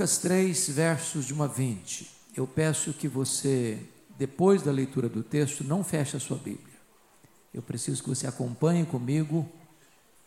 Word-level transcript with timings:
Lucas 0.00 0.16
3, 0.16 0.70
versos 0.70 1.26
de 1.26 1.34
1 1.34 1.42
a 1.42 1.46
20. 1.46 2.10
Eu 2.34 2.46
peço 2.46 2.94
que 2.94 3.06
você, 3.06 3.78
depois 4.16 4.62
da 4.62 4.72
leitura 4.72 5.10
do 5.10 5.22
texto, 5.22 5.62
não 5.62 5.84
feche 5.84 6.16
a 6.16 6.20
sua 6.20 6.38
Bíblia. 6.38 6.74
Eu 7.52 7.60
preciso 7.60 8.02
que 8.02 8.08
você 8.08 8.26
acompanhe 8.26 8.86
comigo 8.86 9.46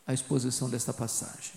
a 0.06 0.14
exposição 0.14 0.70
desta 0.70 0.92
passagem. 0.92 1.54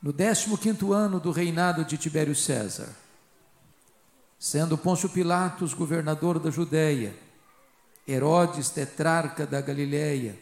No 0.00 0.12
15 0.12 0.92
ano 0.92 1.18
do 1.18 1.32
reinado 1.32 1.84
de 1.84 1.98
Tibério 1.98 2.36
César, 2.36 2.94
sendo 4.38 4.78
Pôncio 4.78 5.08
Pilatos 5.08 5.74
governador 5.74 6.38
da 6.38 6.52
Judéia, 6.52 7.12
Herodes 8.06 8.70
tetrarca 8.70 9.44
da 9.44 9.60
Galiléia, 9.60 10.38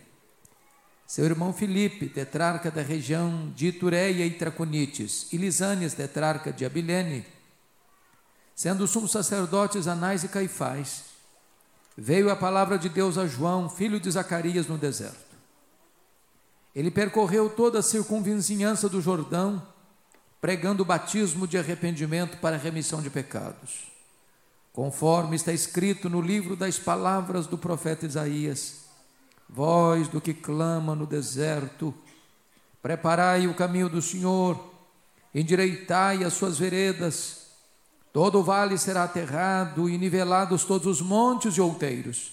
seu 1.13 1.27
irmão 1.27 1.53
Filipe, 1.53 2.09
tetrarca 2.09 2.71
da 2.71 2.81
região 2.81 3.53
de 3.55 3.67
Itureia 3.67 4.25
e 4.25 4.31
Traconites, 4.31 5.31
e 5.31 5.37
Lisânias, 5.37 5.93
tetrarca 5.93 6.51
de 6.51 6.65
Abilene, 6.65 7.27
sendo 8.55 8.87
sumos 8.87 9.11
sacerdotes 9.11 9.87
Anás 9.87 10.25
e 10.25 10.29
Caifás, 10.29 11.05
veio 11.95 12.31
a 12.31 12.35
palavra 12.35 12.79
de 12.79 12.89
Deus 12.89 13.19
a 13.19 13.27
João, 13.27 13.69
filho 13.69 14.01
de 14.01 14.11
Zacarias, 14.11 14.67
no 14.69 14.79
deserto. 14.79 15.37
Ele 16.75 16.91
percorreu 16.91 17.51
toda 17.51 17.81
a 17.81 17.83
circunvizinhança 17.83 18.89
do 18.89 19.03
Jordão, 19.03 19.63
pregando 20.41 20.83
o 20.83 20.87
batismo 20.87 21.47
de 21.47 21.59
arrependimento 21.59 22.39
para 22.39 22.57
remissão 22.57 23.03
de 23.03 23.11
pecados, 23.11 23.83
conforme 24.73 25.37
está 25.37 25.53
escrito 25.53 26.09
no 26.09 26.23
livro 26.23 26.57
das 26.57 26.79
palavras 26.79 27.47
do 27.47 27.59
profeta 27.59 28.07
Isaías 28.07 28.82
Voz 29.55 30.09
do 30.09 30.19
que 30.19 30.33
clama 30.33 30.95
no 30.95 31.07
deserto, 31.07 31.93
preparai 32.81 33.47
o 33.47 33.55
caminho 33.55 33.87
do 33.87 34.01
Senhor, 34.01 34.73
endireitai 35.35 36.25
as 36.25 36.33
suas 36.33 36.59
veredas. 36.59 37.49
Todo 38.15 38.39
o 38.39 38.43
vale 38.43 38.79
será 38.79 39.05
aterrado 39.05 39.91
e 39.91 39.99
nivelados 39.99 40.65
todos 40.65 40.87
os 40.87 41.03
montes 41.03 41.55
e 41.57 41.61
outeiros. 41.61 42.33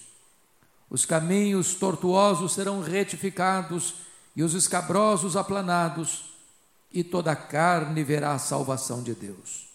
Os 0.89 1.05
caminhos 1.05 1.75
tortuosos 1.75 2.53
serão 2.53 2.81
retificados 2.81 3.95
e 4.33 4.41
os 4.41 4.53
escabrosos 4.53 5.35
aplanados, 5.35 6.33
e 6.91 7.03
toda 7.03 7.33
a 7.33 7.35
carne 7.35 8.01
verá 8.01 8.31
a 8.31 8.39
salvação 8.39 9.03
de 9.03 9.13
Deus. 9.13 9.67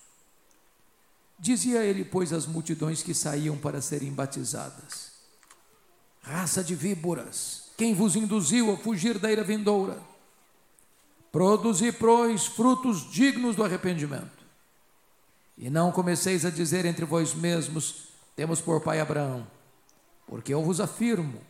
Dizia 1.39 1.84
ele, 1.84 2.06
pois, 2.06 2.33
às 2.33 2.47
multidões 2.47 3.03
que 3.03 3.12
saíam 3.12 3.56
para 3.59 3.83
serem 3.83 4.11
batizadas: 4.11 5.13
raça 6.25 6.64
de 6.64 6.75
víboras, 6.75 7.64
quem 7.77 7.94
vos 7.94 8.17
induziu 8.17 8.72
a 8.72 8.77
fugir 8.77 9.19
da 9.19 9.30
ira 9.30 9.44
vindoura? 9.44 9.98
Produzi, 11.31 11.92
pois, 11.92 12.47
frutos 12.47 13.11
dignos 13.11 13.56
do 13.56 13.64
arrependimento. 13.64 14.44
E 15.58 15.69
não 15.69 15.92
comeceis 15.92 16.44
a 16.44 16.50
dizer 16.50 16.84
entre 16.86 17.05
vós 17.05 17.34
mesmos: 17.34 18.08
temos 18.34 18.61
por 18.61 18.81
pai 18.81 19.00
Abraão, 19.00 19.47
porque 20.27 20.55
eu 20.55 20.62
vos 20.62 20.81
afirmo 20.81 21.41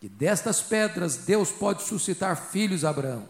que 0.00 0.08
destas 0.08 0.62
pedras 0.62 1.18
Deus 1.18 1.50
pode 1.50 1.82
suscitar 1.82 2.36
filhos 2.50 2.84
a 2.84 2.90
Abraão. 2.90 3.28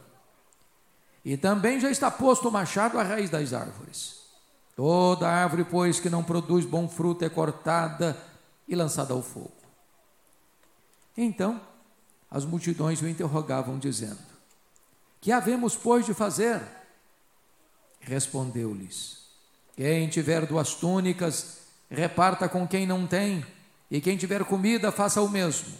E 1.25 1.37
também 1.37 1.81
já 1.81 1.91
está 1.91 2.11
posto 2.11 2.49
o 2.49 2.53
machado 2.53 2.99
à 2.99 3.03
raiz 3.03 3.29
das 3.29 3.53
árvores. 3.53 4.21
Toda 4.77 5.29
árvore, 5.29 5.65
pois, 5.65 5.99
que 5.99 6.09
não 6.09 6.23
produz 6.23 6.65
bom 6.65 6.89
fruto 6.89 7.25
é 7.25 7.29
cortada 7.29 8.17
e 8.69 8.75
lançada 8.75 9.13
ao 9.13 9.21
fogo. 9.21 9.60
Então, 11.17 11.61
as 12.31 12.45
multidões 12.45 13.03
o 13.03 13.09
interrogavam, 13.09 13.79
dizendo: 13.79 14.19
Que 15.21 15.33
havemos, 15.33 15.77
pois, 15.77 16.07
de 16.07 16.15
fazer? 16.15 16.61
Respondeu-lhes: 18.01 19.19
Quem 19.75 20.09
tiver 20.09 20.47
duas 20.47 20.75
túnicas, 20.75 21.59
reparta 21.91 22.49
com 22.49 22.67
quem 22.67 22.87
não 22.87 23.07
tem, 23.07 23.45
e 23.91 24.01
quem 24.01 24.17
tiver 24.17 24.45
comida, 24.45 24.93
faça 24.93 25.21
o 25.21 25.29
mesmo. 25.29 25.77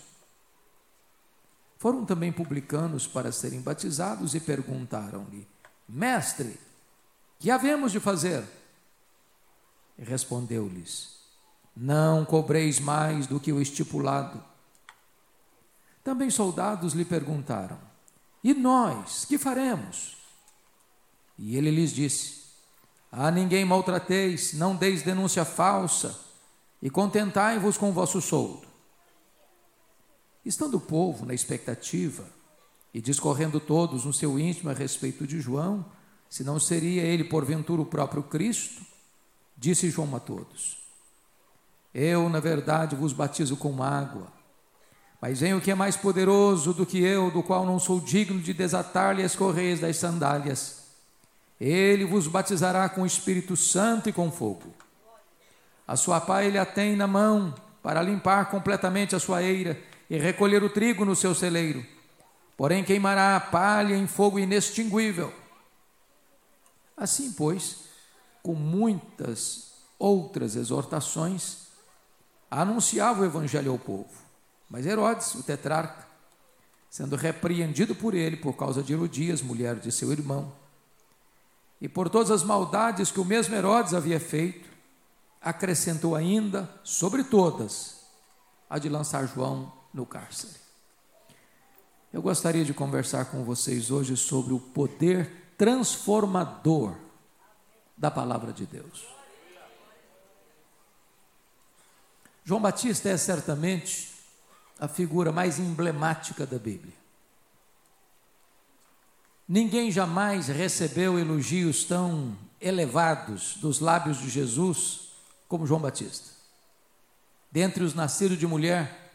Foram 1.79 2.05
também 2.05 2.31
publicanos 2.31 3.07
para 3.07 3.33
serem 3.33 3.61
batizados 3.61 4.35
e 4.35 4.41
perguntaram-lhe: 4.41 5.47
Mestre, 5.89 6.59
que 7.39 7.51
havemos 7.51 7.93
de 7.93 8.01
fazer? 8.01 8.45
Respondeu-lhes: 9.97 11.21
Não 11.77 12.25
cobreis 12.25 12.81
mais 12.81 13.27
do 13.27 13.39
que 13.39 13.53
o 13.53 13.63
estipulado 13.63 14.50
também 16.03 16.31
soldados 16.31 16.95
lhe 16.95 17.05
perguntaram: 17.05 17.79
E 18.43 18.55
nós, 18.55 19.25
que 19.25 19.39
faremos? 19.39 20.17
E 21.39 21.57
ele 21.57 21.71
lhes 21.71 21.93
disse: 21.93 22.43
A 23.11 23.31
ninguém 23.31 23.65
maltrateis, 23.65 24.53
não 24.55 24.75
deis 24.75 25.03
denúncia 25.03 25.45
falsa, 25.45 26.19
e 26.83 26.89
contentai-vos 26.89 27.77
com 27.77 27.91
o 27.91 27.93
vosso 27.93 28.21
soldo. 28.21 28.67
Estando 30.45 30.79
o 30.79 30.81
povo 30.81 31.27
na 31.27 31.35
expectativa, 31.35 32.25
e 32.93 33.01
discorrendo 33.01 33.61
todos 33.61 34.05
no 34.05 34.13
seu 34.13 34.39
íntimo 34.39 34.71
a 34.71 34.73
respeito 34.73 35.27
de 35.27 35.41
João, 35.41 35.85
se 36.29 36.43
não 36.43 36.59
seria 36.59 37.03
ele 37.03 37.25
porventura 37.25 37.83
o 37.83 37.87
próprio 37.87 38.23
Cristo, 38.23 38.83
disse 39.57 39.91
João 39.91 40.17
a 40.17 40.21
todos: 40.21 40.79
Eu, 41.93 42.29
na 42.29 42.41
verdade, 42.41 42.97
vos 42.97 43.13
batizo 43.13 43.57
com 43.57 43.83
água 43.83 44.40
mas 45.21 45.41
vem 45.41 45.55
o 45.55 45.61
que 45.61 45.71
é 45.71 45.75
mais 45.75 45.97
poderoso 45.97 46.73
do 46.73 46.87
que 46.87 46.99
eu, 47.03 47.31
do 47.31 47.43
qual 47.43 47.67
não 47.67 47.79
sou 47.79 48.01
digno 48.01 48.41
de 48.41 48.55
desatar-lhe 48.55 49.23
as 49.23 49.37
correias 49.37 49.81
das 49.81 49.97
sandálias. 49.97 50.81
Ele 51.61 52.07
vos 52.07 52.27
batizará 52.27 52.89
com 52.89 53.03
o 53.03 53.07
Espírito 53.07 53.55
Santo 53.55 54.09
e 54.09 54.13
com 54.13 54.33
fogo. 54.33 54.73
A 55.87 55.95
sua 55.95 56.21
pá 56.21 56.43
ele 56.43 56.57
a 56.57 56.65
tem 56.65 56.97
na 56.97 57.07
mão 57.07 57.55
para 57.83 58.01
limpar 58.01 58.49
completamente 58.51 59.15
a 59.15 59.21
sua 59.21 59.43
eira 59.43 59.79
e 60.09 60.17
recolher 60.17 60.63
o 60.63 60.71
trigo 60.71 61.05
no 61.05 61.15
seu 61.15 61.35
celeiro. 61.35 61.85
Porém 62.57 62.83
queimará 62.83 63.37
a 63.37 63.41
palha 63.41 63.95
em 63.95 64.07
fogo 64.07 64.39
inextinguível. 64.39 65.33
Assim, 66.97 67.33
pois, 67.33 67.85
com 68.43 68.55
muitas 68.55 69.73
outras 69.99 70.57
exortações, 70.57 71.69
anunciava 72.51 73.23
o 73.23 73.25
evangelho 73.25 73.73
ao 73.73 73.79
povo. 73.79 74.20
Mas 74.71 74.87
Herodes, 74.87 75.35
o 75.35 75.43
tetrarca, 75.43 76.07
sendo 76.89 77.17
repreendido 77.17 77.95
por 77.95 78.15
ele 78.15 78.37
por 78.37 78.57
causa 78.57 78.83
de 78.83 78.93
Herodias, 78.93 79.43
mulher 79.43 79.75
de 79.75 79.91
seu 79.91 80.13
irmão, 80.13 80.53
e 81.81 81.89
por 81.89 82.09
todas 82.09 82.31
as 82.31 82.45
maldades 82.45 83.11
que 83.11 83.19
o 83.19 83.25
mesmo 83.25 83.55
Herodes 83.55 83.95
havia 83.95 84.21
feito, 84.21 84.69
acrescentou 85.41 86.15
ainda, 86.15 86.71
sobre 86.85 87.25
todas, 87.25 88.01
a 88.69 88.79
de 88.79 88.89
lançar 88.89 89.27
João 89.27 89.73
no 89.93 90.07
cárcere. 90.07 90.55
Eu 92.13 92.23
gostaria 92.23 92.65
de 92.65 92.75
conversar 92.75 93.25
com 93.27 93.43
vocês 93.43 93.91
hoje 93.91 94.17
sobre 94.17 94.53
o 94.53 94.61
poder 94.61 95.55
transformador 95.57 96.95
da 97.97 98.11
palavra 98.11 98.53
de 98.53 98.67
Deus. 98.67 99.07
João 102.45 102.61
Batista 102.61 103.09
é 103.09 103.17
certamente 103.17 104.20
a 104.81 104.89
figura 104.89 105.31
mais 105.31 105.59
emblemática 105.59 106.47
da 106.47 106.59
Bíblia. 106.59 106.95
Ninguém 109.47 109.93
jamais 109.93 110.49
recebeu 110.49 111.19
elogios 111.19 111.85
tão 111.85 112.37
elevados 112.59 113.57
dos 113.57 113.79
lábios 113.79 114.19
de 114.19 114.31
Jesus 114.31 115.11
como 115.47 115.67
João 115.67 115.81
Batista. 115.81 116.31
Dentre 117.53 117.85
os 117.85 117.93
nascidos 117.93 118.39
de 118.39 118.47
mulher, 118.47 119.13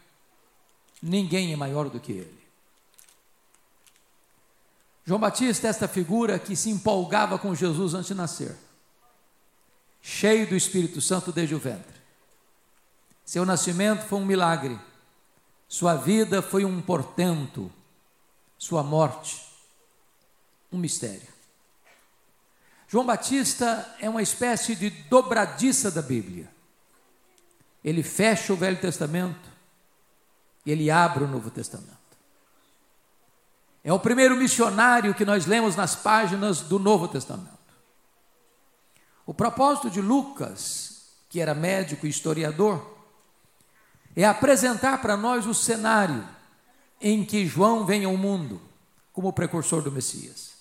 ninguém 1.02 1.52
é 1.52 1.56
maior 1.56 1.90
do 1.90 1.98
que 1.98 2.12
ele. 2.12 2.46
João 5.04 5.18
Batista 5.18 5.66
é 5.66 5.70
esta 5.70 5.88
figura 5.88 6.38
que 6.38 6.54
se 6.54 6.70
empolgava 6.70 7.38
com 7.38 7.54
Jesus 7.54 7.94
antes 7.94 8.08
de 8.08 8.14
nascer, 8.14 8.56
cheio 10.00 10.48
do 10.48 10.54
Espírito 10.54 11.00
Santo 11.00 11.32
desde 11.32 11.54
o 11.54 11.58
ventre. 11.58 11.96
Seu 13.24 13.44
nascimento 13.44 14.04
foi 14.06 14.20
um 14.20 14.26
milagre 14.26 14.78
sua 15.68 15.94
vida 15.96 16.40
foi 16.40 16.64
um 16.64 16.80
portento, 16.80 17.70
sua 18.56 18.82
morte, 18.82 19.44
um 20.72 20.78
mistério. 20.78 21.36
João 22.88 23.04
Batista 23.04 23.96
é 24.00 24.08
uma 24.08 24.22
espécie 24.22 24.76
de 24.76 24.90
dobradiça 24.90 25.90
da 25.90 26.00
Bíblia. 26.00 26.48
Ele 27.82 28.02
fecha 28.02 28.52
o 28.52 28.56
Velho 28.56 28.80
Testamento 28.80 29.50
e 30.64 30.70
ele 30.70 30.90
abre 30.90 31.24
o 31.24 31.28
Novo 31.28 31.50
Testamento. 31.50 31.96
É 33.82 33.92
o 33.92 34.00
primeiro 34.00 34.36
missionário 34.36 35.14
que 35.14 35.24
nós 35.24 35.46
lemos 35.46 35.76
nas 35.76 35.94
páginas 35.94 36.60
do 36.60 36.78
Novo 36.78 37.06
Testamento. 37.06 37.56
O 39.24 39.34
propósito 39.34 39.90
de 39.90 40.00
Lucas, 40.00 41.02
que 41.28 41.40
era 41.40 41.54
médico 41.54 42.06
e 42.06 42.10
historiador, 42.10 42.95
é 44.16 44.24
apresentar 44.24 45.02
para 45.02 45.16
nós 45.16 45.46
o 45.46 45.52
cenário 45.52 46.26
em 47.00 47.22
que 47.22 47.46
João 47.46 47.84
vem 47.84 48.04
ao 48.04 48.16
mundo 48.16 48.60
como 49.12 49.32
precursor 49.32 49.82
do 49.82 49.92
Messias. 49.92 50.56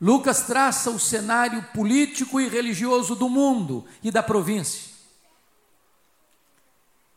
Lucas 0.00 0.44
traça 0.44 0.90
o 0.90 0.98
cenário 0.98 1.62
político 1.74 2.40
e 2.40 2.48
religioso 2.48 3.14
do 3.14 3.28
mundo 3.28 3.84
e 4.02 4.10
da 4.10 4.22
província. 4.22 4.90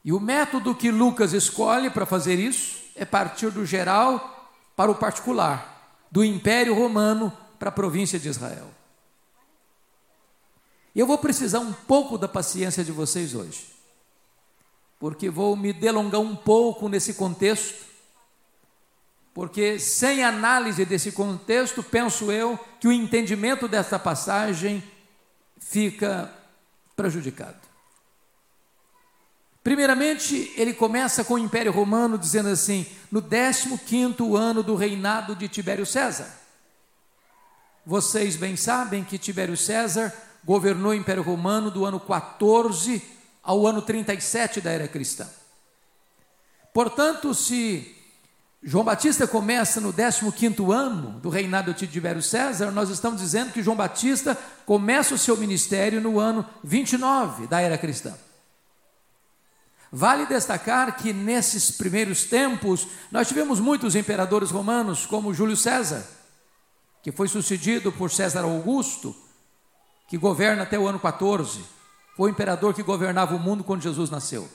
E 0.04 0.12
o 0.12 0.20
método 0.20 0.76
que 0.76 0.92
Lucas 0.92 1.32
escolhe 1.32 1.90
para 1.90 2.06
fazer 2.06 2.38
isso 2.38 2.84
é 2.94 3.06
partir 3.06 3.50
do 3.52 3.66
geral 3.66 4.52
para 4.76 4.92
o 4.92 4.96
particular, 4.96 6.02
do 6.12 6.26
Império 6.26 6.76
Romano 6.76 7.32
para 7.58 7.70
a 7.70 7.72
província 7.72 8.20
de 8.20 8.28
Israel. 8.28 8.70
Eu 10.94 11.08
vou 11.08 11.18
precisar 11.18 11.60
um 11.60 11.72
pouco 11.72 12.18
da 12.18 12.28
paciência 12.28 12.84
de 12.84 12.92
vocês 12.92 13.34
hoje, 13.34 13.73
porque 15.04 15.30
vou 15.30 15.54
me 15.58 15.74
delongar 15.74 16.22
um 16.22 16.34
pouco 16.34 16.88
nesse 16.88 17.16
contexto, 17.16 17.76
porque 19.34 19.78
sem 19.78 20.24
análise 20.24 20.86
desse 20.86 21.12
contexto, 21.12 21.84
penso 21.84 22.32
eu 22.32 22.58
que 22.80 22.88
o 22.88 22.92
entendimento 22.94 23.68
dessa 23.68 24.00
passagem 24.00 24.82
fica 25.60 26.34
prejudicado. 26.96 27.58
Primeiramente, 29.62 30.54
ele 30.56 30.74
começa 30.74 31.26
com 31.26 31.34
o 31.34 31.40
Império 31.40 31.74
Romano 31.74 32.18
dizendo 32.18 32.48
assim: 32.48 32.86
no 33.12 33.22
15 33.22 34.38
ano 34.38 34.64
do 34.64 34.74
reinado 34.74 35.36
de 35.36 35.50
Tibério 35.50 35.86
César. 35.86 36.34
Vocês 37.86 38.38
bem 38.38 38.56
sabem 38.56 39.04
que 39.04 39.18
Tibério 39.18 39.58
César 39.58 40.14
governou 40.46 40.94
o 40.94 40.96
Império 40.96 41.24
Romano 41.24 41.70
do 41.70 41.84
ano 41.84 42.00
14 42.00 43.13
ao 43.44 43.68
ano 43.68 43.82
37 43.82 44.62
da 44.62 44.72
era 44.72 44.88
cristã. 44.88 45.28
Portanto, 46.74 47.34
se 47.34 47.96
João 48.64 48.86
Batista 48.86 49.28
começa 49.28 49.82
no 49.82 49.94
15 49.94 50.72
ano 50.72 51.20
do 51.20 51.30
reinado 51.30 51.74
de 51.74 51.86
Tibério 51.86 52.24
César, 52.24 52.72
nós 52.72 52.90
estamos 52.90 53.20
dizendo 53.20 53.52
que 53.52 53.62
João 53.62 53.76
Batista 53.76 54.38
começa 54.66 55.14
o 55.14 55.18
seu 55.18 55.36
ministério 55.36 56.00
no 56.00 56.18
ano 56.18 56.48
29 56.64 57.48
da 57.48 57.60
era 57.60 57.78
cristã. 57.78 58.18
Vale 59.92 60.26
destacar 60.26 60.96
que 60.96 61.14
nesses 61.14 61.70
primeiros 61.70 62.24
tempos 62.24 62.88
nós 63.12 63.28
tivemos 63.28 63.60
muitos 63.60 63.96
imperadores 63.96 64.50
romanos, 64.50 65.06
como 65.06 65.34
Júlio 65.34 65.58
César, 65.58 66.04
que 67.04 67.12
foi 67.12 67.28
sucedido 67.28 67.92
por 67.92 68.10
César 68.10 68.44
Augusto, 68.44 69.16
que 70.08 70.18
governa 70.18 70.64
até 70.64 70.80
o 70.80 70.88
ano 70.88 71.00
14. 71.00 71.64
Foi 72.16 72.30
o 72.30 72.32
imperador 72.32 72.74
que 72.74 72.84
governava 72.84 73.36
o 73.36 73.40
mundo 73.40 73.64
quando 73.64 73.82
Jesus 73.82 74.10
nasceu. 74.10 74.50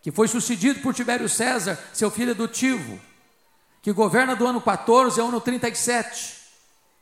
Que 0.00 0.10
foi 0.10 0.28
sucedido 0.28 0.80
por 0.80 0.94
Tibério 0.94 1.28
César, 1.28 1.78
seu 1.92 2.10
filho 2.10 2.32
adotivo, 2.32 2.98
que 3.82 3.92
governa 3.92 4.34
do 4.34 4.46
ano 4.46 4.60
14 4.60 5.20
ao 5.20 5.28
ano 5.28 5.40
37. 5.40 6.38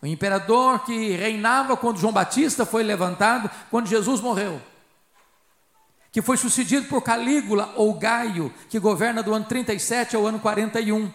O 0.03 0.07
imperador 0.07 0.85
que 0.85 1.11
reinava 1.11 1.77
quando 1.77 1.99
João 1.99 2.13
Batista 2.13 2.67
foi 2.67 2.83
levantado, 2.83 3.51
quando 3.71 3.87
Jesus 3.87 4.21
morreu 4.21 4.61
que 6.17 6.23
foi 6.23 6.39
sucedido 6.39 6.89
por 6.89 7.03
Calígula 7.03 7.75
ou 7.77 7.93
Gaio, 7.93 8.51
que 8.71 8.79
governa 8.79 9.23
do 9.23 9.35
ano 9.35 9.45
37 9.45 10.17
ao 10.17 10.27
ano 10.27 10.41
41 10.41 11.13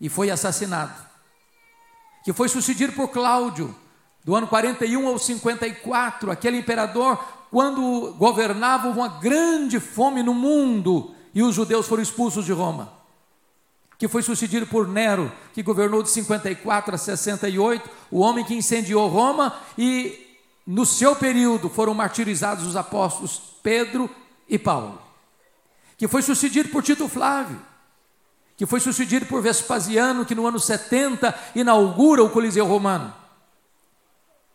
e 0.00 0.08
foi 0.08 0.30
assassinado. 0.30 0.94
Que 2.22 2.32
foi 2.32 2.48
sucedido 2.48 2.92
por 2.92 3.08
Cláudio, 3.08 3.74
do 4.24 4.36
ano 4.36 4.46
41 4.46 5.06
ao 5.06 5.18
54, 5.18 6.30
aquele 6.30 6.58
imperador, 6.58 7.18
quando 7.50 8.14
governava 8.18 8.88
uma 8.88 9.08
grande 9.08 9.80
fome 9.80 10.22
no 10.22 10.32
mundo 10.32 11.14
e 11.34 11.42
os 11.42 11.54
judeus 11.54 11.86
foram 11.86 12.02
expulsos 12.02 12.44
de 12.44 12.52
Roma. 12.52 12.92
Que 13.98 14.08
foi 14.08 14.22
sucedido 14.22 14.66
por 14.66 14.88
Nero, 14.88 15.30
que 15.52 15.62
governou 15.62 16.02
de 16.02 16.10
54 16.10 16.94
a 16.94 16.98
68, 16.98 17.88
o 18.10 18.20
homem 18.20 18.44
que 18.44 18.54
incendiou 18.54 19.08
Roma 19.08 19.54
e 19.76 20.36
no 20.66 20.86
seu 20.86 21.14
período 21.16 21.68
foram 21.68 21.94
martirizados 21.94 22.66
os 22.66 22.76
apóstolos 22.76 23.40
Pedro 23.62 24.08
e 24.48 24.58
Paulo, 24.58 25.00
que 25.96 26.08
foi 26.08 26.22
sucedido 26.22 26.68
por 26.68 26.82
Tito 26.82 27.08
Flávio, 27.08 27.60
que 28.56 28.66
foi 28.66 28.80
sucedido 28.80 29.26
por 29.26 29.40
Vespasiano, 29.40 30.24
que 30.24 30.34
no 30.34 30.46
ano 30.46 30.58
70 30.58 31.34
inaugura 31.54 32.22
o 32.22 32.30
Coliseu 32.30 32.66
Romano, 32.66 33.12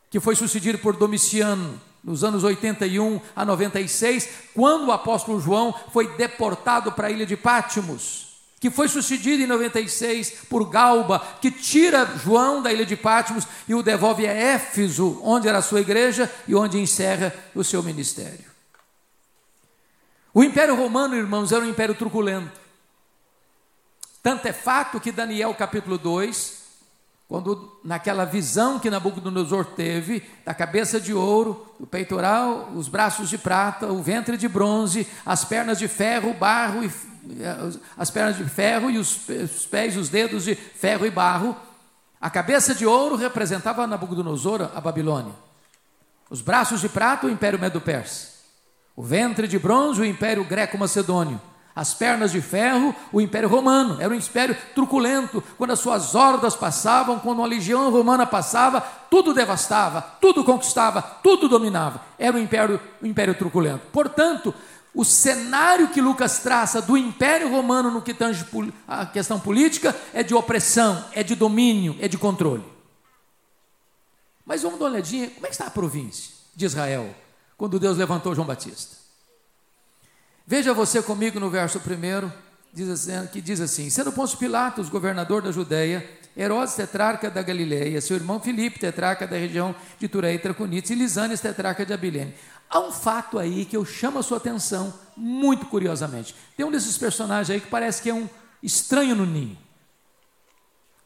que 0.09 0.19
foi 0.19 0.36
sucedido 0.36 0.77
por 0.77 0.95
Domiciano, 0.95 1.80
nos 2.04 2.24
anos 2.24 2.44
81 2.44 3.19
a 3.36 3.44
96, 3.44 4.30
quando 4.54 4.88
o 4.88 4.92
apóstolo 4.92 5.42
João 5.42 5.74
foi 5.92 6.15
deportado 6.15 6.92
para 6.92 7.07
a 7.07 7.12
ilha 7.12 7.25
de 7.25 7.36
Pátimos, 7.36 8.27
que 8.59 8.71
foi 8.71 8.88
sucedido 8.88 9.44
em 9.44 9.48
96 9.48 10.45
por 10.50 10.69
Galba, 10.69 11.19
que 11.42 11.51
tira 11.51 12.06
João 12.24 12.62
da 12.62 12.71
ilha 12.71 12.86
de 12.86 12.95
Pátimos 12.95 13.45
e 13.68 13.75
o 13.75 13.83
devolve 13.83 14.25
a 14.25 14.31
Éfeso, 14.31 15.19
onde 15.24 15.48
era 15.48 15.59
a 15.59 15.62
sua 15.62 15.81
igreja 15.81 16.31
e 16.48 16.56
onde 16.56 16.80
encerra 16.80 17.33
o 17.53 17.63
seu 17.63 17.83
ministério. 17.83 18.45
O 20.33 20.44
Império 20.44 20.75
Romano, 20.75 21.15
irmãos, 21.15 21.51
era 21.51 21.65
um 21.65 21.69
império 21.69 21.95
truculento. 21.95 22.60
Tanto 24.24 24.48
é 24.48 24.53
fato 24.53 25.00
que 25.00 25.12
Daniel 25.12 25.53
capítulo 25.53 25.98
2, 25.98 26.56
quando 27.27 27.79
naquela 27.83 28.25
visão 28.25 28.79
que 28.79 28.89
Nabucodonosor 28.89 29.65
teve, 29.65 30.24
da 30.45 30.53
cabeça 30.53 31.00
de 31.00 31.13
ouro, 31.13 31.75
o 31.77 31.85
peitoral, 31.85 32.69
os 32.74 32.88
braços 32.88 33.29
de 33.29 33.38
prata, 33.38 33.88
o 33.88 34.01
ventre 34.01 34.38
de 34.38 34.47
bronze, 34.47 35.06
as 35.25 35.44
pernas 35.44 35.77
de 35.77 35.89
ferro, 35.89 36.33
barro 36.33 36.85
e 36.85 36.91
eh, 37.41 37.71
as 37.97 38.09
pernas 38.09 38.38
de 38.38 38.45
ferro 38.45 38.89
e 38.89 38.97
os 38.97 39.18
pés, 39.69 39.97
os 39.97 40.07
dedos 40.07 40.45
de 40.45 40.56
ferro 40.56 41.06
e 41.06 41.12
barro. 41.12 41.53
A 42.19 42.29
cabeça 42.29 42.74
de 42.74 42.85
ouro 42.85 43.18
representava 43.18 43.85
Nabucodonosor, 43.85 44.71
a 44.74 44.79
Babilônia. 44.79 45.33
Os 46.29 46.41
braços 46.41 46.79
de 46.79 46.88
prata, 46.88 47.27
o 47.27 47.29
Império 47.29 47.59
Medo-Persa. 47.59 48.38
O 48.95 49.03
ventre 49.03 49.47
de 49.47 49.59
bronze, 49.59 50.00
o 50.00 50.06
Império 50.06 50.45
Greco-Macedônio. 50.45 51.39
As 51.77 51.94
pernas 51.94 52.31
de 52.31 52.41
ferro, 52.41 52.95
o 53.12 53.21
Império 53.21 53.47
Romano. 53.47 54.01
Era 54.01 54.12
um 54.12 54.18
império 54.18 54.57
truculento. 54.74 55.44
Quando 55.57 55.71
as 55.71 55.79
suas 55.79 56.15
hordas 56.15 56.56
passavam, 56.56 57.19
quando 57.19 57.38
uma 57.38 57.47
legião 57.47 57.91
romana 57.91 58.25
passava, 58.25 58.81
tudo 58.81 59.34
devastava, 59.34 60.01
tudo 60.19 60.43
conquistava, 60.43 61.01
tudo 61.01 61.48
dominava. 61.48 62.01
Era 62.17 62.36
um 62.36 62.39
império, 62.39 62.81
um 63.00 63.05
império 63.05 63.36
truculento. 63.36 63.81
Portanto, 63.93 64.51
o 64.91 65.05
cenário 65.05 65.89
que 65.89 66.01
Lucas 66.01 66.39
traça 66.39 66.81
do 66.81 66.98
Império 66.98 67.50
Romano 67.50 67.91
no 67.91 68.01
que 68.01 68.15
tange 68.15 68.43
a 68.88 69.05
questão 69.05 69.39
política 69.39 69.96
é 70.15 70.24
de 70.24 70.34
opressão, 70.34 71.05
é 71.12 71.22
de 71.22 71.36
domínio, 71.36 71.96
é 72.00 72.07
de 72.07 72.17
controle. 72.17 72.63
Mas 74.43 74.63
vamos 74.63 74.79
dar 74.79 74.86
uma 74.86 74.91
olhadinha, 74.93 75.29
como 75.29 75.46
é 75.46 75.50
que 75.50 75.55
está 75.55 75.67
a 75.67 75.69
província 75.69 76.34
de 76.55 76.65
Israel? 76.65 77.13
quando 77.57 77.79
Deus 77.79 77.98
levantou 77.98 78.36
João 78.36 78.48
Batista. 78.48 79.06
Veja 80.50 80.74
você 80.74 81.04
comigo 81.04 81.42
no 81.42 81.50
verso 81.50 81.77
primeiro, 81.77 82.32
diz 82.72 82.88
assim, 82.88 83.27
que 83.27 83.42
diz 83.42 83.60
assim: 83.60 83.89
Sendo 83.89 84.13
Pôncio 84.13 84.38
Pilatos 84.38 84.88
governador 84.88 85.42
da 85.42 85.51
Judéia, 85.51 86.10
Herodes 86.38 86.74
tetrarca 86.74 87.30
da 87.30 87.42
Galileia, 87.42 88.00
seu 88.00 88.16
irmão 88.16 88.39
Filipe 88.39 88.80
tetrarca 88.80 89.27
da 89.27 89.36
região 89.36 89.75
de 90.00 90.08
Turé 90.08 90.34
e 90.34 90.39
Traconites, 90.39 90.89
e 90.89 90.96
Lisanes 90.96 91.42
tetrarca 91.42 91.86
de 91.86 91.92
Abilene. 91.92 92.34
Há 92.70 92.80
um 92.80 92.94
fato 92.94 93.38
aí 93.38 93.66
que 93.66 93.75
eu 93.75 93.84
chamo 93.84 94.20
a 94.20 94.24
sua 94.24 94.38
atenção 94.38 94.94
muito 95.18 95.66
curiosamente. 95.66 96.34
Tem 96.56 96.66
um 96.66 96.72
desses 96.72 96.98
personagens 96.98 97.50
aí 97.50 97.60
que 97.60 97.68
parece 97.68 98.01
que 98.01 98.10
é 98.10 98.13
um 98.13 98.30
estranho 98.63 99.16
no 99.16 99.25
ninho. 99.25 99.58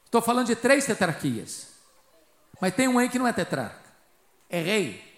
Estou 0.06 0.22
falando 0.22 0.48
de 0.48 0.56
três 0.56 0.86
tetrarquias, 0.86 1.66
mas 2.62 2.76
tem 2.76 2.88
um 2.88 3.00
aí 3.00 3.10
que 3.10 3.18
não 3.18 3.26
é 3.26 3.34
tetrarca, 3.34 3.90
é 4.48 4.62
rei. 4.62 5.11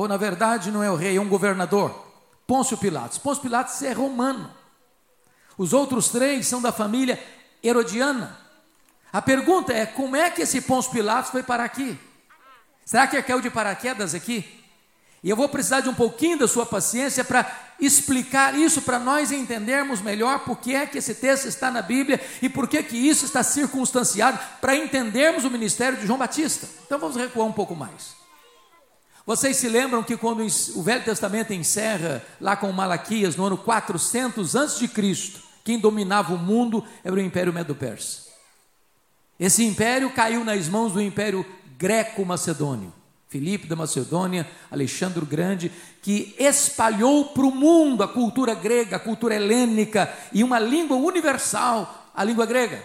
Ou 0.00 0.08
na 0.08 0.16
verdade 0.16 0.70
não 0.70 0.82
é 0.82 0.90
o 0.90 0.96
rei, 0.96 1.18
é 1.18 1.20
um 1.20 1.28
governador. 1.28 1.90
Pôncio 2.46 2.78
Pilatos. 2.78 3.18
Pôncio 3.18 3.42
Pilatos 3.42 3.82
é 3.82 3.92
romano. 3.92 4.50
Os 5.58 5.74
outros 5.74 6.08
três 6.08 6.46
são 6.46 6.62
da 6.62 6.72
família 6.72 7.22
herodiana. 7.62 8.34
A 9.12 9.20
pergunta 9.20 9.74
é: 9.74 9.84
como 9.84 10.16
é 10.16 10.30
que 10.30 10.40
esse 10.40 10.62
Pôncio 10.62 10.90
Pilatos 10.90 11.30
foi 11.30 11.42
parar 11.42 11.64
aqui? 11.64 11.98
Será 12.82 13.06
que 13.06 13.14
ele 13.14 13.22
caiu 13.22 13.42
de 13.42 13.50
paraquedas 13.50 14.14
aqui? 14.14 14.64
E 15.22 15.28
eu 15.28 15.36
vou 15.36 15.50
precisar 15.50 15.80
de 15.80 15.90
um 15.90 15.94
pouquinho 15.94 16.38
da 16.38 16.48
sua 16.48 16.64
paciência 16.64 17.22
para 17.22 17.44
explicar 17.78 18.54
isso 18.58 18.80
para 18.80 18.98
nós 18.98 19.30
entendermos 19.30 20.00
melhor 20.00 20.38
por 20.46 20.56
que 20.56 20.74
é 20.74 20.86
que 20.86 20.96
esse 20.96 21.14
texto 21.14 21.44
está 21.44 21.70
na 21.70 21.82
Bíblia 21.82 22.18
e 22.40 22.48
por 22.48 22.66
que 22.66 22.82
que 22.82 22.96
isso 22.96 23.26
está 23.26 23.42
circunstanciado 23.42 24.38
para 24.62 24.74
entendermos 24.74 25.44
o 25.44 25.50
ministério 25.50 25.98
de 25.98 26.06
João 26.06 26.18
Batista. 26.18 26.66
Então 26.86 26.98
vamos 26.98 27.16
recuar 27.16 27.46
um 27.46 27.52
pouco 27.52 27.76
mais. 27.76 28.19
Vocês 29.30 29.58
se 29.58 29.68
lembram 29.68 30.02
que 30.02 30.16
quando 30.16 30.44
o 30.74 30.82
Velho 30.82 31.04
Testamento 31.04 31.52
encerra 31.52 32.20
lá 32.40 32.56
com 32.56 32.72
Malaquias 32.72 33.36
no 33.36 33.44
ano 33.44 33.56
400 33.56 34.56
a.C., 34.56 34.90
quem 35.62 35.78
dominava 35.78 36.34
o 36.34 36.36
mundo 36.36 36.84
era 37.04 37.14
o 37.14 37.20
Império 37.20 37.52
Medo-Persa. 37.52 38.22
Esse 39.38 39.64
império 39.64 40.10
caiu 40.10 40.44
nas 40.44 40.68
mãos 40.68 40.94
do 40.94 41.00
Império 41.00 41.46
Greco-Macedônio. 41.78 42.92
Filipe 43.28 43.68
da 43.68 43.76
Macedônia, 43.76 44.50
Alexandre 44.68 45.22
o 45.22 45.26
Grande, 45.26 45.70
que 46.02 46.34
espalhou 46.36 47.26
para 47.26 47.44
o 47.44 47.54
mundo 47.54 48.02
a 48.02 48.08
cultura 48.08 48.52
grega, 48.52 48.96
a 48.96 48.98
cultura 48.98 49.36
helênica 49.36 50.12
e 50.32 50.42
uma 50.42 50.58
língua 50.58 50.96
universal, 50.96 52.10
a 52.12 52.24
língua 52.24 52.46
grega. 52.46 52.82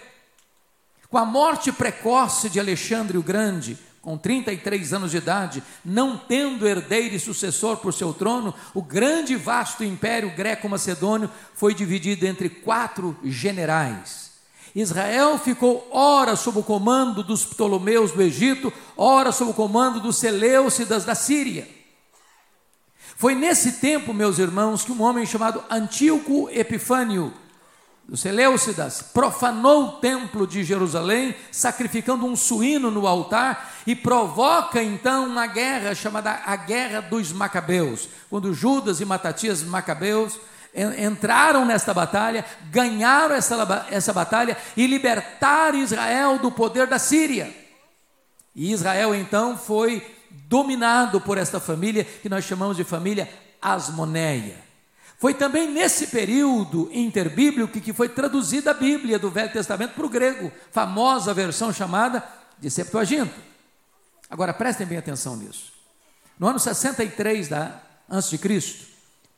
Com 1.09 1.17
a 1.17 1.25
morte 1.25 1.71
precoce 1.71 2.51
de 2.51 2.59
Alexandre 2.59 3.17
o 3.17 3.23
Grande, 3.23 3.75
com 4.05 4.19
33 4.19 4.93
anos 4.93 5.09
de 5.09 5.17
idade, 5.17 5.63
não 5.83 6.15
tendo 6.15 6.67
herdeiro 6.67 7.15
e 7.15 7.19
sucessor 7.19 7.77
por 7.77 7.91
seu 7.91 8.13
trono, 8.13 8.53
o 8.71 8.79
grande 8.83 9.33
e 9.33 9.35
vasto 9.35 9.83
império 9.83 10.29
greco-macedônio 10.35 11.27
foi 11.55 11.73
dividido 11.73 12.27
entre 12.27 12.47
quatro 12.47 13.17
generais. 13.23 14.29
Israel 14.75 15.39
ficou 15.39 15.89
ora 15.91 16.35
sob 16.35 16.59
o 16.59 16.63
comando 16.63 17.23
dos 17.23 17.43
Ptolomeus 17.45 18.11
do 18.11 18.21
Egito, 18.21 18.71
ora 18.95 19.31
sob 19.31 19.49
o 19.49 19.55
comando 19.55 19.99
dos 19.99 20.17
Seleucidas 20.17 21.03
da 21.03 21.15
Síria. 21.15 21.67
Foi 23.15 23.33
nesse 23.33 23.73
tempo, 23.79 24.13
meus 24.13 24.37
irmãos, 24.37 24.85
que 24.85 24.91
um 24.91 25.01
homem 25.01 25.25
chamado 25.25 25.63
Antíoco 25.67 26.47
Epifânio, 26.51 27.33
dos 28.07 28.19
Seleucidas, 28.19 29.01
profanou 29.01 29.85
o 29.85 29.91
templo 29.93 30.45
de 30.45 30.63
Jerusalém, 30.63 31.35
sacrificando 31.51 32.25
um 32.25 32.35
suíno 32.35 32.91
no 32.91 33.07
altar 33.07 33.73
e 33.87 33.95
provoca 33.95 34.81
então 34.81 35.27
uma 35.27 35.47
guerra 35.47 35.95
chamada 35.95 36.41
a 36.45 36.55
Guerra 36.55 37.01
dos 37.01 37.31
Macabeus, 37.31 38.07
quando 38.29 38.53
Judas 38.53 39.01
e 39.01 39.05
Matatias 39.05 39.63
Macabeus 39.63 40.39
entraram 40.97 41.65
nesta 41.65 41.93
batalha, 41.93 42.45
ganharam 42.69 43.33
essa, 43.33 43.87
essa 43.89 44.13
batalha 44.13 44.57
e 44.75 44.85
libertaram 44.85 45.79
Israel 45.79 46.37
do 46.37 46.51
poder 46.51 46.85
da 46.85 46.99
Síria. 46.99 47.55
E 48.53 48.71
Israel 48.71 49.15
então 49.15 49.57
foi 49.57 50.05
dominado 50.47 51.19
por 51.21 51.37
esta 51.37 51.59
família 51.59 52.03
que 52.03 52.29
nós 52.29 52.43
chamamos 52.43 52.77
de 52.77 52.83
família 52.83 53.29
Asmoneia. 53.61 54.64
Foi 55.17 55.33
também 55.33 55.71
nesse 55.71 56.07
período 56.07 56.89
interbíblico 56.91 57.79
que 57.79 57.93
foi 57.93 58.09
traduzida 58.09 58.71
a 58.71 58.73
Bíblia 58.73 59.17
do 59.17 59.31
Velho 59.31 59.51
Testamento 59.51 59.93
para 59.93 60.05
o 60.05 60.09
grego, 60.09 60.51
famosa 60.71 61.33
versão 61.33 61.71
chamada 61.71 62.23
de 62.59 62.69
Septuaginta. 62.69 63.33
Agora 64.29 64.53
prestem 64.53 64.85
bem 64.85 64.97
atenção 64.97 65.37
nisso. 65.37 65.71
No 66.37 66.47
ano 66.47 66.59
63 66.59 67.47
da 67.47 67.81
antes 68.09 68.29
de 68.29 68.37
Cristo, 68.37 68.95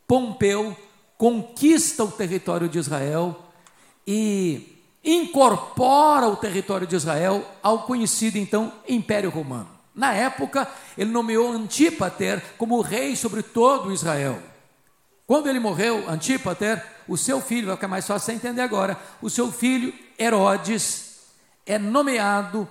Pompeu 0.08 0.76
conquista 1.18 2.04
o 2.04 2.12
território 2.12 2.70
de 2.70 2.80
Israel 2.80 3.38
e 4.06 4.82
incorpora 5.04 6.28
o 6.28 6.38
território 6.38 6.88
de 6.88 6.96
Israel 6.96 7.44
ao 7.62 7.84
conhecido 7.84 8.38
então 8.38 8.72
Império 8.88 9.30
Romano. 9.30 9.70
Na 9.94 10.14
época, 10.14 10.66
ele 10.98 11.12
nomeou 11.12 11.52
Antípater 11.52 12.42
como 12.58 12.80
rei 12.80 13.16
sobre 13.16 13.44
todo 13.44 13.92
Israel. 13.92 14.42
Quando 15.28 15.50
ele 15.50 15.60
morreu, 15.60 16.10
Antípater, 16.10 16.82
o 17.06 17.18
seu 17.18 17.42
filho, 17.42 17.68
vai 17.68 17.76
ficar 17.76 17.90
mais 17.90 18.08
fácil 18.08 18.26
você 18.26 18.32
entender 18.32 18.62
agora, 18.62 18.98
o 19.22 19.30
seu 19.30 19.52
filho 19.52 19.94
Herodes 20.18 21.18
é 21.66 21.78
nomeado 21.78 22.68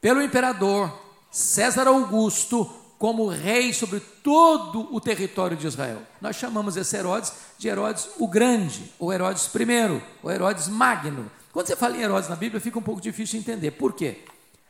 pelo 0.00 0.22
imperador 0.22 0.96
César 1.28 1.88
Augusto 1.88 2.64
como 2.98 3.26
rei 3.26 3.72
sobre 3.72 3.98
todo 3.98 4.94
o 4.94 5.00
território 5.00 5.56
de 5.56 5.66
Israel. 5.66 6.02
Nós 6.20 6.36
chamamos 6.36 6.76
esse 6.76 6.96
Herodes 6.96 7.32
de 7.58 7.66
Herodes 7.66 8.10
o 8.16 8.28
Grande, 8.28 8.92
ou 8.96 9.12
Herodes 9.12 9.50
I, 9.52 10.02
ou 10.22 10.30
Herodes 10.30 10.68
Magno. 10.68 11.28
Quando 11.52 11.66
você 11.66 11.74
fala 11.74 11.96
em 11.96 12.02
Herodes 12.02 12.28
na 12.28 12.36
Bíblia, 12.36 12.60
fica 12.60 12.78
um 12.78 12.82
pouco 12.82 13.00
difícil 13.00 13.40
de 13.40 13.50
entender. 13.50 13.72
Por 13.72 13.92
quê? 13.92 14.24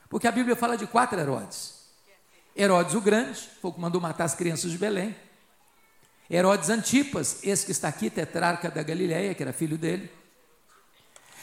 Porque 0.08 0.26
a 0.26 0.32
Bíblia 0.32 0.56
fala 0.56 0.78
de 0.78 0.86
quatro 0.86 1.20
Herodes. 1.20 1.74
Herodes 2.56 2.94
o 2.94 3.02
Grande, 3.02 3.38
foi 3.60 3.70
o 3.70 3.74
que 3.74 3.80
mandou 3.80 4.00
matar 4.00 4.24
as 4.24 4.34
crianças 4.34 4.70
de 4.70 4.78
Belém. 4.78 5.14
Herodes 6.30 6.70
Antipas, 6.70 7.38
esse 7.42 7.66
que 7.66 7.72
está 7.72 7.88
aqui, 7.88 8.10
tetrarca 8.10 8.70
da 8.70 8.82
Galileia, 8.82 9.34
que 9.34 9.42
era 9.42 9.52
filho 9.52 9.78
dele. 9.78 10.10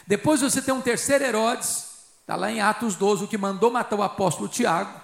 Depois 0.05 0.41
você 0.41 0.61
tem 0.61 0.73
um 0.73 0.81
terceiro 0.81 1.23
Herodes, 1.23 1.85
está 2.19 2.35
lá 2.35 2.51
em 2.51 2.59
Atos 2.59 2.95
12, 2.95 3.23
o 3.23 3.27
que 3.27 3.37
mandou 3.37 3.71
matar 3.71 3.95
o 3.95 4.03
apóstolo 4.03 4.49
Tiago, 4.49 4.99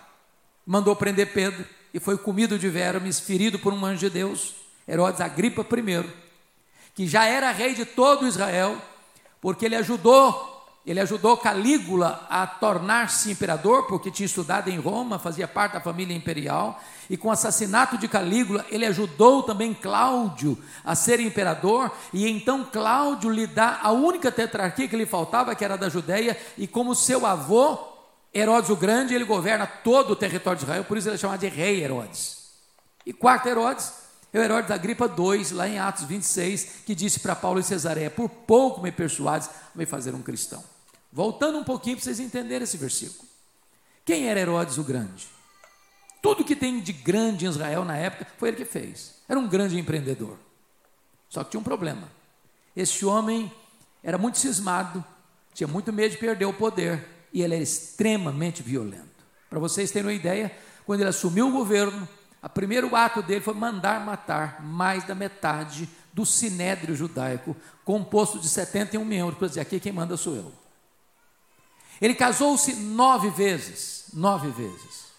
mandou 0.66 0.96
prender 0.96 1.32
Pedro, 1.34 1.66
e 1.94 2.00
foi 2.00 2.18
comido 2.18 2.60
de 2.60 2.70
vermes, 2.70 3.20
ferido 3.20 3.58
por 3.58 3.74
um 3.74 3.86
anjo 3.86 4.02
de 4.02 4.10
Deus, 4.10 4.56
Herodes 4.88 5.22
Agripa 5.22 5.62
I, 5.62 6.10
que 6.94 7.08
já 7.08 7.26
era 7.26 7.52
rei 7.52 7.74
de 7.74 7.86
todo 7.86 8.28
Israel, 8.28 8.80
porque 9.40 9.66
ele 9.66 9.76
ajudou 9.76 10.59
ele 10.90 11.00
ajudou 11.00 11.38
Calígula 11.38 12.26
a 12.32 12.48
tornar-se 12.48 13.30
imperador, 13.30 13.86
porque 13.86 14.10
tinha 14.10 14.26
estudado 14.26 14.70
em 14.70 14.80
Roma, 14.80 15.20
fazia 15.20 15.48
parte 15.48 15.74
da 15.74 15.80
família 15.80 16.18
imperial, 16.18 16.82
e 17.08 17.16
com 17.16 17.28
o 17.28 17.32
assassinato 17.32 17.96
de 17.96 18.08
Calígula, 18.08 18.66
ele 18.72 18.88
ajudou 18.88 19.44
também 19.44 19.72
Cláudio 19.72 20.58
a 20.84 20.96
ser 20.96 21.20
imperador, 21.20 21.92
e 22.12 22.28
então 22.28 22.66
Cláudio 22.66 23.30
lhe 23.30 23.46
dá 23.46 23.80
a 23.84 23.92
única 23.92 24.32
tetrarquia 24.32 24.88
que 24.88 24.96
lhe 24.96 25.06
faltava, 25.06 25.54
que 25.54 25.64
era 25.64 25.78
da 25.78 25.90
Judéia, 25.90 26.36
e 26.58 26.66
como 26.66 26.96
seu 26.96 27.24
avô, 27.24 27.78
Herodes 28.34 28.72
o 28.72 28.76
Grande, 28.76 29.14
ele 29.14 29.26
governa 29.26 29.68
todo 29.68 30.14
o 30.14 30.16
território 30.16 30.58
de 30.58 30.64
Israel, 30.64 30.86
por 30.86 30.98
isso 30.98 31.08
ele 31.08 31.18
é 31.18 31.20
chamado 31.20 31.40
de 31.40 31.50
rei 31.50 31.84
Herodes. 31.84 32.50
E 33.06 33.14
quarto 33.14 33.48
Herodes, 33.48 33.94
é 34.34 34.40
o 34.40 34.42
Herodes 34.42 34.70
da 34.70 34.78
Gripa 34.78 35.06
II, 35.06 35.54
lá 35.54 35.68
em 35.68 35.78
Atos 35.78 36.06
26, 36.06 36.82
que 36.84 36.96
disse 36.96 37.20
para 37.20 37.36
Paulo 37.36 37.60
e 37.60 37.64
Cesareia: 37.64 38.10
Por 38.10 38.28
pouco 38.28 38.82
me 38.82 38.92
persuades 38.92 39.48
a 39.48 39.78
me 39.78 39.86
fazer 39.86 40.16
um 40.16 40.22
cristão. 40.24 40.64
Voltando 41.12 41.58
um 41.58 41.64
pouquinho 41.64 41.96
para 41.96 42.04
vocês 42.04 42.20
entenderem 42.20 42.64
esse 42.64 42.78
versículo. 42.78 43.28
Quem 44.06 44.28
era 44.28 44.40
Herodes 44.40 44.78
o 44.78 44.84
Grande? 44.84 45.28
Tudo 46.22 46.44
que 46.44 46.56
tem 46.56 46.80
de 46.82 46.92
grande 46.92 47.46
em 47.46 47.50
Israel 47.50 47.86
na 47.86 47.96
época 47.96 48.28
foi 48.38 48.50
ele 48.50 48.58
que 48.58 48.66
fez. 48.66 49.16
Era 49.28 49.40
um 49.40 49.48
grande 49.48 49.80
empreendedor. 49.80 50.38
Só 51.30 51.44
que 51.44 51.52
tinha 51.52 51.60
um 51.60 51.64
problema. 51.64 52.10
Esse 52.76 53.06
homem 53.06 53.52
era 54.04 54.18
muito 54.18 54.38
cismado, 54.38 55.04
tinha 55.54 55.68
muito 55.68 55.94
medo 55.94 56.12
de 56.12 56.18
perder 56.18 56.46
o 56.46 56.54
poder 56.54 57.08
e 57.34 57.42
ele 57.42 57.56
era 57.56 57.64
extremamente 57.64 58.62
violento. 58.62 59.08
Para 59.50 59.60
vocês 59.60 59.92
terem 59.92 60.08
uma 60.08 60.14
ideia, 60.14 60.52
quando 60.86 61.02
ele 61.02 61.10
assumiu 61.10 61.48
o 61.48 61.52
governo, 61.52 62.08
o 62.42 62.50
primeiro 62.50 62.96
ato 62.96 63.22
dele 63.22 63.42
foi 63.42 63.54
mandar 63.54 64.06
matar 64.06 64.64
mais 64.64 65.04
da 65.06 65.14
metade 65.14 65.90
do 66.14 66.26
sinédrio 66.26 66.96
judaico, 66.96 67.56
composto 67.84 68.40
de 68.40 68.48
71 68.48 69.04
membros, 69.04 69.38
para 69.38 69.48
dizer: 69.48 69.62
aqui 69.62 69.80
quem 69.80 69.92
manda 69.92 70.18
sou 70.18 70.36
eu. 70.36 70.52
Ele 72.02 72.16
casou-se 72.16 72.74
nove 72.76 73.30
vezes, 73.30 74.06
nove 74.14 74.50
vezes. 74.50 75.10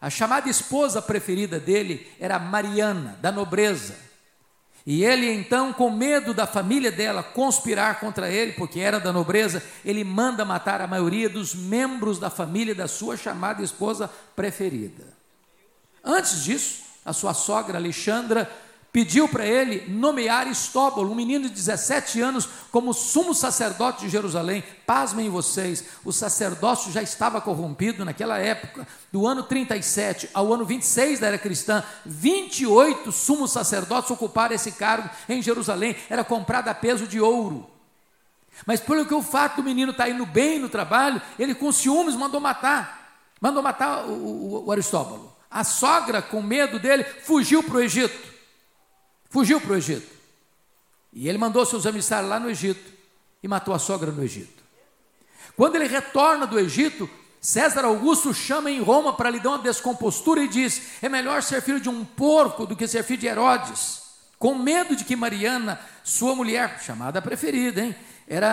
A 0.00 0.10
chamada 0.10 0.48
esposa 0.48 1.00
preferida 1.00 1.58
dele 1.58 2.06
era 2.20 2.38
Mariana, 2.38 3.18
da 3.20 3.32
nobreza. 3.32 3.96
E 4.86 5.04
ele 5.04 5.28
então, 5.32 5.72
com 5.72 5.90
medo 5.90 6.32
da 6.32 6.46
família 6.46 6.92
dela 6.92 7.22
conspirar 7.22 7.98
contra 7.98 8.30
ele, 8.30 8.52
porque 8.52 8.78
era 8.78 9.00
da 9.00 9.12
nobreza, 9.12 9.62
ele 9.84 10.04
manda 10.04 10.44
matar 10.44 10.80
a 10.80 10.86
maioria 10.86 11.28
dos 11.28 11.54
membros 11.54 12.20
da 12.20 12.30
família 12.30 12.74
da 12.74 12.86
sua 12.86 13.16
chamada 13.16 13.62
esposa 13.62 14.08
preferida. 14.36 15.04
Antes 16.04 16.44
disso, 16.44 16.84
a 17.04 17.12
sua 17.12 17.34
sogra 17.34 17.78
Alexandra 17.78 18.48
pediu 18.96 19.28
para 19.28 19.44
ele 19.44 19.84
nomear 19.92 20.48
Estóbulo, 20.48 21.12
um 21.12 21.14
menino 21.14 21.50
de 21.50 21.54
17 21.54 22.18
anos, 22.22 22.48
como 22.72 22.94
sumo 22.94 23.34
sacerdote 23.34 24.06
de 24.06 24.08
Jerusalém. 24.08 24.64
Pasmem 24.86 25.28
vocês, 25.28 25.84
o 26.02 26.14
sacerdócio 26.14 26.90
já 26.90 27.02
estava 27.02 27.38
corrompido 27.38 28.06
naquela 28.06 28.38
época, 28.38 28.88
do 29.12 29.26
ano 29.26 29.42
37 29.42 30.30
ao 30.32 30.50
ano 30.50 30.64
26 30.64 31.20
da 31.20 31.26
era 31.26 31.36
cristã, 31.36 31.84
28 32.06 33.12
sumos 33.12 33.52
sacerdotes 33.52 34.10
ocuparam 34.10 34.54
esse 34.54 34.72
cargo 34.72 35.10
em 35.28 35.42
Jerusalém, 35.42 35.94
era 36.08 36.24
comprado 36.24 36.68
a 36.68 36.74
peso 36.74 37.06
de 37.06 37.20
ouro. 37.20 37.68
Mas 38.64 38.80
pelo 38.80 39.04
que 39.04 39.12
o 39.12 39.20
fato 39.20 39.56
do 39.56 39.62
menino 39.62 39.92
estar 39.92 40.04
tá 40.04 40.10
indo 40.10 40.24
bem 40.24 40.58
no 40.58 40.70
trabalho, 40.70 41.20
ele 41.38 41.54
com 41.54 41.70
ciúmes 41.70 42.16
mandou 42.16 42.40
matar, 42.40 43.26
mandou 43.42 43.62
matar 43.62 44.06
o, 44.06 44.12
o, 44.12 44.64
o 44.68 44.72
Aristóbulo. 44.72 45.36
A 45.50 45.64
sogra, 45.64 46.22
com 46.22 46.40
medo 46.40 46.78
dele, 46.78 47.04
fugiu 47.04 47.62
para 47.62 47.76
o 47.76 47.80
Egito. 47.82 48.25
Fugiu 49.30 49.60
para 49.60 49.72
o 49.72 49.76
Egito. 49.76 50.14
E 51.12 51.28
ele 51.28 51.38
mandou 51.38 51.64
seus 51.64 51.84
emissários 51.84 52.28
lá 52.28 52.38
no 52.38 52.50
Egito 52.50 52.92
e 53.42 53.48
matou 53.48 53.74
a 53.74 53.78
sogra 53.78 54.10
no 54.10 54.22
Egito. 54.22 54.62
Quando 55.56 55.76
ele 55.76 55.86
retorna 55.86 56.46
do 56.46 56.58
Egito, 56.58 57.08
César 57.40 57.84
Augusto 57.84 58.34
chama 58.34 58.70
em 58.70 58.82
Roma 58.82 59.12
para 59.12 59.30
lhe 59.30 59.40
dar 59.40 59.50
uma 59.50 59.58
descompostura 59.58 60.42
e 60.42 60.48
diz: 60.48 61.02
é 61.02 61.08
melhor 61.08 61.42
ser 61.42 61.62
filho 61.62 61.80
de 61.80 61.88
um 61.88 62.04
porco 62.04 62.66
do 62.66 62.76
que 62.76 62.86
ser 62.86 63.02
filho 63.02 63.20
de 63.20 63.26
Herodes. 63.26 64.02
Com 64.38 64.54
medo 64.54 64.94
de 64.94 65.04
que 65.04 65.16
Mariana, 65.16 65.80
sua 66.04 66.34
mulher, 66.34 66.82
chamada 66.82 67.22
preferida, 67.22 67.80
hein, 67.80 67.96
era 68.28 68.46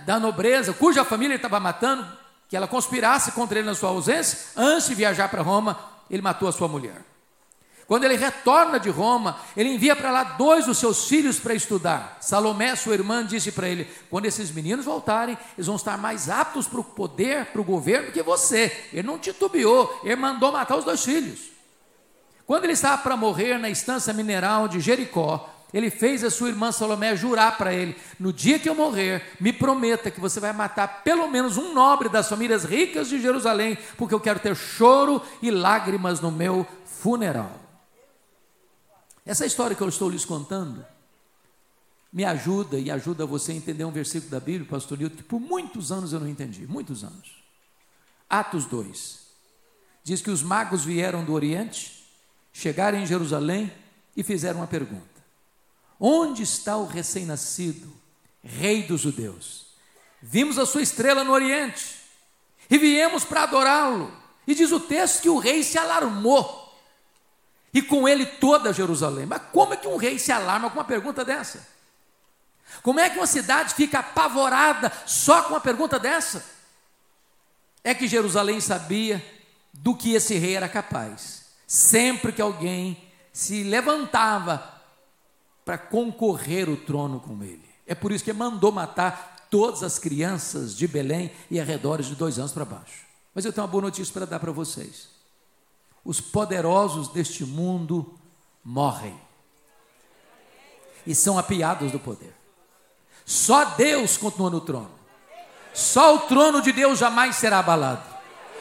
é, 0.00 0.04
da 0.04 0.18
nobreza, 0.18 0.72
cuja 0.72 1.04
família 1.04 1.34
ele 1.34 1.38
estava 1.38 1.60
matando, 1.60 2.04
que 2.48 2.56
ela 2.56 2.66
conspirasse 2.66 3.30
contra 3.32 3.58
ele 3.58 3.68
na 3.68 3.74
sua 3.74 3.90
ausência, 3.90 4.38
antes 4.56 4.88
de 4.88 4.94
viajar 4.94 5.28
para 5.28 5.42
Roma, 5.42 5.78
ele 6.10 6.22
matou 6.22 6.48
a 6.48 6.52
sua 6.52 6.66
mulher. 6.66 7.09
Quando 7.90 8.04
ele 8.04 8.14
retorna 8.14 8.78
de 8.78 8.88
Roma, 8.88 9.40
ele 9.56 9.70
envia 9.70 9.96
para 9.96 10.12
lá 10.12 10.22
dois 10.22 10.64
dos 10.64 10.78
seus 10.78 11.08
filhos 11.08 11.40
para 11.40 11.54
estudar. 11.54 12.18
Salomé, 12.20 12.76
sua 12.76 12.94
irmã, 12.94 13.26
disse 13.26 13.50
para 13.50 13.68
ele: 13.68 13.84
quando 14.08 14.26
esses 14.26 14.52
meninos 14.52 14.84
voltarem, 14.84 15.36
eles 15.58 15.66
vão 15.66 15.74
estar 15.74 15.98
mais 15.98 16.30
aptos 16.30 16.68
para 16.68 16.78
o 16.78 16.84
poder, 16.84 17.46
para 17.46 17.60
o 17.60 17.64
governo 17.64 18.12
que 18.12 18.22
você. 18.22 18.70
Ele 18.92 19.02
não 19.02 19.18
titubeou, 19.18 20.02
ele 20.04 20.14
mandou 20.14 20.52
matar 20.52 20.76
os 20.76 20.84
dois 20.84 21.04
filhos. 21.04 21.50
Quando 22.46 22.62
ele 22.62 22.74
estava 22.74 23.02
para 23.02 23.16
morrer 23.16 23.58
na 23.58 23.68
estância 23.68 24.12
mineral 24.12 24.68
de 24.68 24.78
Jericó, 24.78 25.52
ele 25.74 25.90
fez 25.90 26.22
a 26.22 26.30
sua 26.30 26.50
irmã 26.50 26.70
Salomé 26.70 27.16
jurar 27.16 27.58
para 27.58 27.74
ele: 27.74 27.96
no 28.20 28.32
dia 28.32 28.60
que 28.60 28.68
eu 28.68 28.74
morrer, 28.76 29.32
me 29.40 29.52
prometa 29.52 30.12
que 30.12 30.20
você 30.20 30.38
vai 30.38 30.52
matar 30.52 31.02
pelo 31.02 31.26
menos 31.26 31.56
um 31.56 31.74
nobre 31.74 32.08
das 32.08 32.28
famílias 32.28 32.62
ricas 32.62 33.08
de 33.08 33.20
Jerusalém, 33.20 33.76
porque 33.98 34.14
eu 34.14 34.20
quero 34.20 34.38
ter 34.38 34.54
choro 34.54 35.20
e 35.42 35.50
lágrimas 35.50 36.20
no 36.20 36.30
meu 36.30 36.64
funeral. 36.84 37.69
Essa 39.24 39.46
história 39.46 39.76
que 39.76 39.82
eu 39.82 39.88
estou 39.88 40.08
lhes 40.08 40.24
contando 40.24 40.84
me 42.12 42.24
ajuda 42.24 42.78
e 42.78 42.90
ajuda 42.90 43.24
você 43.24 43.52
a 43.52 43.54
entender 43.54 43.84
um 43.84 43.92
versículo 43.92 44.30
da 44.30 44.40
Bíblia, 44.40 44.68
pastor 44.68 44.98
Nilton, 44.98 45.16
que 45.16 45.22
por 45.22 45.40
muitos 45.40 45.92
anos 45.92 46.12
eu 46.12 46.20
não 46.20 46.28
entendi 46.28 46.66
muitos 46.66 47.04
anos. 47.04 47.42
Atos 48.28 48.66
2 48.66 49.20
diz 50.02 50.20
que 50.20 50.30
os 50.30 50.42
magos 50.42 50.84
vieram 50.84 51.24
do 51.24 51.32
Oriente, 51.32 52.04
chegaram 52.52 52.98
em 52.98 53.06
Jerusalém 53.06 53.72
e 54.16 54.22
fizeram 54.22 54.60
uma 54.60 54.66
pergunta: 54.66 55.04
Onde 55.98 56.42
está 56.42 56.76
o 56.76 56.86
recém-nascido, 56.86 57.92
Rei 58.42 58.82
dos 58.82 59.02
Judeus? 59.02 59.66
Vimos 60.22 60.58
a 60.58 60.66
sua 60.66 60.82
estrela 60.82 61.22
no 61.22 61.32
Oriente 61.32 61.96
e 62.68 62.76
viemos 62.76 63.24
para 63.24 63.44
adorá-lo. 63.44 64.12
E 64.46 64.54
diz 64.54 64.72
o 64.72 64.80
texto 64.80 65.22
que 65.22 65.28
o 65.28 65.38
rei 65.38 65.62
se 65.62 65.78
alarmou 65.78 66.59
e 67.72 67.80
com 67.80 68.08
ele 68.08 68.26
toda 68.26 68.72
Jerusalém. 68.72 69.26
Mas 69.26 69.42
como 69.52 69.74
é 69.74 69.76
que 69.76 69.86
um 69.86 69.96
rei 69.96 70.18
se 70.18 70.32
alarma 70.32 70.70
com 70.70 70.78
uma 70.78 70.84
pergunta 70.84 71.24
dessa? 71.24 71.66
Como 72.82 73.00
é 73.00 73.10
que 73.10 73.18
uma 73.18 73.26
cidade 73.26 73.74
fica 73.74 73.98
apavorada 73.98 74.92
só 75.06 75.42
com 75.42 75.54
uma 75.54 75.60
pergunta 75.60 75.98
dessa? 75.98 76.44
É 77.82 77.94
que 77.94 78.08
Jerusalém 78.08 78.60
sabia 78.60 79.24
do 79.72 79.94
que 79.94 80.14
esse 80.14 80.36
rei 80.36 80.54
era 80.54 80.68
capaz. 80.68 81.46
Sempre 81.66 82.32
que 82.32 82.42
alguém 82.42 83.08
se 83.32 83.62
levantava 83.62 84.80
para 85.64 85.78
concorrer 85.78 86.68
o 86.68 86.76
trono 86.76 87.20
com 87.20 87.42
ele. 87.42 87.68
É 87.86 87.94
por 87.94 88.12
isso 88.12 88.24
que 88.24 88.32
mandou 88.32 88.72
matar 88.72 89.46
todas 89.50 89.82
as 89.82 89.98
crianças 89.98 90.76
de 90.76 90.86
Belém 90.86 91.30
e 91.50 91.60
arredores 91.60 92.06
de 92.06 92.14
dois 92.14 92.38
anos 92.38 92.52
para 92.52 92.64
baixo. 92.64 93.04
Mas 93.34 93.44
eu 93.44 93.52
tenho 93.52 93.64
uma 93.64 93.70
boa 93.70 93.82
notícia 93.82 94.12
para 94.12 94.26
dar 94.26 94.40
para 94.40 94.52
vocês. 94.52 95.08
Os 96.04 96.20
poderosos 96.20 97.08
deste 97.08 97.44
mundo 97.44 98.14
morrem 98.64 99.18
e 101.06 101.14
são 101.14 101.38
apiados 101.38 101.92
do 101.92 101.98
poder. 101.98 102.34
Só 103.24 103.64
Deus 103.64 104.16
continua 104.16 104.50
no 104.50 104.60
trono. 104.60 104.90
Só 105.72 106.16
o 106.16 106.20
trono 106.20 106.60
de 106.60 106.72
Deus 106.72 106.98
jamais 106.98 107.36
será 107.36 107.60
abalado. 107.60 108.02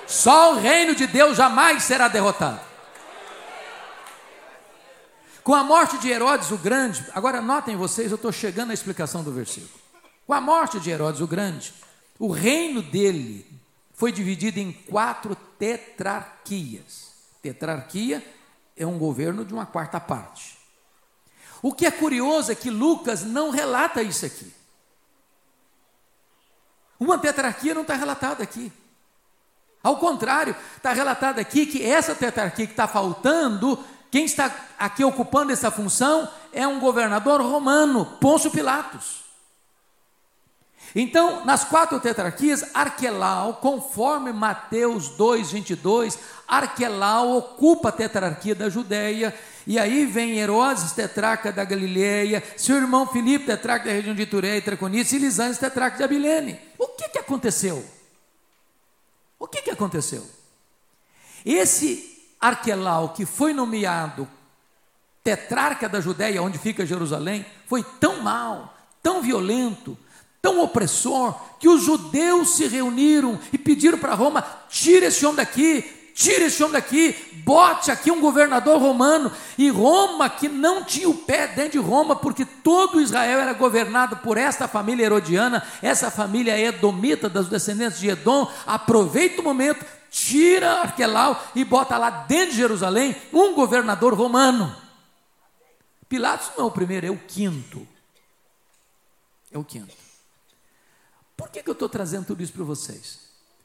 Só 0.07 0.53
o 0.53 0.59
reino 0.59 0.95
de 0.95 1.07
Deus 1.07 1.37
jamais 1.37 1.83
será 1.83 2.07
derrotado. 2.07 2.59
Com 5.43 5.55
a 5.55 5.63
morte 5.63 5.97
de 5.97 6.09
Herodes 6.09 6.51
o 6.51 6.57
Grande, 6.57 7.03
agora 7.13 7.41
notem 7.41 7.75
vocês, 7.75 8.11
eu 8.11 8.15
estou 8.15 8.31
chegando 8.31 8.71
à 8.71 8.73
explicação 8.73 9.23
do 9.23 9.31
versículo. 9.31 9.79
Com 10.27 10.33
a 10.33 10.41
morte 10.41 10.79
de 10.79 10.91
Herodes 10.91 11.21
o 11.21 11.27
Grande, 11.27 11.73
o 12.19 12.31
reino 12.31 12.83
dele 12.83 13.45
foi 13.93 14.11
dividido 14.11 14.59
em 14.59 14.71
quatro 14.71 15.35
tetrarquias. 15.57 17.08
Tetrarquia 17.41 18.25
é 18.75 18.85
um 18.85 18.97
governo 18.97 19.45
de 19.45 19.53
uma 19.53 19.65
quarta 19.65 19.99
parte. 19.99 20.57
O 21.61 21.73
que 21.73 21.85
é 21.85 21.91
curioso 21.91 22.51
é 22.51 22.55
que 22.55 22.69
Lucas 22.69 23.23
não 23.23 23.49
relata 23.49 24.01
isso 24.01 24.25
aqui. 24.25 24.53
Uma 26.99 27.17
tetrarquia 27.17 27.73
não 27.73 27.83
está 27.83 27.95
relatada 27.95 28.43
aqui. 28.43 28.71
Ao 29.81 29.97
contrário, 29.97 30.55
está 30.75 30.91
relatado 30.91 31.39
aqui 31.39 31.65
que 31.65 31.85
essa 31.85 32.13
tetrarquia 32.13 32.65
que 32.65 32.73
está 32.73 32.87
faltando 32.87 33.81
quem 34.11 34.25
está 34.25 34.53
aqui 34.77 35.03
ocupando 35.03 35.51
essa 35.51 35.69
função 35.69 36.27
é 36.51 36.67
um 36.67 36.79
governador 36.79 37.41
romano, 37.41 38.05
Pôncio 38.19 38.49
Pilatos. 38.49 39.18
Então, 40.95 41.45
nas 41.45 41.63
quatro 41.63 41.99
tetrarquias, 41.99 42.63
Arquelau, 42.73 43.55
conforme 43.55 44.31
Mateus 44.33 45.09
2, 45.09 45.51
22, 45.51 46.17
Arquelau 46.47 47.37
ocupa 47.37 47.89
a 47.89 47.91
tetrarquia 47.91 48.55
da 48.55 48.69
Judéia, 48.69 49.33
e 49.67 49.77
aí 49.77 50.05
vem 50.05 50.39
Herodes, 50.39 50.93
tetrarca 50.93 51.51
da 51.51 51.63
Galileia, 51.63 52.43
seu 52.57 52.77
irmão 52.77 53.05
Filipe, 53.05 53.45
tetrarca 53.45 53.85
da 53.85 53.91
região 53.91 54.15
de 54.15 54.25
Tureia 54.25 54.57
e 54.57 54.61
Traconice, 54.61 55.15
e 55.15 55.19
Lisânias, 55.19 55.59
tetrarca 55.59 55.97
de 55.97 56.03
Abilene. 56.03 56.59
O 56.77 56.87
que, 56.87 57.09
que 57.09 57.19
aconteceu? 57.19 57.85
O 59.37 59.47
que, 59.47 59.61
que 59.61 59.69
aconteceu? 59.69 60.25
Esse 61.45 62.19
Arquelau, 62.41 63.09
que 63.09 63.25
foi 63.25 63.53
nomeado 63.53 64.27
tetrarca 65.23 65.87
da 65.87 66.01
Judéia, 66.01 66.41
onde 66.41 66.57
fica 66.57 66.85
Jerusalém, 66.85 67.45
foi 67.67 67.83
tão 67.83 68.21
mal, 68.23 68.75
tão 69.03 69.21
violento, 69.21 69.97
tão 70.41 70.61
opressor, 70.61 71.35
que 71.59 71.67
os 71.67 71.83
judeus 71.83 72.55
se 72.55 72.67
reuniram 72.67 73.39
e 73.51 73.57
pediram 73.57 73.97
para 73.97 74.15
Roma: 74.15 74.43
tira 74.69 75.07
esse 75.07 75.25
homem 75.25 75.37
daqui, 75.37 75.81
tira 76.15 76.45
esse 76.45 76.61
homem 76.63 76.73
daqui, 76.73 77.15
bote 77.45 77.91
aqui 77.91 78.11
um 78.11 78.19
governador 78.19 78.79
romano. 78.79 79.31
E 79.57 79.69
Roma, 79.69 80.29
que 80.29 80.47
não 80.47 80.83
tinha 80.83 81.09
o 81.09 81.13
pé 81.13 81.47
dentro 81.47 81.71
de 81.71 81.77
Roma, 81.77 82.15
porque 82.15 82.45
todo 82.45 83.01
Israel 83.01 83.39
era 83.39 83.53
governado 83.53 84.17
por 84.17 84.37
esta 84.37 84.67
família 84.67 85.05
herodiana, 85.05 85.65
essa 85.81 86.09
família 86.11 86.59
edomita, 86.59 87.29
das 87.29 87.47
descendentes 87.47 87.99
de 87.99 88.09
Edom, 88.09 88.51
aproveita 88.65 89.41
o 89.41 89.43
momento, 89.43 89.85
tira 90.09 90.81
Arquelau 90.81 91.41
e 91.55 91.63
bota 91.63 91.97
lá 91.97 92.09
dentro 92.09 92.51
de 92.51 92.57
Jerusalém 92.57 93.15
um 93.31 93.53
governador 93.53 94.13
romano. 94.13 94.75
Pilatos 96.07 96.51
não 96.57 96.65
é 96.65 96.67
o 96.67 96.71
primeiro, 96.71 97.05
é 97.05 97.11
o 97.11 97.17
quinto. 97.17 97.87
É 99.51 99.57
o 99.57 99.63
quinto. 99.63 100.08
Por 101.39 101.47
que, 101.47 101.63
que 101.63 101.69
eu 101.69 101.73
estou 101.73 101.87
trazendo 101.87 102.25
tudo 102.25 102.43
isso 102.43 102.51
para 102.51 102.65
vocês? 102.65 103.17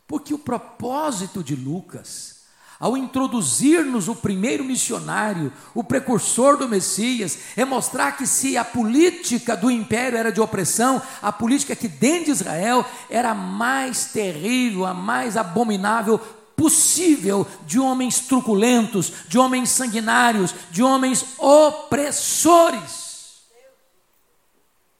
Porque 0.06 0.32
o 0.32 0.38
propósito 0.38 1.42
de 1.42 1.56
Lucas, 1.56 2.42
ao 2.78 2.96
introduzir-nos 2.96 4.06
o 4.06 4.14
primeiro 4.14 4.62
missionário, 4.62 5.52
o 5.74 5.82
precursor 5.82 6.56
do 6.56 6.68
Messias, 6.68 7.36
é 7.56 7.64
mostrar 7.64 8.12
que 8.12 8.28
se 8.28 8.56
a 8.56 8.64
política 8.64 9.56
do 9.56 9.72
império 9.72 10.16
era 10.16 10.30
de 10.30 10.40
opressão, 10.40 11.02
a 11.20 11.32
política 11.32 11.72
aqui 11.72 11.88
dentro 11.88 12.26
de 12.26 12.30
Israel 12.30 12.86
era 13.10 13.32
a 13.32 13.34
mais 13.34 14.04
terrível, 14.04 14.86
a 14.86 14.94
mais 14.94 15.36
abominável 15.36 16.20
possível 16.56 17.44
de 17.66 17.80
homens 17.80 18.20
truculentos, 18.20 19.12
de 19.26 19.36
homens 19.36 19.70
sanguinários, 19.70 20.54
de 20.70 20.80
homens 20.80 21.24
opressores. 21.38 23.02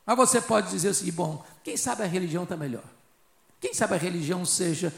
Mas 0.05 0.17
você 0.17 0.41
pode 0.41 0.71
dizer 0.71 0.89
assim: 0.89 1.13
bom, 1.13 1.45
quem 1.65 1.77
sabe 1.79 2.03
a 2.03 2.07
religião 2.07 2.43
está 2.45 2.57
melhor? 2.57 2.85
Quem 3.59 3.73
sabe 3.73 3.95
a 3.95 3.99
religião 3.99 4.45
seja 4.45 4.93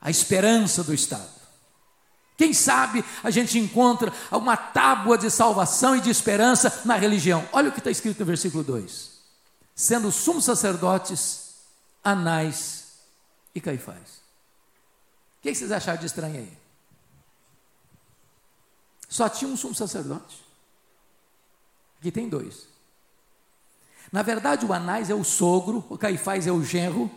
a 0.00 0.10
esperança 0.10 0.82
do 0.82 0.92
Estado? 0.92 1.30
Quem 2.36 2.52
sabe 2.52 3.04
a 3.22 3.30
gente 3.30 3.56
encontra 3.56 4.12
uma 4.32 4.56
tábua 4.56 5.16
de 5.16 5.30
salvação 5.30 5.94
e 5.94 6.00
de 6.00 6.10
esperança 6.10 6.82
na 6.84 6.96
religião? 6.96 7.48
Olha 7.52 7.68
o 7.68 7.72
que 7.72 7.78
está 7.78 7.90
escrito 7.90 8.18
no 8.18 8.26
versículo 8.26 8.64
2: 8.64 9.12
sendo 9.76 10.10
sumos 10.10 10.44
sacerdotes, 10.44 11.54
Anás 12.02 12.94
e 13.54 13.60
Caifás. 13.60 14.22
O 15.38 15.42
que 15.42 15.54
vocês 15.54 15.70
acharam 15.70 16.00
de 16.00 16.06
estranho 16.06 16.38
aí? 16.38 16.58
Só 19.08 19.28
tinha 19.28 19.48
um 19.48 19.56
sumo 19.56 19.74
sacerdote. 19.74 20.42
Aqui 22.00 22.10
tem 22.10 22.28
dois. 22.28 22.71
Na 24.12 24.20
verdade, 24.20 24.66
o 24.66 24.72
Anás 24.74 25.08
é 25.08 25.14
o 25.14 25.24
sogro, 25.24 25.82
o 25.88 25.96
Caifás 25.96 26.46
é 26.46 26.52
o 26.52 26.62
genro. 26.62 27.10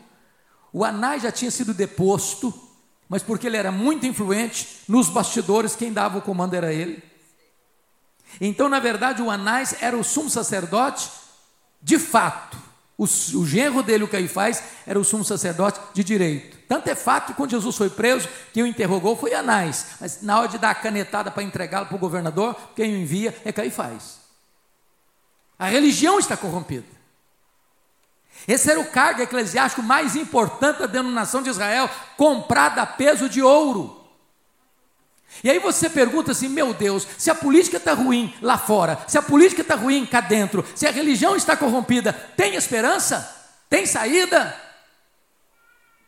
O 0.72 0.86
Anás 0.86 1.24
já 1.24 1.32
tinha 1.32 1.52
sido 1.52 1.74
deposto, 1.74 2.54
mas 3.10 3.22
porque 3.22 3.48
ele 3.48 3.58
era 3.58 3.72
muito 3.72 4.06
influente, 4.06 4.82
nos 4.88 5.10
bastidores 5.10 5.76
quem 5.76 5.92
dava 5.92 6.18
o 6.18 6.22
comando 6.22 6.54
era 6.54 6.74
ele. 6.74 7.04
Então, 8.40 8.70
na 8.70 8.80
verdade, 8.80 9.22
o 9.22 9.30
Anás 9.30 9.76
era 9.82 9.98
o 9.98 10.04
sumo 10.04 10.30
sacerdote 10.30 11.10
de 11.82 12.00
fato. 12.00 12.58
O, 12.98 13.04
o 13.04 13.46
genro 13.46 13.84
dele, 13.84 14.06
o 14.06 14.08
Caifás, 14.08 14.64
era 14.88 14.98
o 14.98 15.04
sumo 15.04 15.26
sacerdote 15.26 15.80
de 15.94 16.02
direito. 16.02 16.58
Tanto 16.66 16.90
é 16.90 16.96
fato 16.96 17.28
que 17.28 17.34
quando 17.34 17.52
Jesus 17.52 17.76
foi 17.76 17.90
preso, 17.90 18.28
quem 18.54 18.64
o 18.64 18.68
interrogou 18.68 19.18
foi 19.18 19.34
Anás. 19.34 19.88
Mas 20.00 20.22
na 20.22 20.40
hora 20.40 20.48
de 20.48 20.58
dar 20.58 20.72
a 20.72 20.76
canetada 20.76 21.30
para 21.30 21.44
entregá-lo 21.44 21.88
para 21.88 21.96
o 21.96 22.00
governador, 22.00 22.56
quem 22.74 22.94
o 22.94 22.98
envia 22.98 23.36
é 23.44 23.52
Caifás. 23.52 24.25
A 25.58 25.68
religião 25.68 26.20
está 26.20 26.36
corrompida. 26.36 26.96
Esse 28.48 28.70
era 28.70 28.80
o 28.80 28.92
cargo 28.92 29.22
eclesiástico 29.22 29.82
mais 29.82 30.16
importante 30.16 30.80
da 30.80 30.86
denominação 30.86 31.42
de 31.42 31.50
Israel, 31.50 31.90
comprado 32.18 32.80
a 32.80 32.86
peso 32.86 33.30
de 33.30 33.42
ouro. 33.42 34.06
E 35.44 35.50
aí 35.50 35.60
você 35.60 35.90
pergunta 35.90 36.32
assim: 36.32 36.50
meu 36.50 36.74
Deus, 36.74 37.08
se 37.18 37.32
a 37.32 37.36
política 37.36 37.78
está 37.78 37.94
ruim 37.94 38.34
lá 38.42 38.58
fora, 38.58 39.00
se 39.08 39.18
a 39.18 39.22
política 39.22 39.62
está 39.62 39.76
ruim 39.76 40.06
cá 40.06 40.22
dentro, 40.22 40.66
se 40.76 40.86
a 40.86 40.92
religião 40.92 41.36
está 41.36 41.58
corrompida, 41.58 42.14
tem 42.36 42.56
esperança? 42.56 43.34
Tem 43.70 43.86
saída? 43.86 44.65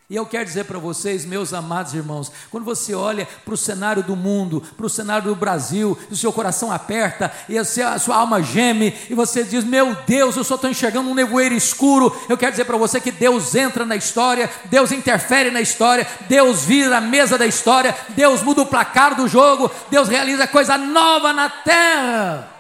E 0.10 0.16
eu 0.16 0.26
quero 0.26 0.46
dizer 0.46 0.64
para 0.64 0.80
vocês, 0.80 1.26
meus 1.26 1.54
amados 1.54 1.94
irmãos, 1.94 2.32
quando 2.50 2.64
você 2.64 2.96
olha 2.96 3.28
para 3.44 3.54
o 3.54 3.58
cenário 3.58 4.02
do 4.02 4.16
mundo, 4.16 4.64
para 4.78 4.86
o 4.86 4.90
cenário 4.90 5.28
do 5.28 5.36
Brasil, 5.36 5.98
o 6.10 6.16
seu 6.16 6.32
coração 6.32 6.72
aperta, 6.72 7.30
e 7.50 7.58
a 7.58 7.66
sua 7.66 8.16
alma 8.16 8.42
geme, 8.42 8.96
e 9.10 9.14
você 9.14 9.44
diz: 9.44 9.66
Meu 9.66 9.94
Deus, 10.08 10.38
eu 10.38 10.46
só 10.46 10.56
estou 10.56 10.70
enxergando 10.70 11.10
um 11.10 11.14
nevoeiro 11.14 11.54
escuro. 11.54 12.18
Eu 12.30 12.38
quero 12.38 12.52
dizer 12.52 12.64
para 12.64 12.78
você 12.78 13.02
que 13.02 13.12
Deus 13.12 13.54
entra 13.54 13.86
na 13.86 13.98
história, 13.98 14.50
Deus 14.66 14.94
interfere 14.94 15.52
na 15.52 15.60
história, 15.60 16.08
Deus 16.30 16.64
vira 16.64 17.00
a 17.00 17.02
mesa 17.02 17.38
da 17.38 17.46
história, 17.46 17.94
Deus 18.16 18.42
muda 18.42 18.62
o 18.62 18.66
placar 18.66 19.14
do 19.14 19.28
jogo, 19.28 19.70
Deus 19.92 20.08
realiza 20.08 20.48
coisa 20.48 20.78
nova 20.78 21.34
na 21.34 21.50
terra. 21.50 22.57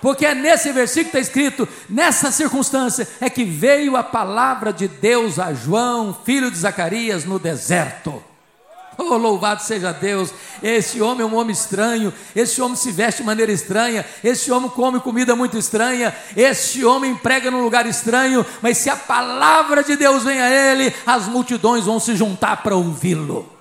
Porque 0.00 0.26
é 0.26 0.34
nesse 0.34 0.72
versículo 0.72 1.10
que 1.10 1.18
está 1.18 1.20
escrito, 1.20 1.68
nessa 1.88 2.30
circunstância, 2.30 3.08
é 3.20 3.30
que 3.30 3.44
veio 3.44 3.96
a 3.96 4.02
palavra 4.02 4.72
de 4.72 4.88
Deus 4.88 5.38
a 5.38 5.52
João, 5.52 6.16
filho 6.24 6.50
de 6.50 6.58
Zacarias, 6.58 7.24
no 7.24 7.38
deserto. 7.38 8.22
Oh, 8.98 9.16
louvado 9.16 9.62
seja 9.62 9.92
Deus! 9.92 10.32
Esse 10.62 11.02
homem 11.02 11.22
é 11.22 11.26
um 11.26 11.36
homem 11.36 11.52
estranho, 11.52 12.12
esse 12.34 12.62
homem 12.62 12.76
se 12.76 12.90
veste 12.90 13.20
de 13.20 13.26
maneira 13.26 13.52
estranha, 13.52 14.06
esse 14.24 14.50
homem 14.50 14.70
come 14.70 15.00
comida 15.00 15.36
muito 15.36 15.58
estranha, 15.58 16.14
esse 16.34 16.82
homem 16.82 17.14
prega 17.14 17.50
num 17.50 17.62
lugar 17.62 17.86
estranho, 17.86 18.44
mas 18.62 18.78
se 18.78 18.88
a 18.88 18.96
palavra 18.96 19.84
de 19.84 19.96
Deus 19.96 20.24
vem 20.24 20.40
a 20.40 20.50
ele, 20.50 20.94
as 21.06 21.26
multidões 21.26 21.84
vão 21.84 22.00
se 22.00 22.16
juntar 22.16 22.62
para 22.62 22.74
ouvi-lo. 22.74 23.55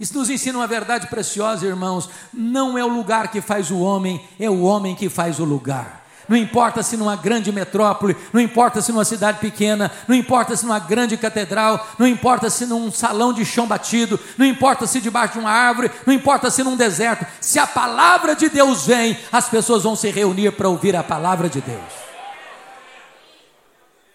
Isso 0.00 0.16
nos 0.16 0.30
ensina 0.30 0.58
uma 0.58 0.66
verdade 0.66 1.08
preciosa, 1.08 1.66
irmãos. 1.66 2.08
Não 2.32 2.78
é 2.78 2.84
o 2.84 2.88
lugar 2.88 3.30
que 3.30 3.40
faz 3.40 3.70
o 3.70 3.78
homem, 3.80 4.24
é 4.38 4.48
o 4.48 4.62
homem 4.62 4.94
que 4.94 5.08
faz 5.08 5.40
o 5.40 5.44
lugar. 5.44 6.06
Não 6.28 6.36
importa 6.36 6.82
se 6.82 6.94
numa 6.94 7.16
grande 7.16 7.50
metrópole, 7.50 8.14
não 8.34 8.40
importa 8.40 8.82
se 8.82 8.92
numa 8.92 9.04
cidade 9.04 9.38
pequena, 9.38 9.90
não 10.06 10.14
importa 10.14 10.54
se 10.54 10.66
numa 10.66 10.78
grande 10.78 11.16
catedral, 11.16 11.88
não 11.98 12.06
importa 12.06 12.50
se 12.50 12.66
num 12.66 12.92
salão 12.92 13.32
de 13.32 13.46
chão 13.46 13.66
batido, 13.66 14.20
não 14.36 14.44
importa 14.44 14.86
se 14.86 15.00
debaixo 15.00 15.34
de 15.34 15.38
uma 15.38 15.50
árvore, 15.50 15.90
não 16.06 16.12
importa 16.12 16.50
se 16.50 16.62
num 16.62 16.76
deserto. 16.76 17.26
Se 17.40 17.58
a 17.58 17.66
palavra 17.66 18.36
de 18.36 18.50
Deus 18.50 18.84
vem, 18.84 19.18
as 19.32 19.48
pessoas 19.48 19.84
vão 19.84 19.96
se 19.96 20.10
reunir 20.10 20.52
para 20.52 20.68
ouvir 20.68 20.94
a 20.94 21.02
palavra 21.02 21.48
de 21.48 21.62
Deus. 21.62 21.92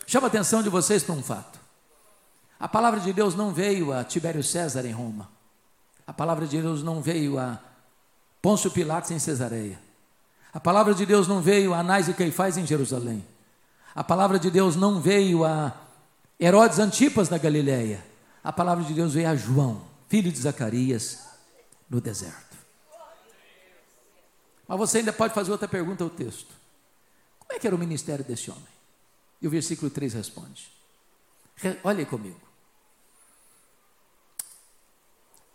Chama 0.05 0.27
a 0.27 0.29
atenção 0.29 0.61
de 0.61 0.69
vocês 0.69 1.01
para 1.01 1.15
um 1.15 1.23
fato. 1.23 1.59
A 2.59 2.67
palavra 2.67 2.99
de 2.99 3.11
Deus 3.11 3.33
não 3.33 3.51
veio 3.51 3.91
a 3.91 4.03
Tibério 4.03 4.43
César 4.43 4.85
em 4.85 4.91
Roma. 4.91 5.32
A 6.05 6.13
palavra 6.13 6.45
de 6.45 6.61
Deus 6.61 6.83
não 6.83 7.01
veio 7.01 7.39
a 7.39 7.59
Pôncio 8.41 8.69
Pilatos 8.69 9.11
em 9.11 9.19
Cesareia. 9.19 9.79
A 10.53 10.59
palavra 10.59 10.93
de 10.93 11.05
Deus 11.05 11.27
não 11.27 11.41
veio 11.41 11.73
a 11.73 11.79
Anás 11.79 12.07
e 12.07 12.13
Caifás 12.13 12.57
em 12.57 12.65
Jerusalém. 12.65 13.25
A 13.95 14.03
palavra 14.03 14.37
de 14.37 14.51
Deus 14.51 14.75
não 14.75 14.99
veio 14.99 15.45
a 15.45 15.73
Herodes 16.39 16.77
Antipas 16.79 17.29
na 17.29 17.37
Galileia. 17.37 18.03
A 18.43 18.51
palavra 18.51 18.83
de 18.83 18.93
Deus 18.93 19.13
veio 19.13 19.29
a 19.29 19.35
João, 19.35 19.81
filho 20.09 20.31
de 20.31 20.37
Zacarias, 20.37 21.25
no 21.89 22.01
deserto. 22.01 22.57
Mas 24.67 24.77
você 24.77 24.97
ainda 24.99 25.13
pode 25.13 25.33
fazer 25.33 25.51
outra 25.51 25.67
pergunta 25.67 26.03
ao 26.03 26.09
texto. 26.09 26.53
Como 27.39 27.53
é 27.53 27.59
que 27.59 27.67
era 27.67 27.75
o 27.75 27.79
ministério 27.79 28.25
desse 28.25 28.51
homem? 28.51 28.63
E 29.41 29.47
o 29.47 29.49
versículo 29.49 29.89
3 29.89 30.13
responde. 30.13 30.69
Olhe 31.83 32.05
comigo. 32.05 32.42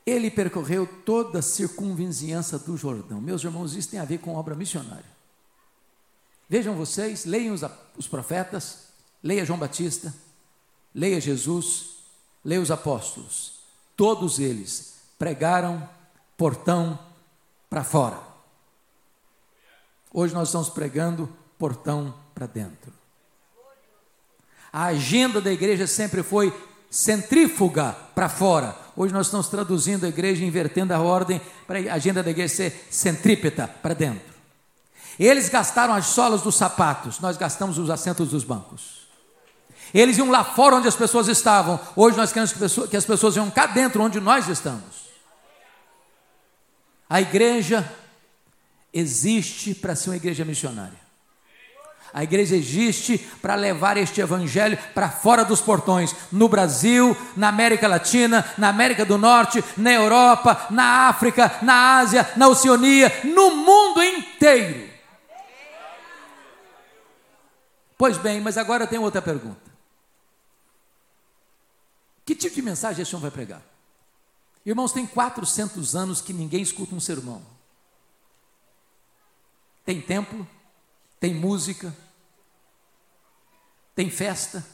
Ele 0.09 0.31
percorreu 0.31 0.87
toda 1.05 1.41
a 1.41 1.43
circunvizinhança 1.43 2.59
do 2.59 2.79
Jordão. 2.79 3.21
Meus 3.21 3.45
irmãos, 3.45 3.75
isso 3.75 3.91
tem 3.91 4.01
a 4.01 4.07
ver 4.07 4.17
com 4.17 4.35
obra 4.35 4.55
missionária. 4.55 5.05
Vejam 6.49 6.75
vocês, 6.75 7.27
leiam 7.27 7.53
os, 7.53 7.63
os 7.95 8.09
profetas, 8.09 8.85
leia 9.23 9.45
João 9.45 9.59
Batista, 9.59 10.15
leia 10.95 11.21
Jesus, 11.21 11.97
leia 12.43 12.63
os 12.63 12.71
apóstolos. 12.71 13.59
Todos 13.95 14.39
eles 14.39 14.95
pregaram 15.19 15.87
portão 16.39 16.99
para 17.69 17.85
fora. 17.85 18.19
Hoje 20.11 20.33
nós 20.33 20.49
estamos 20.49 20.71
pregando 20.71 21.29
portão 21.59 22.15
para 22.35 22.47
dentro. 22.47 22.95
A 24.73 24.85
agenda 24.85 25.39
da 25.39 25.53
igreja 25.53 25.87
sempre 25.87 26.23
foi 26.23 26.51
centrífuga 26.91 27.93
para 28.15 28.31
fora. 28.31 28.88
Hoje 29.01 29.15
nós 29.15 29.29
estamos 29.29 29.47
traduzindo 29.47 30.05
a 30.05 30.09
igreja, 30.09 30.45
invertendo 30.45 30.93
a 30.93 30.99
ordem 30.99 31.41
para 31.69 31.79
a 31.79 31.95
agenda 31.95 32.21
da 32.21 32.33
igreja 32.33 32.53
ser 32.53 32.89
centrípeta 32.91 33.69
para 33.69 33.95
dentro. 33.95 34.35
Eles 35.17 35.49
gastaram 35.49 35.95
as 35.95 36.07
solas 36.07 36.43
dos 36.43 36.57
sapatos, 36.57 37.21
nós 37.21 37.37
gastamos 37.37 37.79
os 37.79 37.91
assentos 37.91 38.31
dos 38.31 38.43
bancos. 38.43 39.07
Eles 39.95 40.19
iam 40.19 40.33
lá 40.33 40.43
fora 40.43 40.75
onde 40.75 40.89
as 40.89 40.97
pessoas 40.97 41.29
estavam, 41.29 41.79
hoje 41.95 42.17
nós 42.17 42.33
queremos 42.33 42.53
que 42.89 42.97
as 42.97 43.05
pessoas 43.05 43.37
iam 43.37 43.49
cá 43.53 43.67
dentro 43.67 44.03
onde 44.03 44.19
nós 44.19 44.49
estamos. 44.49 45.07
A 47.09 47.21
igreja 47.21 47.89
existe 48.93 49.77
para 49.77 49.95
ser 49.95 50.11
uma 50.11 50.17
igreja 50.17 50.45
missionária. 50.45 51.08
A 52.13 52.25
igreja 52.25 52.57
existe 52.57 53.19
para 53.43 53.55
levar 53.55 53.97
este 53.97 54.21
evangelho 54.21 54.79
para 54.95 55.11
fora 55.11 55.45
dos 55.45 55.61
portões, 55.61 56.15
no 56.33 56.49
Brasil, 56.49 57.17
na 57.37 57.49
América 57.49 57.87
Latina, 57.87 58.45
na 58.57 58.69
América 58.69 59.05
do 59.05 59.19
Norte, 59.19 59.63
na 59.77 59.93
Europa, 59.93 60.69
na 60.71 61.09
África, 61.09 61.59
na 61.63 61.99
Ásia, 61.99 62.29
na 62.37 62.49
Oceania, 62.49 63.13
no 63.25 63.57
mundo 63.57 64.03
inteiro. 64.03 64.89
Pois 67.97 68.17
bem, 68.17 68.41
mas 68.41 68.57
agora 68.57 68.87
tem 68.87 68.99
outra 68.99 69.21
pergunta. 69.21 69.69
Que 72.25 72.35
tipo 72.35 72.55
de 72.55 72.63
mensagem 72.63 73.03
esse 73.03 73.15
homem 73.15 73.23
vai 73.23 73.31
pregar? 73.31 73.63
Irmãos, 74.65 74.93
tem 74.93 75.07
400 75.07 75.97
anos 75.97 76.21
que 76.21 76.33
ninguém 76.33 76.63
escuta 76.63 76.95
um 76.95 77.01
sermão. 77.01 77.43
Tem 79.85 80.01
templo, 80.01 80.47
tem 81.21 81.35
música, 81.35 81.95
tem 83.95 84.11
festa, 84.11 84.65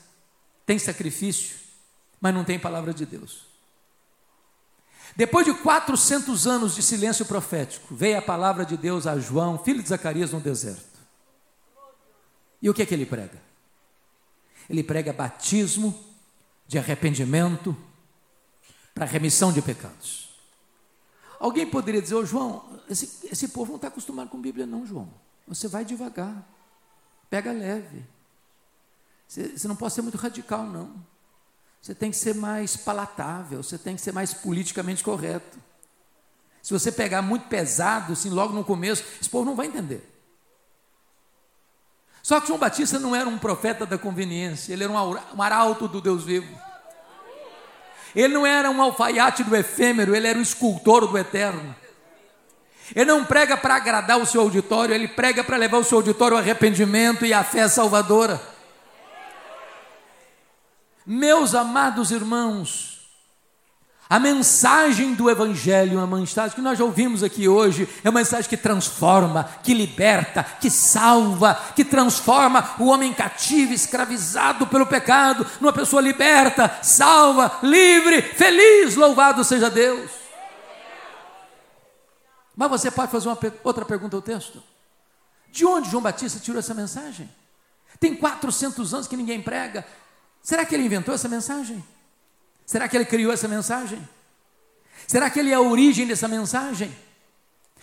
tem 0.66 0.78
sacrifício, 0.78 1.56
mas 2.20 2.34
não 2.34 2.44
tem 2.44 2.58
palavra 2.58 2.92
de 2.92 3.06
Deus. 3.06 3.46
Depois 5.16 5.46
de 5.46 5.54
400 5.54 6.46
anos 6.46 6.74
de 6.74 6.82
silêncio 6.82 7.24
profético, 7.24 7.94
veio 7.94 8.18
a 8.18 8.22
palavra 8.22 8.64
de 8.64 8.76
Deus 8.76 9.06
a 9.06 9.18
João, 9.18 9.58
filho 9.58 9.82
de 9.82 9.88
Zacarias, 9.88 10.32
no 10.32 10.40
deserto. 10.40 10.98
E 12.60 12.68
o 12.68 12.74
que 12.74 12.82
é 12.82 12.86
que 12.86 12.94
ele 12.94 13.06
prega? 13.06 13.40
Ele 14.68 14.82
prega 14.82 15.12
batismo 15.12 15.94
de 16.66 16.78
arrependimento 16.78 17.76
para 18.94 19.04
remissão 19.04 19.52
de 19.52 19.60
pecados. 19.60 20.30
Alguém 21.38 21.66
poderia 21.66 22.00
dizer, 22.00 22.14
ô 22.14 22.20
oh, 22.20 22.26
João, 22.26 22.80
esse, 22.88 23.26
esse 23.30 23.48
povo 23.48 23.72
não 23.72 23.76
está 23.76 23.88
acostumado 23.88 24.30
com 24.30 24.40
Bíblia, 24.40 24.64
não, 24.64 24.86
João. 24.86 25.12
Você 25.46 25.68
vai 25.68 25.84
devagar, 25.84 26.42
pega 27.28 27.52
leve. 27.52 28.04
Você, 29.26 29.56
você 29.56 29.68
não 29.68 29.76
pode 29.76 29.94
ser 29.94 30.02
muito 30.02 30.16
radical, 30.16 30.64
não. 30.64 30.94
Você 31.80 31.94
tem 31.94 32.10
que 32.10 32.16
ser 32.16 32.34
mais 32.34 32.76
palatável, 32.76 33.62
você 33.62 33.76
tem 33.76 33.94
que 33.94 34.00
ser 34.00 34.12
mais 34.12 34.32
politicamente 34.32 35.04
correto. 35.04 35.58
Se 36.62 36.72
você 36.72 36.90
pegar 36.90 37.20
muito 37.20 37.46
pesado, 37.46 38.14
assim, 38.14 38.30
logo 38.30 38.54
no 38.54 38.64
começo, 38.64 39.04
esse 39.20 39.28
povo 39.28 39.44
não 39.44 39.54
vai 39.54 39.66
entender. 39.66 40.10
Só 42.22 42.40
que 42.40 42.46
João 42.46 42.58
Batista 42.58 42.98
não 42.98 43.14
era 43.14 43.28
um 43.28 43.38
profeta 43.38 43.84
da 43.84 43.98
conveniência, 43.98 44.72
ele 44.72 44.84
era 44.84 44.92
um 44.92 45.42
arauto 45.42 45.86
do 45.86 46.00
Deus 46.00 46.24
vivo. 46.24 46.58
Ele 48.16 48.32
não 48.32 48.46
era 48.46 48.70
um 48.70 48.80
alfaiate 48.80 49.44
do 49.44 49.54
efêmero, 49.54 50.16
ele 50.16 50.26
era 50.26 50.38
o 50.38 50.42
escultor 50.42 51.06
do 51.06 51.18
eterno. 51.18 51.76
Ele 52.94 53.06
não 53.06 53.24
prega 53.24 53.56
para 53.56 53.74
agradar 53.74 54.18
o 54.18 54.26
seu 54.26 54.40
auditório, 54.40 54.94
ele 54.94 55.08
prega 55.08 55.42
para 55.42 55.56
levar 55.56 55.78
o 55.78 55.84
seu 55.84 55.98
auditório 55.98 56.36
ao 56.36 56.42
arrependimento 56.42 57.26
e 57.26 57.34
à 57.34 57.42
fé 57.42 57.66
salvadora. 57.66 58.40
Meus 61.04 61.54
amados 61.54 62.10
irmãos, 62.12 62.94
a 64.08 64.20
mensagem 64.20 65.12
do 65.12 65.28
Evangelho, 65.28 65.98
uma 65.98 66.18
mensagem 66.18 66.54
que 66.54 66.60
nós 66.60 66.78
ouvimos 66.78 67.22
aqui 67.22 67.48
hoje, 67.48 67.88
é 68.04 68.08
uma 68.08 68.20
mensagem 68.20 68.48
que 68.48 68.56
transforma, 68.56 69.48
que 69.62 69.74
liberta, 69.74 70.44
que 70.60 70.70
salva, 70.70 71.58
que 71.74 71.84
transforma 71.84 72.76
o 72.78 72.86
homem 72.86 73.12
cativo, 73.12 73.72
escravizado 73.72 74.66
pelo 74.68 74.86
pecado, 74.86 75.44
numa 75.60 75.72
pessoa 75.72 76.00
liberta, 76.00 76.78
salva, 76.80 77.58
livre, 77.62 78.22
feliz, 78.22 78.94
louvado 78.94 79.42
seja 79.42 79.68
Deus. 79.68 80.23
Mas 82.56 82.70
você 82.70 82.90
pode 82.90 83.10
fazer 83.10 83.28
uma 83.28 83.38
outra 83.62 83.84
pergunta 83.84 84.16
ao 84.16 84.22
texto: 84.22 84.62
de 85.50 85.64
onde 85.64 85.90
João 85.90 86.02
Batista 86.02 86.38
tirou 86.38 86.58
essa 86.58 86.74
mensagem? 86.74 87.30
Tem 87.98 88.14
400 88.14 88.94
anos 88.94 89.06
que 89.06 89.16
ninguém 89.16 89.42
prega. 89.42 89.86
Será 90.42 90.64
que 90.64 90.74
ele 90.74 90.84
inventou 90.84 91.14
essa 91.14 91.28
mensagem? 91.28 91.82
Será 92.66 92.88
que 92.88 92.96
ele 92.96 93.04
criou 93.04 93.32
essa 93.32 93.48
mensagem? 93.48 94.06
Será 95.06 95.30
que 95.30 95.38
ele 95.38 95.50
é 95.50 95.54
a 95.54 95.60
origem 95.60 96.06
dessa 96.06 96.28
mensagem? 96.28 96.94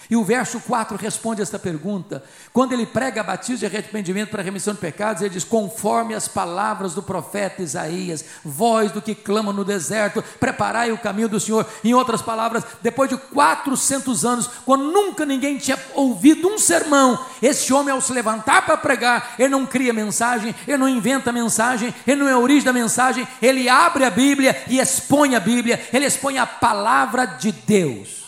E 0.09 0.15
o 0.15 0.23
verso 0.23 0.59
4 0.59 0.97
responde 0.97 1.41
esta 1.41 1.57
pergunta. 1.57 2.23
Quando 2.51 2.73
ele 2.73 2.85
prega 2.85 3.23
batismo 3.23 3.57
de 3.57 3.65
arrependimento 3.65 4.29
para 4.29 4.43
remissão 4.43 4.73
de 4.73 4.79
pecados, 4.79 5.21
ele 5.21 5.33
diz: 5.33 5.43
conforme 5.43 6.13
as 6.13 6.27
palavras 6.27 6.93
do 6.93 7.03
profeta 7.03 7.61
Isaías, 7.61 8.25
voz 8.43 8.91
do 8.91 9.01
que 9.01 9.15
clama 9.15 9.53
no 9.53 9.63
deserto, 9.63 10.23
preparai 10.39 10.91
o 10.91 10.97
caminho 10.97 11.29
do 11.29 11.39
Senhor. 11.39 11.65
Em 11.83 11.93
outras 11.93 12.21
palavras, 12.21 12.63
depois 12.81 13.09
de 13.09 13.17
400 13.17 14.25
anos, 14.25 14.49
quando 14.65 14.91
nunca 14.91 15.25
ninguém 15.25 15.57
tinha 15.57 15.77
ouvido 15.93 16.47
um 16.47 16.57
sermão, 16.57 17.23
esse 17.41 17.73
homem, 17.73 17.93
ao 17.93 18.01
se 18.01 18.13
levantar 18.13 18.65
para 18.65 18.77
pregar, 18.77 19.35
ele 19.37 19.49
não 19.49 19.65
cria 19.65 19.93
mensagem, 19.93 20.53
ele 20.67 20.77
não 20.77 20.89
inventa 20.89 21.31
mensagem, 21.31 21.93
ele 22.05 22.21
não 22.21 22.27
é 22.27 22.33
a 22.33 22.39
origem 22.39 22.63
da 22.63 22.73
mensagem, 22.73 23.27
ele 23.41 23.69
abre 23.69 24.03
a 24.03 24.09
Bíblia 24.09 24.63
e 24.67 24.79
expõe 24.79 25.35
a 25.35 25.39
Bíblia, 25.39 25.87
ele 25.93 26.05
expõe 26.05 26.37
a 26.37 26.45
palavra 26.45 27.25
de 27.25 27.51
Deus. 27.51 28.20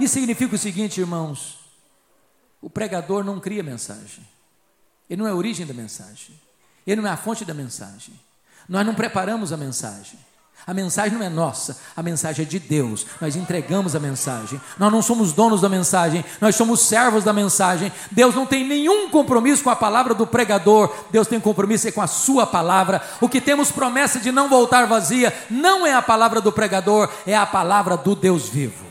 Isso 0.00 0.14
significa 0.14 0.54
o 0.54 0.58
seguinte, 0.58 1.00
irmãos: 1.00 1.58
o 2.60 2.70
pregador 2.70 3.22
não 3.22 3.38
cria 3.38 3.62
mensagem, 3.62 4.26
ele 5.08 5.20
não 5.20 5.28
é 5.28 5.30
a 5.30 5.34
origem 5.34 5.66
da 5.66 5.74
mensagem, 5.74 6.34
ele 6.86 7.00
não 7.00 7.08
é 7.08 7.12
a 7.12 7.16
fonte 7.16 7.44
da 7.44 7.54
mensagem. 7.54 8.18
Nós 8.68 8.86
não 8.86 8.94
preparamos 8.94 9.52
a 9.52 9.56
mensagem. 9.56 10.18
A 10.66 10.74
mensagem 10.74 11.16
não 11.16 11.24
é 11.24 11.28
nossa, 11.28 11.78
a 11.96 12.02
mensagem 12.02 12.44
é 12.44 12.48
de 12.48 12.58
Deus. 12.58 13.06
Nós 13.18 13.34
entregamos 13.34 13.96
a 13.96 13.98
mensagem. 13.98 14.60
Nós 14.78 14.92
não 14.92 15.00
somos 15.00 15.32
donos 15.32 15.62
da 15.62 15.70
mensagem, 15.70 16.22
nós 16.38 16.54
somos 16.54 16.80
servos 16.80 17.24
da 17.24 17.32
mensagem. 17.32 17.90
Deus 18.10 18.34
não 18.34 18.44
tem 18.44 18.66
nenhum 18.66 19.08
compromisso 19.08 19.64
com 19.64 19.70
a 19.70 19.76
palavra 19.76 20.14
do 20.14 20.26
pregador, 20.26 20.94
Deus 21.10 21.26
tem 21.26 21.40
compromisso 21.40 21.90
com 21.92 22.02
a 22.02 22.06
sua 22.06 22.46
palavra. 22.46 23.02
O 23.20 23.28
que 23.28 23.40
temos 23.40 23.72
promessa 23.72 24.20
de 24.20 24.30
não 24.30 24.48
voltar 24.48 24.86
vazia 24.86 25.34
não 25.50 25.86
é 25.86 25.94
a 25.94 26.02
palavra 26.02 26.40
do 26.40 26.52
pregador, 26.52 27.10
é 27.26 27.34
a 27.34 27.46
palavra 27.46 27.96
do 27.96 28.14
Deus 28.14 28.48
vivo. 28.48 28.89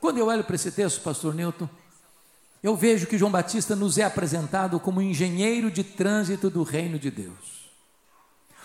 Quando 0.00 0.18
eu 0.18 0.26
olho 0.26 0.44
para 0.44 0.56
esse 0.56 0.70
texto, 0.70 1.02
pastor 1.02 1.34
Newton, 1.34 1.68
eu 2.62 2.76
vejo 2.76 3.06
que 3.06 3.18
João 3.18 3.30
Batista 3.30 3.76
nos 3.76 3.98
é 3.98 4.04
apresentado 4.04 4.80
como 4.80 5.00
engenheiro 5.00 5.70
de 5.70 5.84
trânsito 5.84 6.50
do 6.50 6.62
reino 6.62 6.98
de 6.98 7.10
Deus. 7.10 7.70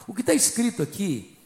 O 0.08 0.14
que 0.14 0.22
está 0.22 0.34
escrito 0.34 0.82
aqui 0.82 1.38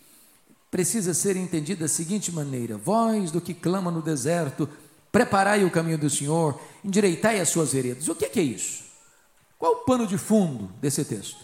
precisa 0.69 1.13
ser 1.13 1.36
entendido 1.36 1.82
da 1.82 1.88
seguinte 1.88 2.32
maneira: 2.32 2.78
voz 2.78 3.32
do 3.32 3.41
que 3.41 3.54
clama 3.54 3.89
no 3.89 4.02
deserto, 4.02 4.69
preparai 5.12 5.63
o 5.63 5.71
caminho 5.71 5.97
do 5.97 6.10
Senhor, 6.10 6.60
endireitai 6.84 7.39
as 7.39 7.49
suas 7.49 7.73
veredas. 7.73 8.08
O 8.08 8.15
que 8.15 8.25
é, 8.25 8.30
que 8.30 8.39
é 8.39 8.43
isso? 8.43 8.84
Qual 9.58 9.73
o 9.73 9.86
pano 9.86 10.08
de 10.08 10.17
fundo 10.17 10.71
desse 10.80 11.04
texto? 11.04 11.39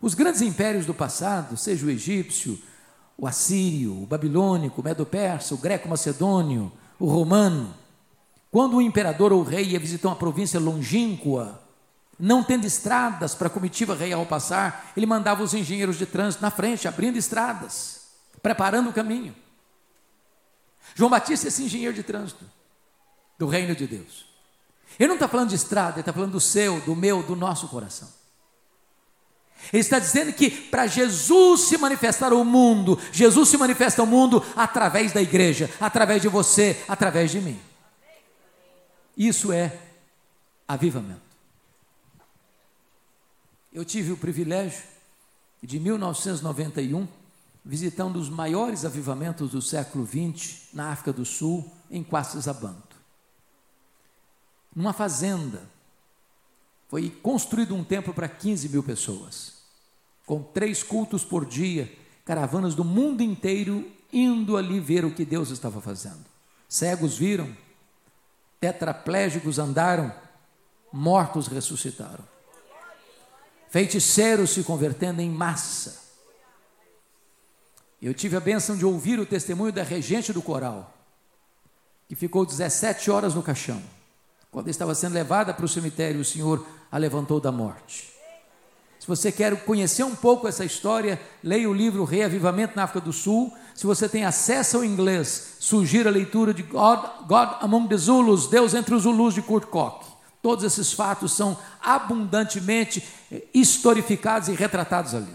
Os 0.00 0.14
grandes 0.14 0.40
impérios 0.40 0.86
do 0.86 0.94
passado, 0.94 1.56
seja 1.56 1.84
o 1.84 1.90
egípcio, 1.90 2.58
o 3.18 3.26
assírio, 3.26 4.02
o 4.02 4.06
babilônico, 4.06 4.80
o 4.80 4.84
medo-persa, 4.84 5.54
o 5.54 5.58
greco-macedônio, 5.58 6.72
o 7.00 7.06
romano, 7.06 7.74
quando 8.50 8.76
o 8.76 8.82
imperador 8.82 9.32
ou 9.32 9.40
o 9.40 9.44
rei 9.44 9.70
ia 9.70 9.80
visitar 9.80 10.08
uma 10.08 10.16
província 10.16 10.60
longínqua, 10.60 11.62
não 12.18 12.44
tendo 12.44 12.66
estradas 12.66 13.34
para 13.34 13.46
a 13.46 13.50
comitiva 13.50 13.94
real 13.94 14.26
passar, 14.26 14.92
ele 14.94 15.06
mandava 15.06 15.42
os 15.42 15.54
engenheiros 15.54 15.96
de 15.96 16.04
trânsito 16.04 16.42
na 16.42 16.50
frente, 16.50 16.86
abrindo 16.86 17.16
estradas, 17.16 18.02
preparando 18.42 18.90
o 18.90 18.92
caminho. 18.92 19.34
João 20.94 21.08
Batista 21.10 21.46
é 21.46 21.48
esse 21.48 21.62
engenheiro 21.62 21.94
de 21.94 22.02
trânsito 22.02 22.44
do 23.38 23.46
reino 23.46 23.74
de 23.74 23.86
Deus. 23.86 24.26
Ele 24.98 25.08
não 25.08 25.14
está 25.14 25.26
falando 25.26 25.48
de 25.48 25.54
estrada, 25.54 25.92
ele 25.92 26.00
está 26.00 26.12
falando 26.12 26.32
do 26.32 26.40
seu, 26.40 26.80
do 26.82 26.94
meu, 26.94 27.22
do 27.22 27.34
nosso 27.34 27.66
coração. 27.68 28.08
Ele 29.72 29.80
está 29.80 29.98
dizendo 29.98 30.32
que 30.32 30.50
para 30.50 30.86
Jesus 30.86 31.62
se 31.62 31.78
manifestar 31.78 32.32
ao 32.32 32.44
mundo, 32.44 32.98
Jesus 33.12 33.48
se 33.48 33.56
manifesta 33.56 34.02
ao 34.02 34.06
mundo 34.06 34.44
através 34.56 35.12
da 35.12 35.22
igreja, 35.22 35.70
através 35.80 36.22
de 36.22 36.28
você, 36.28 36.82
através 36.88 37.30
de 37.30 37.40
mim. 37.40 37.60
Isso 39.16 39.52
é 39.52 39.76
avivamento. 40.66 41.20
Eu 43.72 43.84
tive 43.84 44.12
o 44.12 44.16
privilégio 44.16 44.82
de 45.62 45.78
1991 45.78 47.06
visitar 47.64 48.06
um 48.06 48.12
dos 48.12 48.28
maiores 48.28 48.84
avivamentos 48.84 49.50
do 49.50 49.62
século 49.62 50.06
XX 50.06 50.68
na 50.72 50.90
África 50.90 51.12
do 51.12 51.24
Sul, 51.24 51.70
em 51.90 52.02
Quacisabanto. 52.02 52.96
Numa 54.74 54.92
fazenda, 54.92 55.62
foi 56.90 57.08
construído 57.08 57.72
um 57.72 57.84
templo 57.84 58.12
para 58.12 58.28
15 58.28 58.68
mil 58.68 58.82
pessoas 58.82 59.60
com 60.26 60.42
três 60.42 60.82
cultos 60.82 61.24
por 61.24 61.46
dia, 61.46 61.92
caravanas 62.24 62.74
do 62.74 62.84
mundo 62.84 63.22
inteiro 63.22 63.88
indo 64.12 64.56
ali 64.56 64.80
ver 64.80 65.04
o 65.04 65.12
que 65.12 65.24
Deus 65.24 65.50
estava 65.50 65.80
fazendo. 65.80 66.24
Cegos 66.68 67.16
viram, 67.16 67.56
tetraplégicos 68.60 69.60
andaram, 69.60 70.12
mortos 70.92 71.46
ressuscitaram. 71.46 72.24
Feiticeiros 73.68 74.50
se 74.50 74.64
convertendo 74.64 75.20
em 75.20 75.30
massa. 75.30 76.00
Eu 78.02 78.14
tive 78.14 78.36
a 78.36 78.40
bênção 78.40 78.76
de 78.76 78.84
ouvir 78.84 79.20
o 79.20 79.26
testemunho 79.26 79.72
da 79.72 79.84
regente 79.84 80.32
do 80.32 80.42
coral, 80.42 80.92
que 82.08 82.16
ficou 82.16 82.44
17 82.44 83.12
horas 83.12 83.34
no 83.34 83.44
caixão. 83.44 83.80
Quando 84.50 84.68
estava 84.68 84.92
sendo 84.94 85.14
levada 85.14 85.54
para 85.54 85.64
o 85.64 85.68
cemitério, 85.68 86.20
o 86.20 86.24
Senhor 86.24 86.66
a 86.90 86.98
levantou 86.98 87.40
da 87.40 87.52
morte. 87.52 88.10
Se 88.98 89.06
você 89.06 89.32
quer 89.32 89.64
conhecer 89.64 90.04
um 90.04 90.14
pouco 90.14 90.46
essa 90.46 90.64
história, 90.64 91.18
leia 91.42 91.68
o 91.70 91.72
livro 91.72 92.04
Reavivamento 92.04 92.76
na 92.76 92.84
África 92.84 93.00
do 93.00 93.14
Sul. 93.14 93.50
Se 93.74 93.86
você 93.86 94.06
tem 94.06 94.26
acesso 94.26 94.76
ao 94.76 94.84
inglês, 94.84 95.56
sugiro 95.58 96.08
a 96.08 96.12
leitura 96.12 96.52
de 96.52 96.62
God, 96.62 97.00
God 97.26 97.48
Among 97.62 97.88
the 97.88 97.96
Zulus, 97.96 98.46
Deus 98.46 98.74
entre 98.74 98.94
os 98.94 99.04
Zulus 99.04 99.32
de 99.32 99.40
Kurt 99.40 99.66
Koch. 99.68 100.04
Todos 100.42 100.64
esses 100.64 100.92
fatos 100.92 101.32
são 101.32 101.56
abundantemente 101.82 103.02
historificados 103.54 104.48
e 104.48 104.52
retratados 104.52 105.14
ali. 105.14 105.34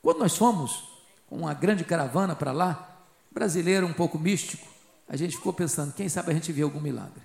Quando 0.00 0.20
nós 0.20 0.36
fomos 0.36 0.84
com 1.28 1.36
uma 1.36 1.52
grande 1.52 1.84
caravana 1.84 2.34
para 2.34 2.52
lá, 2.52 2.98
brasileiro 3.30 3.86
um 3.86 3.92
pouco 3.92 4.18
místico, 4.18 4.66
a 5.06 5.16
gente 5.16 5.36
ficou 5.36 5.52
pensando, 5.52 5.92
quem 5.92 6.08
sabe 6.08 6.30
a 6.30 6.34
gente 6.34 6.50
vê 6.50 6.62
algum 6.62 6.80
milagre. 6.80 7.22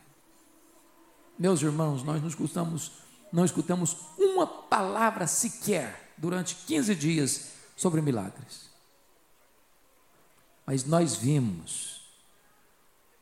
Meus 1.38 1.62
irmãos, 1.62 2.04
nós 2.04 2.22
nos 2.22 2.36
custamos 2.36 2.92
não 3.32 3.46
escutamos 3.46 3.96
uma 4.18 4.46
palavra 4.46 5.28
sequer 5.28 6.14
durante 6.18 6.56
15 6.56 6.96
dias 6.96 7.52
sobre 7.76 8.02
milagres. 8.02 8.70
Mas 10.66 10.86
nós 10.86 11.16
vimos 11.16 12.02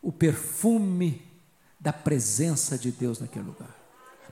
o 0.02 0.12
perfume 0.12 1.26
da 1.80 1.94
presença 1.94 2.78
de 2.78 2.92
Deus 2.92 3.20
naquele 3.20 3.46
lugar. 3.46 3.76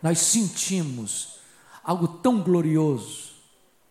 Nós 0.02 0.20
sentimos 0.20 1.40
algo 1.84 2.08
tão 2.08 2.42
glorioso 2.42 3.34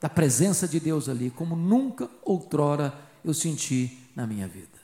da 0.01 0.09
presença 0.09 0.69
de 0.69 0.81
Deus 0.81 1.09
ali, 1.09 1.31
como 1.31 1.57
nunca 1.57 2.11
outrora 2.23 2.93
eu 3.25 3.33
senti 3.33 3.99
na 4.15 4.27
minha 4.27 4.47
vida. 4.47 4.79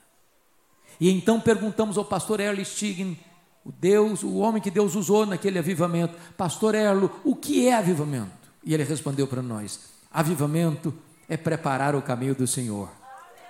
E 0.99 1.11
então 1.11 1.41
perguntamos 1.41 1.99
ao 1.99 2.05
pastor 2.05 2.41
Erle 2.41 2.65
Stigen 2.65 3.19
o 3.65 3.71
Deus, 3.71 4.23
o 4.23 4.37
homem 4.37 4.63
que 4.63 4.71
Deus 4.71 4.95
usou 4.95 5.27
naquele 5.27 5.59
avivamento, 5.59 6.17
Pastor 6.37 6.75
Erlo, 6.75 7.21
o 7.25 7.37
que 7.37 7.69
é 7.69 7.75
avivamento? 7.75 8.31
E 8.65 8.73
ele 8.73 8.85
respondeu 8.85 9.27
para 9.27 9.43
nós: 9.43 9.81
avivamento 10.11 10.95
é 11.29 11.37
preparar 11.37 11.95
o 11.95 12.03
caminho 12.03 12.35
do 12.35 12.47
Senhor 12.47 12.89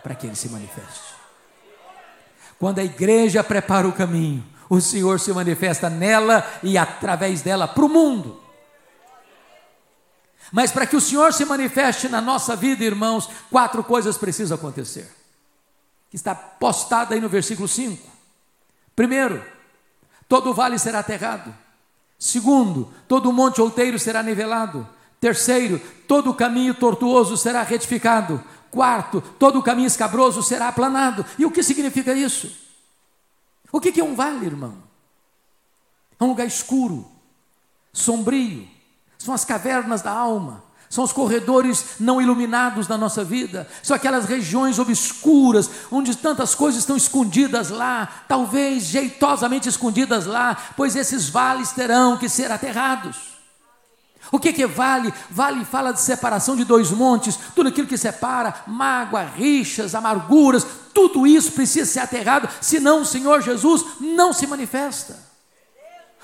para 0.03 0.15
que 0.15 0.27
ele 0.27 0.37
se 0.37 0.49
manifeste. 0.49 1.15
Quando 2.59 2.79
a 2.79 2.85
igreja 2.85 3.43
prepara 3.43 3.89
o 3.89 3.93
caminho, 3.93 4.45
o 4.69 4.81
Senhor 4.81 5.19
se 5.19 5.33
manifesta 5.33 5.89
nela 5.89 6.47
e 6.63 6.77
através 6.77 7.43
dela 7.43 7.67
para 7.67 7.85
o 7.85 7.89
mundo. 7.89 8.41
Mas 10.53 10.73
para 10.73 10.87
que 10.87 10.97
o 10.97 11.01
Senhor 11.01 11.33
se 11.33 11.45
manifeste 11.45 12.09
na 12.09 12.21
nossa 12.21 12.57
vida, 12.57 12.85
irmãos, 12.85 13.29
quatro 13.51 13.85
coisas 13.85 14.19
precisam 14.19 14.57
acontecer. 14.57 15.09
Que 16.11 16.17
está 16.17 16.35
postada 16.35 17.15
aí 17.15 17.21
no 17.21 17.29
versículo 17.29 17.69
5. 17.69 18.07
Primeiro, 18.97 19.43
todo 20.31 20.55
vale 20.55 20.79
será 20.79 21.01
aterrado. 21.01 21.53
Segundo, 22.17 22.95
todo 23.09 23.33
monte 23.33 23.61
outeiro 23.61 23.99
será 23.99 24.23
nivelado. 24.23 24.89
Terceiro, 25.19 25.81
todo 26.07 26.33
caminho 26.33 26.73
tortuoso 26.73 27.37
será 27.37 27.65
retificado. 27.65 28.41
Quarto, 28.71 29.21
todo 29.41 29.61
caminho 29.61 29.89
escabroso 29.89 30.41
será 30.41 30.69
aplanado. 30.69 31.27
E 31.37 31.45
o 31.45 31.51
que 31.51 31.65
significa 31.65 32.13
isso? 32.13 32.49
O 33.73 33.81
que 33.81 34.01
é 34.01 34.05
um 34.05 34.15
vale, 34.15 34.47
irmão? 34.47 34.81
É 36.21 36.23
um 36.23 36.29
lugar 36.29 36.47
escuro, 36.47 37.11
sombrio, 37.93 38.69
são 39.19 39.35
as 39.35 39.45
cavernas 39.45 40.01
da 40.01 40.13
alma 40.13 40.63
são 40.91 41.05
os 41.05 41.13
corredores 41.13 41.85
não 42.01 42.21
iluminados 42.21 42.89
da 42.89 42.99
nossa 42.99 43.23
vida, 43.23 43.69
são 43.81 43.95
aquelas 43.95 44.25
regiões 44.25 44.77
obscuras, 44.77 45.71
onde 45.89 46.17
tantas 46.17 46.53
coisas 46.53 46.81
estão 46.81 46.97
escondidas 46.97 47.71
lá, 47.71 48.25
talvez 48.27 48.87
jeitosamente 48.87 49.69
escondidas 49.69 50.27
lá, 50.27 50.57
pois 50.77 50.97
esses 50.97 51.29
vales 51.29 51.71
terão 51.71 52.17
que 52.17 52.29
ser 52.29 52.51
aterrados. 52.51 53.17
O 54.33 54.39
que, 54.41 54.53
que 54.53 54.67
vale? 54.67 55.15
Vale 55.31 55.65
fala 55.65 55.93
de 55.93 56.01
separação 56.01 56.57
de 56.57 56.65
dois 56.65 56.91
montes, 56.91 57.39
tudo 57.55 57.69
aquilo 57.69 57.87
que 57.87 57.97
separa, 57.97 58.63
mágoa, 58.67 59.23
rixas, 59.23 59.95
amarguras, 59.95 60.67
tudo 60.93 61.25
isso 61.25 61.53
precisa 61.53 61.87
ser 61.87 62.01
aterrado, 62.01 62.49
senão 62.61 63.03
o 63.03 63.07
Senhor 63.07 63.41
Jesus 63.43 63.85
não 64.01 64.33
se 64.33 64.45
manifesta. 64.45 65.30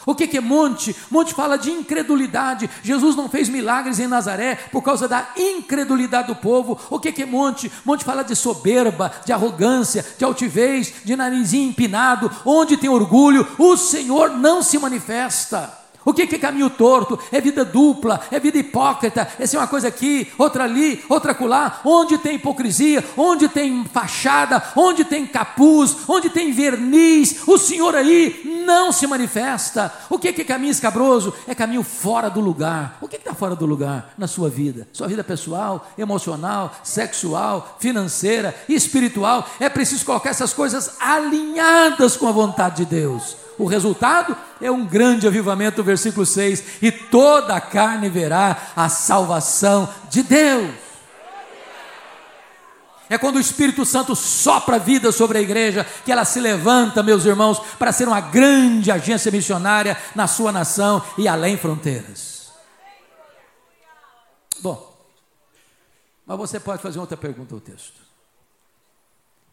O 0.07 0.14
que, 0.14 0.37
é 0.37 0.40
monte? 0.40 0.95
Monte 1.11 1.35
fala 1.35 1.59
de 1.59 1.69
incredulidade. 1.69 2.71
Jesus 2.81 3.16
não 3.16 3.29
fez 3.29 3.49
milagres 3.49 3.99
em 3.99 4.07
Nazaré 4.07 4.55
por 4.71 4.81
causa 4.81 5.09
da 5.09 5.31
incredulidade 5.37 6.29
do 6.29 6.37
povo. 6.37 6.79
O 6.88 7.01
que, 7.01 7.11
que 7.11 7.25
é 7.25 7.27
monte? 7.27 7.71
Monte 7.85 8.05
fala 8.05 8.23
de 8.23 8.37
soberba, 8.37 9.12
de 9.25 9.33
arrogância, 9.33 10.07
de 10.16 10.25
altivez, 10.25 10.95
de 11.05 11.16
narizinho 11.16 11.71
empinado. 11.71 12.31
Onde 12.45 12.77
tem 12.77 12.88
orgulho, 12.88 13.45
o 13.59 13.77
Senhor 13.77 14.31
não 14.31 14.62
se 14.62 14.79
manifesta. 14.79 15.86
O 16.07 16.14
que 16.14 16.23
é 16.23 16.38
caminho 16.38 16.71
torto? 16.71 17.19
É 17.33 17.40
vida 17.40 17.64
dupla, 17.64 18.21
é 18.31 18.38
vida 18.38 18.57
hipócrita, 18.57 19.27
é 19.40 19.59
uma 19.59 19.66
coisa 19.66 19.88
aqui, 19.88 20.29
outra 20.38 20.62
ali, 20.62 21.05
outra 21.09 21.33
acolá. 21.33 21.81
Onde 21.85 22.16
tem 22.16 22.37
hipocrisia, 22.37 23.05
onde 23.16 23.49
tem 23.49 23.85
fachada, 23.87 24.62
onde 24.77 25.05
tem 25.05 25.27
capuz, 25.27 25.97
onde 26.07 26.31
tem 26.31 26.53
verniz, 26.53 27.42
o 27.49 27.59
Senhor 27.59 27.97
aí 27.97 28.62
não 28.64 28.92
se 28.92 29.05
manifesta. 29.05 29.92
O 30.09 30.16
que 30.16 30.29
é 30.29 30.45
caminho 30.45 30.71
escabroso? 30.71 31.35
É 31.45 31.57
caminho 31.57 31.83
fora 31.83 32.31
do 32.31 32.40
lugar. 32.40 32.99
O 33.01 33.09
que 33.09 33.16
está 33.16 33.35
fora 33.35 33.57
do 33.57 33.66
lugar 33.66 34.14
na 34.16 34.29
sua 34.29 34.49
vida? 34.49 34.87
Sua 34.92 35.09
vida 35.09 35.25
pessoal, 35.25 35.90
emocional, 35.99 36.73
sexual, 36.85 37.77
financeira, 37.81 38.55
espiritual. 38.69 39.45
É 39.59 39.69
preciso 39.69 40.07
colocar 40.07 40.31
essas 40.31 40.53
coisas 40.53 40.92
alinhadas 41.01 42.16
com 42.16 42.29
a 42.29 42.33
vontade 42.33 42.77
de 42.77 42.85
Deus. 42.85 43.46
O 43.59 43.64
resultado 43.64 44.37
é 44.61 44.71
um 44.71 44.85
grande 44.85 45.27
avivamento, 45.27 45.83
versículo 45.83 46.27
6: 46.27 46.83
e 46.83 46.92
toda 46.92 47.55
a 47.57 47.61
carne 47.61 48.09
verá 48.09 48.73
a 48.77 48.88
salvação 48.88 49.88
de 50.11 50.23
Deus. 50.23 50.87
É 53.09 53.16
quando 53.16 53.37
o 53.37 53.40
Espírito 53.40 53.85
Santo 53.85 54.16
sopra 54.16 54.79
vida 54.79 55.12
sobre 55.12 55.38
a 55.38 55.40
igreja 55.40 55.85
que 56.05 56.11
ela 56.11 56.25
se 56.25 56.40
levanta, 56.40 57.03
meus 57.03 57.25
irmãos, 57.25 57.61
para 57.79 57.92
ser 57.92 58.09
uma 58.09 58.21
grande 58.21 58.90
agência 58.90 59.31
missionária 59.31 59.97
na 60.14 60.27
sua 60.27 60.51
nação 60.51 61.03
e 61.16 61.29
além 61.29 61.57
fronteiras. 61.57 62.51
Bom, 64.61 64.92
mas 66.27 66.37
você 66.37 66.59
pode 66.59 66.83
fazer 66.83 66.99
outra 66.99 67.16
pergunta 67.16 67.55
ao 67.55 67.61
texto. 67.61 68.01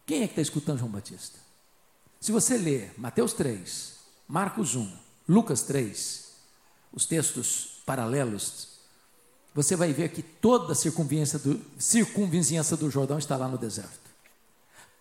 Quem 0.04 0.22
é 0.22 0.26
que 0.26 0.32
está 0.32 0.42
escutando 0.42 0.80
João 0.80 0.90
Batista? 0.90 1.38
Se 2.20 2.32
você 2.32 2.58
ler 2.58 2.92
Mateus 2.98 3.32
3, 3.34 3.93
Marcos 4.26 4.74
1, 4.74 4.90
Lucas 5.28 5.62
3, 5.62 6.24
os 6.92 7.06
textos 7.06 7.82
paralelos, 7.84 8.68
você 9.54 9.76
vai 9.76 9.92
ver 9.92 10.10
que 10.10 10.22
toda 10.22 10.72
a 10.72 10.74
circunvizinhança 10.74 11.38
do, 11.38 11.60
circunvizinhança 11.78 12.76
do 12.76 12.90
Jordão 12.90 13.18
está 13.18 13.36
lá 13.36 13.46
no 13.46 13.58
deserto. 13.58 14.04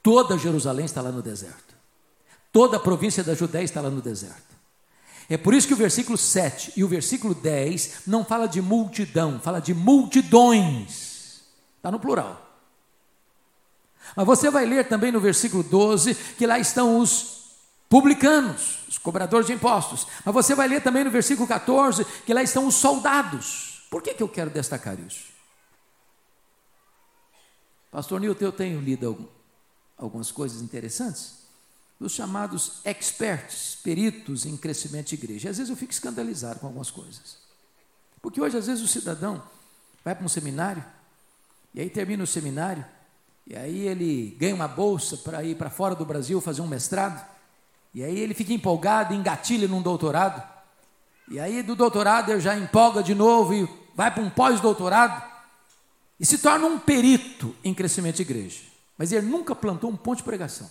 Toda 0.03 0.37
Jerusalém 0.37 0.85
está 0.85 1.01
lá 1.01 1.11
no 1.11 1.21
deserto. 1.21 1.73
Toda 2.51 2.77
a 2.77 2.79
província 2.79 3.23
da 3.23 3.33
Judéia 3.33 3.63
está 3.63 3.81
lá 3.81 3.89
no 3.89 4.01
deserto. 4.01 4.53
É 5.29 5.37
por 5.37 5.53
isso 5.53 5.67
que 5.67 5.73
o 5.73 5.77
versículo 5.77 6.17
7 6.17 6.73
e 6.75 6.83
o 6.83 6.87
versículo 6.87 7.33
10 7.33 8.01
não 8.05 8.23
fala 8.25 8.45
de 8.45 8.61
multidão, 8.61 9.39
fala 9.39 9.59
de 9.59 9.73
multidões. 9.73 11.41
Está 11.77 11.89
no 11.89 11.99
plural. 11.99 12.39
Mas 14.15 14.25
você 14.25 14.51
vai 14.51 14.65
ler 14.65 14.87
também 14.87 15.11
no 15.11 15.19
versículo 15.19 15.63
12 15.63 16.13
que 16.37 16.45
lá 16.45 16.59
estão 16.59 16.99
os 16.99 17.42
publicanos, 17.93 18.79
os 18.89 18.97
cobradores 18.97 19.45
de 19.45 19.53
impostos. 19.53 20.07
Mas 20.25 20.33
você 20.33 20.55
vai 20.55 20.67
ler 20.67 20.81
também 20.81 21.03
no 21.03 21.11
versículo 21.11 21.47
14 21.47 22.03
que 22.25 22.33
lá 22.33 22.41
estão 22.41 22.65
os 22.65 22.73
soldados. 22.73 23.83
Por 23.87 24.01
que, 24.01 24.15
que 24.15 24.23
eu 24.23 24.27
quero 24.27 24.49
destacar 24.49 24.99
isso? 24.99 25.25
Pastor 27.91 28.19
Nilton, 28.19 28.45
eu 28.45 28.51
tenho 28.51 28.81
lido 28.81 29.29
algumas 29.95 30.31
coisas 30.31 30.59
interessantes 30.59 31.43
dos 31.99 32.13
chamados 32.13 32.81
experts, 32.83 33.77
peritos 33.83 34.47
em 34.47 34.57
crescimento 34.57 35.09
de 35.09 35.13
igreja. 35.13 35.51
Às 35.51 35.57
vezes 35.57 35.69
eu 35.69 35.77
fico 35.77 35.91
escandalizado 35.91 36.61
com 36.61 36.65
algumas 36.65 36.89
coisas. 36.89 37.37
Porque 38.23 38.41
hoje, 38.41 38.57
às 38.57 38.65
vezes, 38.65 38.83
o 38.83 38.87
cidadão 38.87 39.43
vai 40.03 40.15
para 40.15 40.25
um 40.25 40.29
seminário, 40.29 40.83
e 41.75 41.79
aí 41.79 41.91
termina 41.91 42.23
o 42.23 42.27
seminário, 42.27 42.83
e 43.45 43.55
aí 43.55 43.87
ele 43.87 44.35
ganha 44.39 44.55
uma 44.55 44.67
bolsa 44.67 45.15
para 45.17 45.43
ir 45.43 45.55
para 45.55 45.69
fora 45.69 45.93
do 45.93 46.03
Brasil 46.03 46.41
fazer 46.41 46.63
um 46.63 46.67
mestrado, 46.67 47.33
e 47.93 48.03
aí 48.03 48.19
ele 48.19 48.33
fica 48.33 48.51
empolgado, 48.53 49.13
engatilha 49.13 49.67
num 49.67 49.81
doutorado. 49.81 50.41
E 51.29 51.39
aí 51.39 51.61
do 51.61 51.75
doutorado 51.75 52.31
ele 52.31 52.41
já 52.41 52.57
empolga 52.57 53.03
de 53.03 53.13
novo 53.13 53.53
e 53.53 53.69
vai 53.95 54.11
para 54.11 54.23
um 54.23 54.29
pós-doutorado. 54.29 55.31
E 56.19 56.25
se 56.25 56.37
torna 56.37 56.65
um 56.65 56.79
perito 56.79 57.55
em 57.63 57.73
crescimento 57.73 58.17
de 58.17 58.21
igreja. 58.23 58.61
Mas 58.97 59.11
ele 59.11 59.27
nunca 59.27 59.55
plantou 59.55 59.89
um 59.89 59.95
ponto 59.95 60.17
de 60.17 60.23
pregação. 60.23 60.69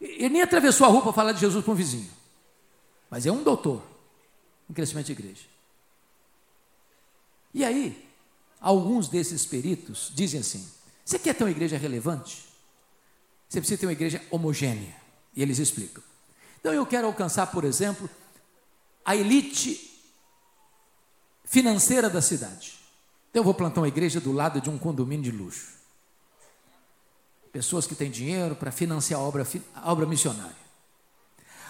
Ele 0.00 0.30
nem 0.30 0.42
atravessou 0.42 0.86
a 0.86 0.90
rua 0.90 1.02
para 1.02 1.12
falar 1.12 1.32
de 1.32 1.40
Jesus 1.40 1.62
para 1.62 1.72
um 1.72 1.76
vizinho. 1.76 2.10
Mas 3.10 3.26
é 3.26 3.32
um 3.32 3.42
doutor 3.42 3.82
em 4.68 4.72
crescimento 4.72 5.06
de 5.06 5.12
igreja. 5.12 5.44
E 7.52 7.64
aí, 7.64 8.08
alguns 8.60 9.08
desses 9.08 9.44
peritos 9.44 10.10
dizem 10.14 10.40
assim: 10.40 10.66
você 11.04 11.18
quer 11.18 11.34
ter 11.34 11.44
uma 11.44 11.50
igreja 11.50 11.76
relevante? 11.76 12.44
Você 13.48 13.60
precisa 13.60 13.80
ter 13.80 13.86
uma 13.86 13.92
igreja 13.92 14.22
homogênea. 14.30 14.99
E 15.34 15.42
eles 15.42 15.58
explicam. 15.58 16.02
Então 16.60 16.72
eu 16.72 16.84
quero 16.84 17.06
alcançar, 17.06 17.46
por 17.48 17.64
exemplo, 17.64 18.08
a 19.04 19.16
elite 19.16 19.90
financeira 21.44 22.08
da 22.08 22.20
cidade. 22.20 22.78
Então 23.30 23.40
eu 23.40 23.44
vou 23.44 23.54
plantar 23.54 23.80
uma 23.80 23.88
igreja 23.88 24.20
do 24.20 24.32
lado 24.32 24.60
de 24.60 24.68
um 24.68 24.78
condomínio 24.78 25.30
de 25.30 25.36
luxo. 25.36 25.80
Pessoas 27.52 27.86
que 27.86 27.94
têm 27.94 28.10
dinheiro 28.10 28.54
para 28.54 28.70
financiar 28.70 29.20
a 29.20 29.22
obra, 29.22 29.46
a 29.74 29.90
obra 29.90 30.06
missionária. 30.06 30.60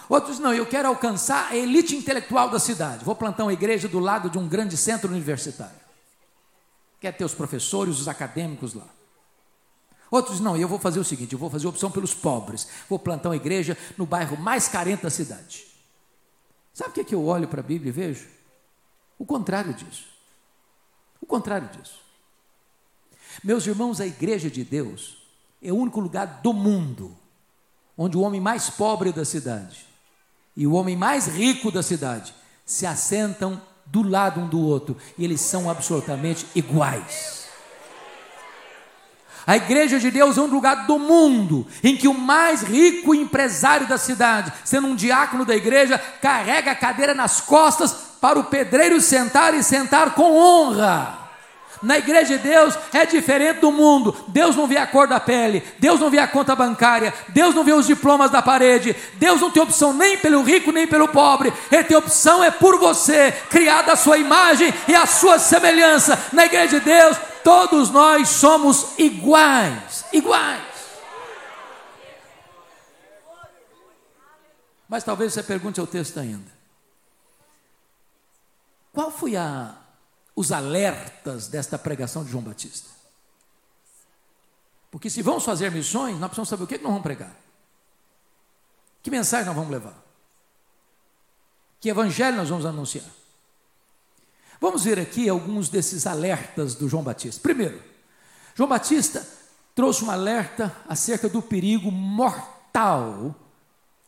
Outros 0.07 0.39
não, 0.39 0.53
eu 0.53 0.65
quero 0.65 0.89
alcançar 0.89 1.49
a 1.49 1.55
elite 1.55 1.95
intelectual 1.95 2.49
da 2.49 2.59
cidade. 2.59 3.05
Vou 3.05 3.15
plantar 3.15 3.43
uma 3.43 3.53
igreja 3.53 3.87
do 3.87 3.97
lado 3.97 4.29
de 4.29 4.37
um 4.37 4.47
grande 4.47 4.75
centro 4.75 5.09
universitário. 5.09 5.79
Quer 6.99 7.13
ter 7.13 7.23
os 7.23 7.33
professores, 7.33 7.97
os 7.97 8.07
acadêmicos 8.07 8.73
lá. 8.73 8.87
Outros 10.11 10.41
não, 10.41 10.57
eu 10.57 10.67
vou 10.67 10.77
fazer 10.77 10.99
o 10.99 11.05
seguinte: 11.05 11.31
eu 11.31 11.39
vou 11.39 11.49
fazer 11.49 11.67
opção 11.67 11.89
pelos 11.89 12.13
pobres. 12.13 12.67
Vou 12.89 12.99
plantar 12.99 13.29
uma 13.29 13.35
igreja 13.37 13.77
no 13.97 14.05
bairro 14.05 14.37
mais 14.37 14.67
carente 14.67 15.03
da 15.03 15.09
cidade. 15.09 15.65
Sabe 16.73 16.89
o 16.91 16.93
que, 16.93 17.01
é 17.01 17.03
que 17.05 17.15
eu 17.15 17.25
olho 17.25 17.47
para 17.47 17.61
a 17.61 17.63
Bíblia 17.63 17.89
e 17.89 17.93
vejo? 17.93 18.27
O 19.17 19.25
contrário 19.25 19.73
disso. 19.73 20.05
O 21.21 21.25
contrário 21.25 21.69
disso. 21.69 21.99
Meus 23.43 23.65
irmãos, 23.65 24.01
a 24.01 24.05
igreja 24.05 24.49
de 24.49 24.63
Deus 24.63 25.17
é 25.61 25.71
o 25.71 25.77
único 25.77 26.01
lugar 26.01 26.41
do 26.41 26.53
mundo 26.53 27.17
onde 27.97 28.17
o 28.17 28.21
homem 28.21 28.41
mais 28.41 28.69
pobre 28.69 29.11
da 29.11 29.23
cidade 29.23 29.85
e 30.55 30.65
o 30.65 30.73
homem 30.73 30.97
mais 30.97 31.27
rico 31.27 31.71
da 31.71 31.83
cidade 31.83 32.33
se 32.65 32.85
assentam 32.85 33.61
do 33.85 34.01
lado 34.01 34.41
um 34.41 34.47
do 34.47 34.59
outro 34.59 34.97
e 35.17 35.23
eles 35.23 35.39
são 35.39 35.69
absolutamente 35.69 36.45
iguais. 36.55 37.40
A 39.45 39.57
igreja 39.57 39.99
de 39.99 40.11
Deus 40.11 40.37
é 40.37 40.41
um 40.41 40.45
lugar 40.45 40.85
do 40.85 40.99
mundo 40.99 41.65
em 41.83 41.95
que 41.95 42.07
o 42.07 42.13
mais 42.13 42.61
rico 42.61 43.15
empresário 43.15 43.87
da 43.87 43.97
cidade, 43.97 44.53
sendo 44.63 44.87
um 44.87 44.95
diácono 44.95 45.45
da 45.45 45.55
igreja, 45.55 45.97
carrega 46.21 46.71
a 46.71 46.75
cadeira 46.75 47.13
nas 47.13 47.41
costas 47.41 47.93
para 48.21 48.39
o 48.39 48.43
pedreiro 48.43 49.01
sentar 49.01 49.53
e 49.53 49.63
sentar 49.63 50.13
com 50.13 50.35
honra. 50.35 51.20
Na 51.81 51.97
igreja 51.97 52.37
de 52.37 52.43
Deus 52.47 52.77
é 52.93 53.05
diferente 53.05 53.59
do 53.59 53.71
mundo. 53.71 54.15
Deus 54.27 54.55
não 54.55 54.67
vê 54.67 54.77
a 54.77 54.85
cor 54.85 55.07
da 55.07 55.19
pele, 55.19 55.63
Deus 55.79 55.99
não 55.99 56.09
vê 56.09 56.19
a 56.19 56.27
conta 56.27 56.55
bancária, 56.55 57.13
Deus 57.29 57.55
não 57.55 57.63
vê 57.63 57.73
os 57.73 57.87
diplomas 57.87 58.29
da 58.29 58.41
parede, 58.41 58.95
Deus 59.15 59.41
não 59.41 59.49
tem 59.49 59.63
opção 59.63 59.91
nem 59.91 60.17
pelo 60.17 60.43
rico 60.43 60.71
nem 60.71 60.85
pelo 60.85 61.07
pobre. 61.07 61.51
Ele 61.71 61.83
tem 61.83 61.97
opção 61.97 62.43
é 62.43 62.51
por 62.51 62.77
você, 62.77 63.31
criado 63.49 63.89
a 63.89 63.95
sua 63.95 64.17
imagem 64.17 64.71
e 64.87 64.93
a 64.93 65.07
sua 65.07 65.39
semelhança. 65.39 66.19
Na 66.31 66.45
igreja 66.45 66.79
de 66.79 66.85
Deus, 66.85 67.17
todos 67.43 67.89
nós 67.89 68.29
somos 68.29 68.99
iguais, 68.99 70.05
iguais. 70.13 70.61
Mas 74.87 75.03
talvez 75.03 75.33
você 75.33 75.41
pergunte 75.41 75.79
ao 75.79 75.87
texto 75.87 76.19
ainda. 76.19 76.51
Qual 78.93 79.09
foi 79.09 79.37
a 79.37 79.73
os 80.35 80.51
alertas 80.51 81.47
desta 81.47 81.77
pregação 81.77 82.23
de 82.23 82.31
João 82.31 82.43
Batista. 82.43 82.89
Porque 84.89 85.09
se 85.09 85.21
vamos 85.21 85.43
fazer 85.45 85.71
missões, 85.71 86.19
nós 86.19 86.29
precisamos 86.29 86.49
saber 86.49 86.63
o 86.63 86.67
que, 86.67 86.75
é 86.75 86.77
que 86.77 86.83
nós 86.83 86.91
vamos 86.91 87.03
pregar. 87.03 87.35
Que 89.01 89.09
mensagem 89.09 89.45
nós 89.45 89.55
vamos 89.55 89.71
levar? 89.71 89.95
Que 91.79 91.89
evangelho 91.89 92.37
nós 92.37 92.49
vamos 92.49 92.65
anunciar? 92.65 93.05
Vamos 94.59 94.83
ver 94.83 94.99
aqui 94.99 95.27
alguns 95.27 95.69
desses 95.69 96.05
alertas 96.05 96.75
do 96.75 96.87
João 96.87 97.03
Batista. 97.03 97.41
Primeiro, 97.41 97.81
João 98.53 98.69
Batista 98.69 99.27
trouxe 99.73 100.03
um 100.03 100.11
alerta 100.11 100.75
acerca 100.87 101.27
do 101.27 101.41
perigo 101.41 101.89
mortal 101.89 103.33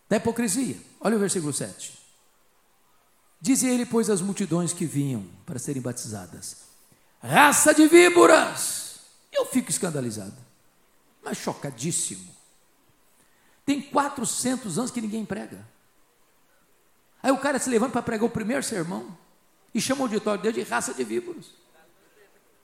da 0.07 0.17
hipocrisia. 0.17 0.78
Olha 0.99 1.15
o 1.15 1.19
versículo 1.19 1.51
7. 1.51 2.03
Dizia 3.44 3.74
ele, 3.74 3.86
pois, 3.86 4.10
as 4.10 4.22
multidões 4.22 4.72
que 4.72 4.86
vinham 4.86 5.28
para 5.46 5.60
serem 5.60 5.82
batizadas: 5.82 6.60
Raça 7.22 7.74
de 7.74 7.89
víboras! 7.89 9.02
Eu 9.34 9.46
fico 9.46 9.70
escandalizado, 9.70 10.38
mas 11.22 11.38
chocadíssimo. 11.38 12.34
Tem 13.66 13.82
400 13.82 14.80
anos 14.80 14.91
que 14.91 15.02
ninguém 15.02 15.26
prega. 15.26 15.68
Aí 17.22 17.34
o 17.34 17.38
cara 17.38 17.60
se 17.60 17.70
levanta 17.70 17.91
para 17.91 18.02
pregar 18.02 18.26
o 18.26 18.30
primeiro 18.30 18.64
sermão 18.64 19.18
e 19.76 19.82
chama 19.82 20.02
o 20.02 20.04
auditório 20.06 20.41
dele 20.41 20.64
de 20.64 20.70
raça 20.70 20.94
de 20.94 21.04
víboras. 21.04 21.48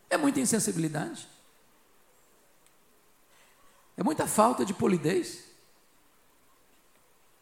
É 0.10 0.16
muita 0.16 0.40
insensibilidade. 0.40 1.28
É 3.98 4.04
muita 4.04 4.26
falta 4.26 4.64
de 4.64 4.74
polidez. 4.74 5.44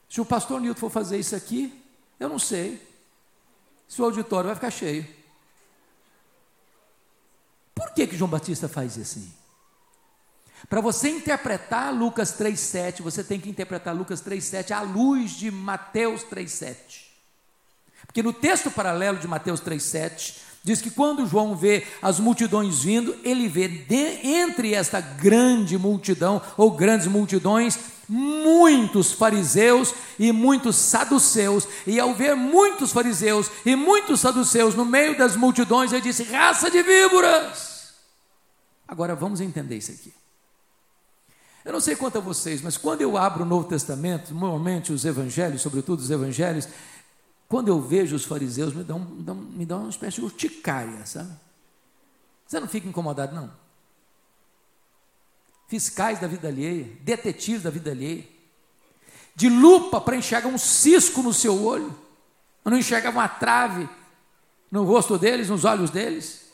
Se 0.10 0.20
o 0.20 0.26
pastor 0.26 0.60
Nilton 0.60 0.80
for 0.80 0.90
fazer 0.90 1.20
isso 1.20 1.36
aqui, 1.36 1.80
eu 2.20 2.28
não 2.28 2.40
sei 2.40 2.87
se 3.88 4.02
o 4.02 4.06
auditório 4.06 4.48
vai 4.48 4.56
ficar 4.56 4.72
cheio. 4.72 5.08
Por 7.74 7.92
que, 7.94 8.08
que 8.08 8.18
João 8.18 8.30
Batista 8.30 8.68
faz 8.68 8.98
assim? 8.98 9.32
Para 10.68 10.82
você 10.82 11.10
interpretar 11.10 11.94
Lucas 11.94 12.38
3,7, 12.38 13.02
você 13.02 13.24
tem 13.24 13.40
que 13.40 13.50
interpretar 13.50 13.96
Lucas 13.96 14.22
3,7 14.22 14.72
à 14.72 14.82
luz 14.82 15.32
de 15.32 15.52
Mateus 15.52 16.24
3,7. 16.24 17.06
Porque 18.06 18.24
no 18.24 18.34
texto 18.34 18.72
paralelo 18.72 19.20
de 19.20 19.28
Mateus 19.28 19.62
3,7, 19.62 20.47
diz 20.68 20.82
que 20.82 20.92
quando 20.92 21.26
João 21.26 21.56
vê 21.56 21.88
as 22.02 22.20
multidões 22.20 22.84
vindo, 22.84 23.16
ele 23.24 23.48
vê 23.48 23.70
de, 23.70 24.28
entre 24.28 24.74
esta 24.74 25.00
grande 25.00 25.78
multidão, 25.78 26.42
ou 26.58 26.72
grandes 26.72 27.08
multidões, 27.08 27.80
muitos 28.08 29.14
fariseus 29.14 29.94
e 30.20 30.32
muitos 30.34 30.76
saduceus. 30.76 31.66
E 31.88 32.00
ao 32.00 32.14
ver 32.14 32.36
muitos 32.36 32.92
fariseus 32.92 33.50
e 33.66 33.78
muitos 33.78 34.20
saduceus 34.20 34.76
no 34.76 34.84
meio 34.84 35.18
das 35.18 35.38
multidões, 35.38 35.94
ele 35.94 36.02
disse: 36.02 36.24
raça 36.24 36.70
de 36.70 36.84
víboras. 36.84 37.94
Agora 38.86 39.16
vamos 39.16 39.40
entender 39.40 39.78
isso 39.78 39.92
aqui. 39.92 40.14
Eu 41.64 41.74
não 41.74 41.82
sei 41.82 41.96
quanto 41.96 42.18
a 42.18 42.22
vocês, 42.22 42.62
mas 42.62 42.78
quando 42.78 43.02
eu 43.02 43.18
abro 43.18 43.44
o 43.44 43.46
Novo 43.46 43.68
Testamento, 43.68 44.34
normalmente 44.34 44.94
os 44.94 45.04
evangelhos, 45.04 45.62
sobretudo 45.62 46.00
os 46.00 46.12
evangelhos, 46.12 46.68
quando 47.48 47.70
eu 47.70 47.80
vejo 47.80 48.16
os 48.16 48.26
fariseus, 48.26 48.74
me 48.74 48.84
dão, 48.84 49.00
me 49.00 49.66
me 49.66 49.74
uma 49.74 49.90
espécie 49.90 50.18
de 50.18 50.26
urticária, 50.26 51.06
sabe? 51.06 51.32
Você 52.46 52.60
não 52.60 52.68
fica 52.68 52.88
incomodado, 52.88 53.36
não? 53.36 53.52
Fiscais 55.68 56.20
da 56.20 56.28
vida 56.28 56.48
alheia, 56.48 56.90
detetives 57.02 57.64
da 57.64 57.70
vida 57.70 57.92
alheia, 57.92 58.26
de 59.36 59.50
lupa 59.50 60.02
para 60.02 60.16
enxergar 60.16 60.48
um 60.50 60.58
cisco 60.58 61.22
no 61.22 61.34
seu 61.34 61.64
olho, 61.64 61.96
não 62.66 62.78
enxergava 62.78 63.20
uma 63.20 63.30
trave 63.30 63.88
no 64.70 64.84
rosto 64.84 65.18
deles, 65.18 65.50
nos 65.50 65.64
olhos 65.64 65.90
deles. 65.90 66.48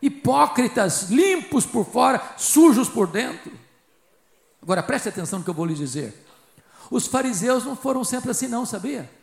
Hipócritas, 0.00 1.10
limpos 1.10 1.66
por 1.66 1.84
fora, 1.84 2.34
sujos 2.36 2.88
por 2.88 3.06
dentro. 3.06 3.52
Agora 4.62 4.82
preste 4.82 5.08
atenção 5.08 5.40
no 5.40 5.44
que 5.44 5.50
eu 5.50 5.54
vou 5.54 5.66
lhe 5.66 5.74
dizer. 5.74 6.26
Os 6.90 7.06
fariseus 7.06 7.64
não 7.64 7.76
foram 7.76 8.02
sempre 8.04 8.30
assim, 8.30 8.48
não, 8.48 8.64
sabia? 8.64 9.17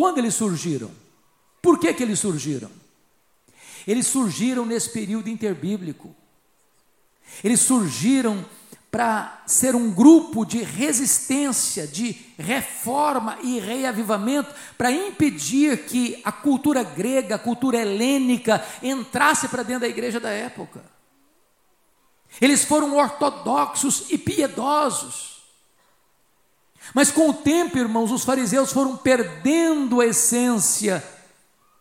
Quando 0.00 0.16
eles 0.16 0.34
surgiram? 0.34 0.90
Por 1.60 1.78
que, 1.78 1.92
que 1.92 2.02
eles 2.02 2.18
surgiram? 2.18 2.70
Eles 3.86 4.06
surgiram 4.06 4.64
nesse 4.64 4.88
período 4.88 5.28
interbíblico. 5.28 6.16
Eles 7.44 7.60
surgiram 7.60 8.42
para 8.90 9.42
ser 9.46 9.74
um 9.74 9.90
grupo 9.90 10.46
de 10.46 10.62
resistência, 10.62 11.86
de 11.86 12.18
reforma 12.38 13.40
e 13.42 13.60
reavivamento, 13.60 14.54
para 14.78 14.90
impedir 14.90 15.84
que 15.84 16.18
a 16.24 16.32
cultura 16.32 16.82
grega, 16.82 17.34
a 17.34 17.38
cultura 17.38 17.76
helênica, 17.76 18.66
entrasse 18.82 19.48
para 19.48 19.62
dentro 19.62 19.82
da 19.82 19.88
igreja 19.88 20.18
da 20.18 20.30
época. 20.30 20.82
Eles 22.40 22.64
foram 22.64 22.96
ortodoxos 22.96 24.06
e 24.08 24.16
piedosos. 24.16 25.29
Mas 26.94 27.10
com 27.10 27.28
o 27.30 27.34
tempo, 27.34 27.78
irmãos, 27.78 28.10
os 28.10 28.24
fariseus 28.24 28.72
foram 28.72 28.96
perdendo 28.96 30.00
a 30.00 30.06
essência, 30.06 31.04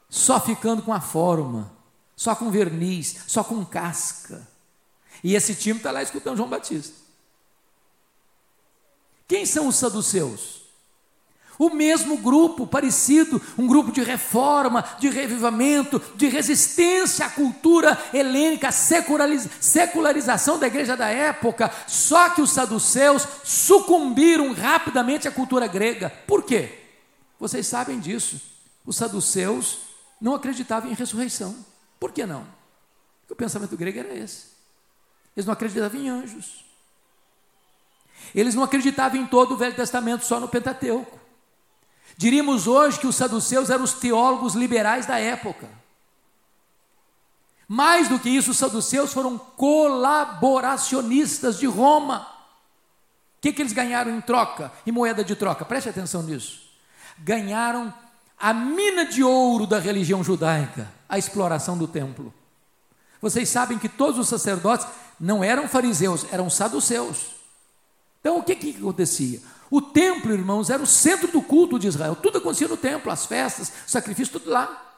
só 0.10 0.40
ficando 0.40 0.82
com 0.82 0.94
a 0.94 1.02
forma, 1.02 1.72
só 2.16 2.36
com 2.36 2.52
verniz, 2.52 3.24
só 3.28 3.44
com 3.44 3.66
casca. 3.66 4.48
E 5.24 5.36
esse 5.36 5.56
time 5.56 5.78
está 5.78 5.92
lá 5.92 6.02
escutando 6.04 6.38
João 6.38 6.50
Batista. 6.50 6.96
Quem 9.28 9.46
são 9.46 9.68
os 9.68 9.76
saduceus? 9.76 10.59
O 11.60 11.70
mesmo 11.70 12.16
grupo, 12.16 12.66
parecido, 12.66 13.42
um 13.58 13.68
grupo 13.68 13.92
de 13.92 14.02
reforma, 14.02 14.82
de 14.98 15.10
revivamento, 15.10 16.02
de 16.16 16.30
resistência 16.30 17.26
à 17.26 17.30
cultura 17.30 18.02
helênica, 18.14 18.72
secularização 18.72 20.58
da 20.58 20.68
igreja 20.68 20.96
da 20.96 21.10
época. 21.10 21.70
Só 21.86 22.30
que 22.30 22.42
os 22.42 22.52
saduceus 22.52 23.28
sucumbiram 23.44 24.54
rapidamente 24.54 25.28
à 25.28 25.32
cultura 25.32 25.68
grega. 25.68 26.10
Por 26.26 26.44
quê? 26.44 26.80
Vocês 27.38 27.68
sabem 27.68 28.00
disso. 28.00 28.42
Os 28.86 28.96
saduceus 28.96 29.80
não 30.22 30.36
acreditavam 30.36 30.90
em 30.90 30.94
ressurreição. 30.94 31.54
Por 32.00 32.14
que 32.14 32.26
não? 32.26 32.48
Porque 33.20 33.34
o 33.34 33.36
pensamento 33.36 33.76
grego 33.76 34.00
era 34.00 34.16
esse. 34.16 34.46
Eles 35.36 35.46
não 35.46 35.52
acreditavam 35.52 36.00
em 36.00 36.08
anjos. 36.08 36.64
Eles 38.34 38.56
não 38.56 38.64
acreditavam 38.64 39.20
em 39.20 39.26
todo 39.26 39.56
o 39.56 39.58
Velho 39.58 39.76
Testamento, 39.76 40.26
só 40.26 40.40
no 40.40 40.48
Pentateuco. 40.48 41.19
Diríamos 42.20 42.68
hoje 42.68 43.00
que 43.00 43.08
os 43.08 43.16
saduceus 43.16 43.70
eram 43.70 43.86
os 43.86 43.94
teólogos 43.94 44.54
liberais 44.54 45.06
da 45.06 45.18
época. 45.18 45.70
Mais 47.66 48.10
do 48.10 48.20
que 48.20 48.30
isso, 48.30 48.52
os 48.52 48.58
saduceus 48.58 49.14
foram 49.14 49.38
colaboracionistas 49.38 51.58
de 51.58 51.66
Roma. 51.66 52.28
O 53.38 53.40
que, 53.40 53.54
que 53.54 53.62
eles 53.62 53.72
ganharam 53.72 54.14
em 54.14 54.20
troca, 54.20 54.70
em 54.86 54.92
moeda 54.92 55.24
de 55.24 55.34
troca? 55.34 55.64
Preste 55.64 55.88
atenção 55.88 56.22
nisso. 56.22 56.60
Ganharam 57.20 57.94
a 58.38 58.54
mina 58.54 59.06
de 59.06 59.24
ouro 59.24 59.66
da 59.66 59.80
religião 59.80 60.22
judaica, 60.22 60.92
a 61.08 61.18
exploração 61.18 61.78
do 61.78 61.88
templo. 61.88 62.34
Vocês 63.22 63.48
sabem 63.48 63.80
que 63.80 63.88
todos 63.88 64.20
os 64.20 64.28
sacerdotes 64.28 64.86
não 65.18 65.42
eram 65.42 65.70
fariseus, 65.70 66.26
eram 66.34 66.50
saduceus. 66.50 67.28
Então 68.20 68.40
o 68.40 68.44
que, 68.44 68.58
que 68.58 68.76
acontecia? 68.76 69.40
O 69.72 69.82
templo, 69.82 70.34
irmãos, 70.34 70.70
era 70.70 70.82
o 70.82 70.88
centro 70.88 71.32
do 71.32 71.42
culto 71.42 71.78
de 71.78 71.88
Israel. 71.88 72.16
Tudo 72.16 72.40
acontecia 72.40 72.68
no 72.68 72.78
templo, 72.78 73.12
as 73.12 73.26
festas, 73.26 73.72
sacrifício, 73.86 74.40
tudo 74.40 74.50
lá. 74.50 74.96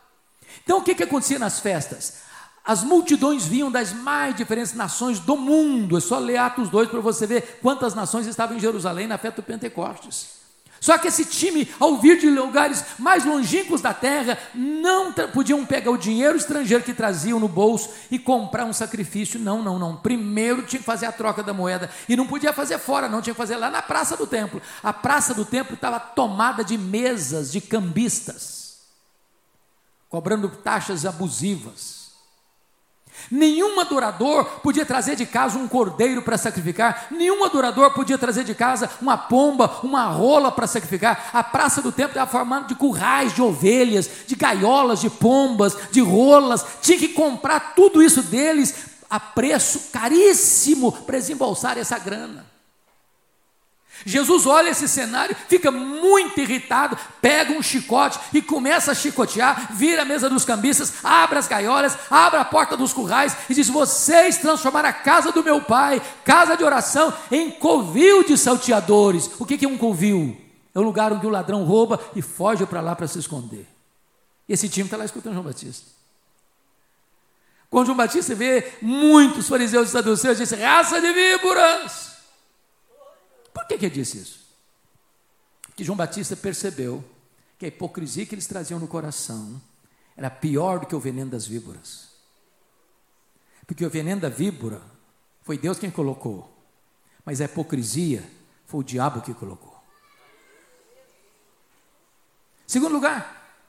Então, 0.63 0.79
o 0.79 0.83
que, 0.83 0.95
que 0.95 1.03
acontecia 1.03 1.39
nas 1.39 1.59
festas? 1.59 2.21
As 2.63 2.83
multidões 2.83 3.45
vinham 3.45 3.71
das 3.71 3.91
mais 3.91 4.35
diferentes 4.35 4.73
nações 4.73 5.19
do 5.19 5.35
mundo. 5.35 5.97
É 5.97 5.99
só 5.99 6.19
ler 6.19 6.37
Atos 6.37 6.69
2 6.69 6.89
para 6.89 6.99
você 6.99 7.25
ver 7.25 7.59
quantas 7.61 7.93
nações 7.93 8.27
estavam 8.27 8.55
em 8.55 8.59
Jerusalém 8.59 9.07
na 9.07 9.17
festa 9.17 9.41
do 9.41 9.45
Pentecostes. 9.45 10.40
Só 10.81 10.97
que 10.97 11.07
esse 11.07 11.23
time, 11.25 11.69
ao 11.79 11.97
vir 11.97 12.17
de 12.17 12.27
lugares 12.27 12.83
mais 12.97 13.23
longínquos 13.23 13.81
da 13.81 13.93
terra, 13.93 14.35
não 14.55 15.13
podiam 15.13 15.63
pegar 15.63 15.91
o 15.91 15.97
dinheiro 15.97 16.35
estrangeiro 16.35 16.83
que 16.83 16.91
traziam 16.91 17.39
no 17.39 17.47
bolso 17.47 17.91
e 18.09 18.17
comprar 18.17 18.65
um 18.65 18.73
sacrifício. 18.73 19.39
Não, 19.39 19.61
não, 19.61 19.77
não. 19.77 19.95
Primeiro 19.95 20.63
tinha 20.63 20.79
que 20.79 20.85
fazer 20.85 21.05
a 21.05 21.11
troca 21.11 21.43
da 21.43 21.53
moeda. 21.53 21.91
E 22.09 22.15
não 22.15 22.25
podia 22.25 22.51
fazer 22.51 22.79
fora, 22.79 23.07
não. 23.07 23.21
Tinha 23.21 23.35
que 23.35 23.37
fazer 23.37 23.57
lá 23.57 23.69
na 23.69 23.83
praça 23.83 24.17
do 24.17 24.25
templo. 24.25 24.59
A 24.81 24.91
praça 24.91 25.35
do 25.35 25.45
templo 25.45 25.75
estava 25.75 25.99
tomada 25.99 26.63
de 26.63 26.79
mesas 26.79 27.51
de 27.51 27.61
cambistas, 27.61 28.79
cobrando 30.09 30.49
taxas 30.49 31.05
abusivas. 31.05 32.00
Nenhum 33.29 33.79
adorador 33.79 34.45
podia 34.61 34.85
trazer 34.85 35.15
de 35.15 35.25
casa 35.25 35.57
um 35.57 35.67
cordeiro 35.67 36.21
para 36.21 36.37
sacrificar, 36.37 37.07
nenhum 37.11 37.43
adorador 37.43 37.91
podia 37.91 38.17
trazer 38.17 38.43
de 38.43 38.55
casa 38.55 38.89
uma 39.01 39.17
pomba, 39.17 39.79
uma 39.83 40.05
rola 40.05 40.51
para 40.51 40.67
sacrificar. 40.67 41.29
A 41.33 41.43
praça 41.43 41.81
do 41.81 41.91
templo 41.91 42.11
estava 42.11 42.31
formada 42.31 42.67
de 42.67 42.75
currais 42.75 43.33
de 43.33 43.41
ovelhas, 43.41 44.09
de 44.27 44.35
gaiolas, 44.35 45.01
de 45.01 45.09
pombas, 45.09 45.77
de 45.91 46.01
rolas. 46.01 46.65
Tinha 46.81 46.97
que 46.97 47.09
comprar 47.09 47.73
tudo 47.75 48.01
isso 48.01 48.23
deles 48.23 48.91
a 49.09 49.19
preço 49.19 49.89
caríssimo 49.91 50.91
para 50.91 51.17
desembolsar 51.17 51.77
essa 51.77 51.99
grana. 51.99 52.50
Jesus 54.05 54.45
olha 54.45 54.69
esse 54.69 54.87
cenário, 54.87 55.35
fica 55.47 55.69
muito 55.69 56.39
irritado, 56.39 56.97
pega 57.21 57.53
um 57.53 57.61
chicote 57.61 58.19
e 58.33 58.41
começa 58.41 58.91
a 58.91 58.95
chicotear, 58.95 59.73
vira 59.73 60.01
a 60.01 60.05
mesa 60.05 60.29
dos 60.29 60.43
cambistas, 60.43 60.93
abre 61.03 61.37
as 61.37 61.47
gaiolas, 61.47 61.97
abre 62.09 62.39
a 62.39 62.45
porta 62.45 62.75
dos 62.75 62.93
currais 62.93 63.35
e 63.49 63.53
diz: 63.53 63.67
Vocês 63.69 64.37
transformaram 64.37 64.89
a 64.89 64.93
casa 64.93 65.31
do 65.31 65.43
meu 65.43 65.61
pai, 65.61 66.01
casa 66.25 66.55
de 66.55 66.63
oração, 66.63 67.13
em 67.31 67.51
covil 67.51 68.23
de 68.23 68.37
salteadores. 68.37 69.29
O 69.39 69.45
que 69.45 69.63
é 69.63 69.67
um 69.67 69.77
covil? 69.77 70.35
É 70.73 70.79
um 70.79 70.83
lugar 70.83 71.11
onde 71.11 71.27
o 71.27 71.29
ladrão 71.29 71.63
rouba 71.63 71.99
e 72.15 72.21
foge 72.21 72.65
para 72.65 72.81
lá 72.81 72.95
para 72.95 73.07
se 73.07 73.19
esconder. 73.19 73.67
Esse 74.47 74.67
time 74.67 74.85
está 74.85 74.97
lá 74.97 75.05
escutando 75.05 75.33
João 75.33 75.45
Batista. 75.45 75.85
Quando 77.69 77.85
João 77.85 77.97
Batista 77.97 78.35
vê 78.35 78.73
muitos 78.81 79.47
fariseus 79.47 79.89
e 79.89 79.91
saduceus, 79.91 80.37
diz: 80.37 80.51
raça 80.51 80.99
de 80.99 81.13
víboras. 81.13 82.10
Por 83.53 83.67
que, 83.67 83.77
que 83.77 83.85
ele 83.85 83.95
disse 83.95 84.17
isso? 84.17 84.39
Que 85.75 85.83
João 85.83 85.97
Batista 85.97 86.35
percebeu 86.35 87.03
que 87.57 87.65
a 87.65 87.67
hipocrisia 87.67 88.25
que 88.25 88.35
eles 88.35 88.47
traziam 88.47 88.79
no 88.79 88.87
coração 88.87 89.61
era 90.15 90.29
pior 90.29 90.79
do 90.79 90.85
que 90.85 90.95
o 90.95 90.99
veneno 90.99 91.31
das 91.31 91.45
víboras. 91.45 92.09
Porque 93.65 93.85
o 93.85 93.89
veneno 93.89 94.21
da 94.21 94.29
víbora 94.29 94.81
foi 95.41 95.57
Deus 95.57 95.79
quem 95.79 95.89
colocou, 95.89 96.51
mas 97.25 97.41
a 97.41 97.45
hipocrisia 97.45 98.23
foi 98.65 98.81
o 98.81 98.83
diabo 98.83 99.21
que 99.21 99.33
colocou. 99.33 99.81
Segundo 102.67 102.93
lugar, 102.93 103.59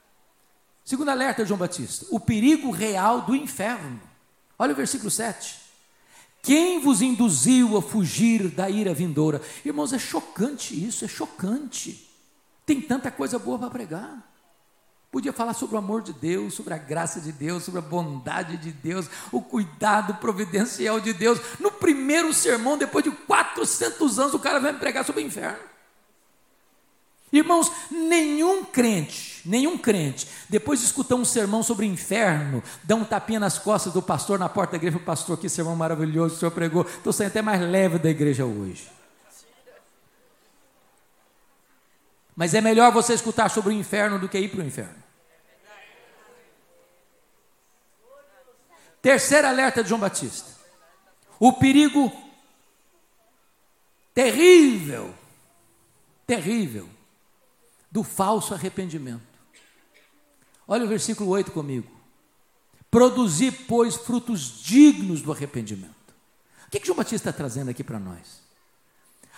segundo 0.85 1.09
alerta 1.09 1.45
João 1.45 1.57
Batista, 1.57 2.05
o 2.09 2.19
perigo 2.19 2.71
real 2.71 3.21
do 3.21 3.35
inferno. 3.35 4.01
Olha 4.57 4.73
o 4.73 4.75
versículo 4.75 5.11
7. 5.11 5.62
Quem 6.43 6.81
vos 6.81 7.01
induziu 7.01 7.77
a 7.77 7.81
fugir 7.81 8.49
da 8.49 8.69
ira 8.69 8.93
vindoura? 8.93 9.41
Irmãos, 9.63 9.93
é 9.93 9.97
chocante 9.97 10.75
isso, 10.75 11.05
é 11.05 11.07
chocante. 11.07 12.05
Tem 12.65 12.81
tanta 12.81 13.09
coisa 13.09 13.39
boa 13.39 13.57
para 13.57 13.69
pregar. 13.69 14.29
Podia 15.09 15.31
falar 15.31 15.53
sobre 15.53 15.75
o 15.75 15.79
amor 15.79 16.01
de 16.01 16.11
Deus, 16.11 16.53
sobre 16.53 16.73
a 16.73 16.77
graça 16.77 17.21
de 17.21 17.31
Deus, 17.31 17.63
sobre 17.63 17.79
a 17.79 17.83
bondade 17.83 18.57
de 18.57 18.73
Deus, 18.73 19.09
o 19.31 19.41
cuidado 19.41 20.15
providencial 20.15 20.99
de 20.99 21.13
Deus. 21.13 21.39
No 21.61 21.71
primeiro 21.71 22.33
sermão, 22.33 22.77
depois 22.77 23.05
de 23.05 23.11
400 23.11 24.19
anos, 24.19 24.33
o 24.33 24.39
cara 24.39 24.59
vai 24.59 24.73
me 24.73 24.79
pregar 24.79 25.05
sobre 25.05 25.23
o 25.23 25.25
inferno. 25.25 25.72
Irmãos, 27.33 27.71
nenhum 27.89 28.63
crente, 28.63 29.41
nenhum 29.43 29.75
crente, 29.75 30.27
depois 30.47 30.81
de 30.81 30.85
escutar 30.85 31.15
um 31.15 31.25
sermão 31.25 31.63
sobre 31.63 31.83
o 31.83 31.89
inferno, 31.89 32.61
dá 32.83 32.93
um 32.93 33.03
tapinha 33.03 33.39
nas 33.39 33.57
costas 33.57 33.91
do 33.91 34.03
pastor 34.03 34.37
na 34.37 34.47
porta 34.47 34.73
da 34.73 34.77
igreja, 34.77 34.97
o 34.97 34.99
pastor, 34.99 35.39
que 35.39 35.49
sermão 35.49 35.75
maravilhoso 35.75 36.35
o 36.35 36.37
senhor 36.37 36.51
pregou, 36.51 36.83
estou 36.83 37.11
saindo 37.11 37.31
até 37.31 37.41
mais 37.41 37.59
leve 37.59 37.97
da 37.97 38.11
igreja 38.11 38.45
hoje. 38.45 38.87
Mas 42.35 42.53
é 42.53 42.61
melhor 42.61 42.91
você 42.91 43.15
escutar 43.15 43.49
sobre 43.49 43.71
o 43.71 43.73
inferno 43.73 44.19
do 44.19 44.29
que 44.29 44.37
ir 44.37 44.49
para 44.49 44.59
o 44.59 44.67
inferno. 44.67 45.03
Terceiro 49.01 49.47
alerta 49.47 49.81
de 49.81 49.89
João 49.89 49.99
Batista: 49.99 50.51
o 51.39 51.51
perigo 51.53 52.13
terrível, 54.13 55.15
terrível 56.27 56.92
do 57.93 58.03
falso 58.03 58.55
arrependimento. 58.55 59.21
Olha 60.67 60.83
o 60.83 60.87
versículo 60.87 61.29
8 61.29 61.51
comigo. 61.51 61.91
Produzir, 62.89 63.51
pois, 63.67 63.95
frutos 63.95 64.63
dignos 64.63 65.21
do 65.21 65.31
arrependimento. 65.31 65.93
O 66.65 66.71
que, 66.71 66.79
que 66.79 66.87
João 66.87 66.97
Batista 66.97 67.29
está 67.29 67.31
trazendo 67.31 67.69
aqui 67.69 67.83
para 67.83 67.99
nós? 67.99 68.41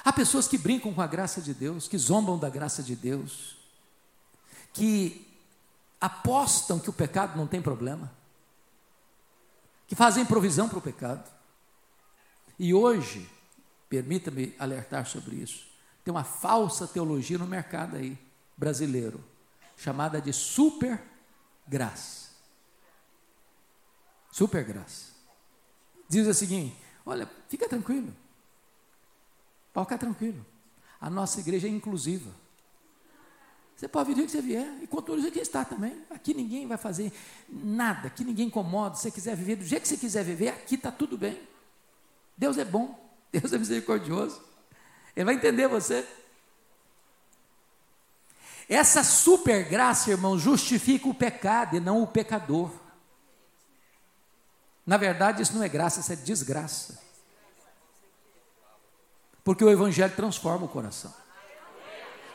Há 0.06 0.14
pessoas 0.14 0.48
que 0.48 0.58
brincam 0.58 0.94
com 0.94 1.02
a 1.02 1.08
graça 1.08 1.42
de 1.42 1.54
Deus, 1.54 1.90
que 1.90 1.98
zombam 1.98 2.40
da 2.40 2.50
graça 2.50 2.82
de 2.82 2.96
Deus, 2.96 3.58
que 4.72 5.28
apostam 6.00 6.80
que 6.80 6.90
o 6.90 6.94
pecado 6.94 7.38
não 7.38 7.48
tem 7.48 7.62
problema, 7.62 8.10
que 9.86 9.96
fazem 9.96 10.26
provisão 10.26 10.70
para 10.70 10.78
o 10.78 10.82
pecado. 10.82 11.30
E 12.58 12.74
hoje, 12.74 13.30
permita-me 13.90 14.56
alertar 14.58 15.06
sobre 15.06 15.36
isso, 15.36 15.68
tem 16.06 16.14
uma 16.14 16.24
falsa 16.24 16.88
teologia 16.88 17.38
no 17.38 17.48
mercado 17.48 17.98
aí 17.98 18.25
brasileiro, 18.58 19.24
chamada 19.78 20.22
de 20.22 20.32
super 20.32 21.02
graça. 21.68 22.30
Super 24.32 24.64
graça. 24.64 25.14
Diz 26.08 26.28
o 26.28 26.34
seguinte: 26.34 26.76
olha, 27.06 27.30
fica 27.50 27.68
tranquilo. 27.68 28.14
Pode 29.74 29.88
ficar 29.88 29.98
tranquilo. 29.98 30.46
A 31.00 31.10
nossa 31.10 31.40
igreja 31.40 31.68
é 31.68 31.70
inclusiva. 31.70 32.32
Você 33.76 33.90
pode 33.90 34.14
vir 34.14 34.22
o 34.22 34.26
que 34.26 34.32
você 34.32 34.42
vier, 34.42 34.68
e 34.82 34.88
com 34.88 35.02
tudo 35.02 35.28
aqui 35.28 35.40
está 35.40 35.66
também. 35.66 36.02
Aqui 36.10 36.34
ninguém 36.34 36.66
vai 36.66 36.78
fazer 36.78 37.12
nada, 37.50 38.08
aqui 38.08 38.24
ninguém 38.24 38.48
incomoda. 38.48 38.96
Se 38.96 39.04
você 39.04 39.12
quiser 39.12 39.36
viver 39.36 39.58
do 39.58 39.66
jeito 39.66 39.82
que 39.82 39.90
você 39.90 39.98
quiser 39.98 40.24
viver, 40.24 40.50
aqui 40.50 40.76
está 40.76 40.92
tudo 40.92 41.18
bem. 41.18 41.38
Deus 42.38 42.58
é 42.58 42.64
bom, 42.64 42.98
Deus 43.32 43.52
é 43.52 43.58
misericordioso. 43.58 44.42
Ele 45.14 45.26
vai 45.26 45.36
entender 45.36 45.68
você. 45.68 46.08
Essa 48.68 49.04
super 49.04 49.64
graça, 49.70 50.10
irmão, 50.10 50.38
justifica 50.38 51.08
o 51.08 51.14
pecado 51.14 51.76
e 51.76 51.80
não 51.80 52.02
o 52.02 52.08
pecador. 52.08 52.72
Na 54.86 54.98
verdade, 54.98 55.42
isso 55.42 55.56
não 55.56 55.64
é 55.64 55.70
graça, 55.70 56.00
isso 56.00 56.12
é 56.12 56.16
desgraça. 56.16 57.00
Porque 59.44 59.64
o 59.64 59.70
Evangelho 59.70 60.14
transforma 60.16 60.66
o 60.66 60.70
coração. 60.70 61.14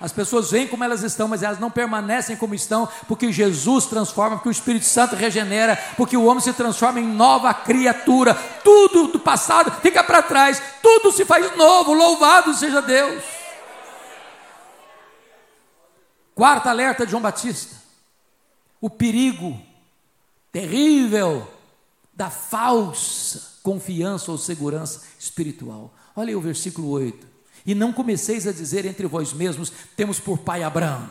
As 0.01 0.13
pessoas 0.13 0.51
vêm 0.51 0.67
como 0.67 0.83
elas 0.83 1.03
estão, 1.03 1.29
mas 1.29 1.43
elas 1.43 1.59
não 1.59 1.71
permanecem 1.71 2.35
como 2.35 2.55
estão, 2.55 2.89
porque 3.07 3.31
Jesus 3.31 3.85
transforma, 3.85 4.37
porque 4.37 4.49
o 4.49 4.53
Espírito 4.53 4.87
Santo 4.87 5.15
regenera, 5.15 5.77
porque 5.97 6.17
o 6.17 6.25
homem 6.25 6.41
se 6.41 6.55
transforma 6.55 7.01
em 7.01 7.07
nova 7.07 7.53
criatura. 7.53 8.35
Tudo 8.65 9.09
do 9.09 9.21
passado 9.21 9.71
fica 9.83 10.03
para 10.03 10.23
trás, 10.23 10.63
tudo 10.83 11.13
se 11.13 11.27
faz 11.27 11.55
novo. 11.55 11.93
Louvado 11.93 12.55
seja 12.55 12.81
Deus. 12.81 13.40
Quarto 16.41 16.71
alerta 16.71 17.05
de 17.05 17.11
João 17.11 17.23
Batista: 17.23 17.77
o 18.81 18.89
perigo 18.89 19.61
terrível 20.51 21.47
da 22.15 22.31
falsa 22.31 23.59
confiança 23.63 24.33
ou 24.33 24.39
segurança 24.39 25.03
espiritual. 25.19 25.93
Olha 26.17 26.31
aí 26.31 26.35
o 26.35 26.41
versículo 26.41 26.89
8. 26.89 27.27
E 27.67 27.75
não 27.75 27.93
comeceis 27.93 28.47
a 28.47 28.53
dizer 28.53 28.87
entre 28.87 29.07
vós 29.07 29.35
mesmos: 29.35 29.71
temos 29.95 30.19
por 30.19 30.39
pai 30.39 30.63
Abraão. 30.63 31.11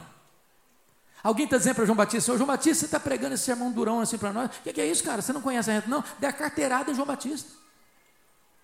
Alguém 1.22 1.46
está 1.46 1.60
dizendo 1.60 1.76
para 1.76 1.86
João 1.86 1.96
Batista: 1.96 2.34
Ô 2.34 2.36
João 2.36 2.48
Batista, 2.48 2.80
você 2.80 2.86
está 2.86 3.00
pregando 3.00 3.36
esse 3.36 3.44
sermão 3.44 3.72
durão 3.72 4.00
assim 4.00 4.18
para 4.18 4.34
nós? 4.34 4.50
O 4.50 4.64
que, 4.64 4.74
que, 4.74 4.82
é 4.82 4.88
isso, 4.88 5.04
cara? 5.04 5.22
Você 5.22 5.32
não 5.32 5.44
conhece 5.44 5.70
a 5.70 5.76
gente? 5.76 5.88
Não, 5.88 6.04
dê 6.18 6.26
a 6.26 6.34
carteirada 6.34 6.90
em 6.90 6.96
João 6.96 7.06
Batista. 7.06 7.52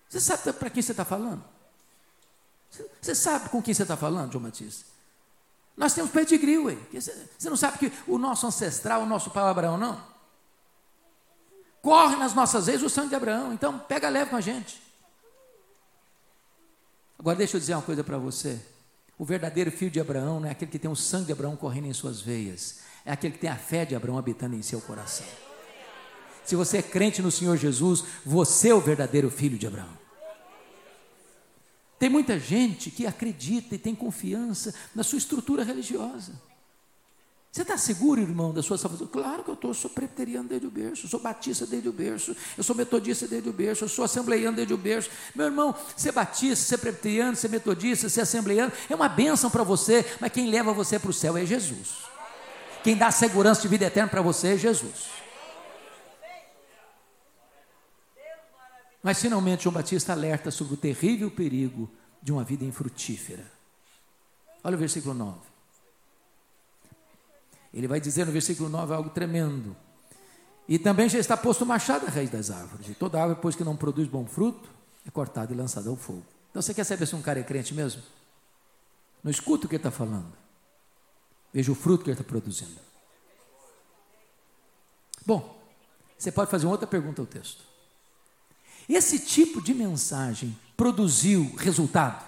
Você 0.08 0.18
sabe 0.18 0.52
para 0.54 0.68
quem 0.68 0.82
você 0.82 0.90
está 0.90 1.04
falando? 1.04 1.44
Você 3.00 3.14
sabe 3.14 3.50
com 3.50 3.62
quem 3.62 3.72
você 3.72 3.82
está 3.82 3.96
falando, 3.96 4.32
João 4.32 4.42
Batista? 4.42 4.95
Nós 5.76 5.92
temos 5.92 6.10
pedigree, 6.10 6.58
ué. 6.58 6.76
Você 6.92 7.50
não 7.50 7.56
sabe 7.56 7.78
que 7.78 7.92
o 8.06 8.16
nosso 8.16 8.46
ancestral, 8.46 9.02
o 9.02 9.06
nosso 9.06 9.30
pai 9.30 9.44
Abraão, 9.44 9.76
não? 9.76 10.00
Corre 11.82 12.16
nas 12.16 12.34
nossas 12.34 12.66
veias 12.66 12.82
o 12.82 12.88
sangue 12.88 13.10
de 13.10 13.14
Abraão. 13.14 13.52
Então, 13.52 13.78
pega 13.78 14.08
leve 14.08 14.30
com 14.30 14.36
a 14.36 14.40
gente. 14.40 14.82
Agora, 17.18 17.36
deixa 17.36 17.56
eu 17.56 17.60
dizer 17.60 17.74
uma 17.74 17.82
coisa 17.82 18.02
para 18.02 18.18
você. 18.18 18.60
O 19.18 19.24
verdadeiro 19.24 19.70
filho 19.70 19.90
de 19.90 20.00
Abraão 20.00 20.40
não 20.40 20.48
é 20.48 20.52
aquele 20.52 20.70
que 20.70 20.78
tem 20.78 20.90
o 20.90 20.96
sangue 20.96 21.26
de 21.26 21.32
Abraão 21.32 21.56
correndo 21.56 21.86
em 21.86 21.92
suas 21.92 22.20
veias. 22.20 22.80
É 23.04 23.12
aquele 23.12 23.34
que 23.34 23.40
tem 23.40 23.50
a 23.50 23.56
fé 23.56 23.84
de 23.84 23.94
Abraão 23.94 24.18
habitando 24.18 24.56
em 24.56 24.62
seu 24.62 24.80
coração. 24.80 25.26
Se 26.44 26.56
você 26.56 26.78
é 26.78 26.82
crente 26.82 27.22
no 27.22 27.30
Senhor 27.30 27.56
Jesus, 27.56 28.04
você 28.24 28.70
é 28.70 28.74
o 28.74 28.80
verdadeiro 28.80 29.30
filho 29.30 29.58
de 29.58 29.66
Abraão. 29.66 30.05
Tem 31.98 32.08
muita 32.10 32.38
gente 32.38 32.90
que 32.90 33.06
acredita 33.06 33.74
e 33.74 33.78
tem 33.78 33.94
confiança 33.94 34.74
na 34.94 35.02
sua 35.02 35.18
estrutura 35.18 35.64
religiosa. 35.64 36.32
Você 37.56 37.62
está 37.62 37.78
seguro, 37.78 38.20
irmão, 38.20 38.52
da 38.52 38.62
sua 38.62 38.76
salvação? 38.76 39.06
Claro 39.06 39.42
que 39.42 39.48
eu 39.48 39.54
estou, 39.54 39.72
sou 39.72 39.88
preteriano 39.88 40.46
desde 40.46 40.66
o 40.66 40.70
berço, 40.70 41.08
sou 41.08 41.18
batista 41.18 41.66
desde 41.66 41.88
o 41.88 41.92
berço, 41.92 42.36
eu 42.54 42.62
sou 42.62 42.76
metodista 42.76 43.26
desde 43.26 43.48
o 43.48 43.52
berço, 43.52 43.84
eu 43.84 43.88
sou 43.88 44.04
assembleiano 44.04 44.54
desde 44.54 44.74
o 44.74 44.76
berço. 44.76 45.08
Meu 45.34 45.46
irmão, 45.46 45.74
ser 45.96 46.12
batista, 46.12 46.66
ser 46.66 46.76
preteriano, 46.76 47.34
ser 47.34 47.48
metodista, 47.48 48.10
ser 48.10 48.20
assembleiano, 48.20 48.70
é 48.90 48.94
uma 48.94 49.08
bênção 49.08 49.48
para 49.50 49.64
você, 49.64 50.04
mas 50.20 50.30
quem 50.32 50.50
leva 50.50 50.74
você 50.74 50.98
para 50.98 51.08
o 51.08 51.14
céu 51.14 51.34
é 51.34 51.46
Jesus. 51.46 52.04
Quem 52.84 52.94
dá 52.94 53.10
segurança 53.10 53.62
de 53.62 53.68
vida 53.68 53.86
eterna 53.86 54.10
para 54.10 54.20
você 54.20 54.48
é 54.48 54.58
Jesus. 54.58 55.15
Mas 59.06 59.20
finalmente 59.20 59.62
João 59.62 59.72
Batista 59.72 60.12
alerta 60.12 60.50
sobre 60.50 60.74
o 60.74 60.76
terrível 60.76 61.30
perigo 61.30 61.88
de 62.20 62.32
uma 62.32 62.42
vida 62.42 62.64
infrutífera. 62.64 63.46
Olha 64.64 64.74
o 64.74 64.78
versículo 64.80 65.14
9. 65.14 65.38
Ele 67.72 67.86
vai 67.86 68.00
dizer 68.00 68.26
no 68.26 68.32
versículo 68.32 68.68
9 68.68 68.92
algo 68.92 69.10
tremendo. 69.10 69.76
E 70.66 70.76
também 70.76 71.08
já 71.08 71.20
está 71.20 71.36
posto 71.36 71.62
o 71.62 71.66
machado 71.66 72.04
à 72.04 72.10
raiz 72.10 72.30
das 72.30 72.50
árvores. 72.50 72.88
E 72.88 72.94
toda 72.94 73.20
árvore, 73.20 73.38
pois 73.40 73.54
que 73.54 73.62
não 73.62 73.76
produz 73.76 74.08
bom 74.08 74.26
fruto, 74.26 74.68
é 75.06 75.10
cortada 75.12 75.52
e 75.52 75.56
lançada 75.56 75.88
ao 75.88 75.94
fogo. 75.94 76.26
Então 76.50 76.60
você 76.60 76.74
quer 76.74 76.82
saber 76.82 77.06
se 77.06 77.14
um 77.14 77.22
cara 77.22 77.38
é 77.38 77.44
crente 77.44 77.72
mesmo? 77.74 78.02
Não 79.22 79.30
escuta 79.30 79.66
o 79.66 79.68
que 79.68 79.76
ele 79.76 79.80
está 79.86 79.92
falando. 79.92 80.32
Veja 81.52 81.70
o 81.70 81.76
fruto 81.76 82.02
que 82.02 82.10
ele 82.10 82.18
está 82.18 82.28
produzindo. 82.28 82.80
Bom, 85.24 85.62
você 86.18 86.32
pode 86.32 86.50
fazer 86.50 86.66
uma 86.66 86.72
outra 86.72 86.88
pergunta 86.88 87.22
ao 87.22 87.26
texto. 87.26 87.75
Esse 88.88 89.18
tipo 89.18 89.60
de 89.60 89.74
mensagem 89.74 90.56
produziu 90.76 91.54
resultado? 91.56 92.24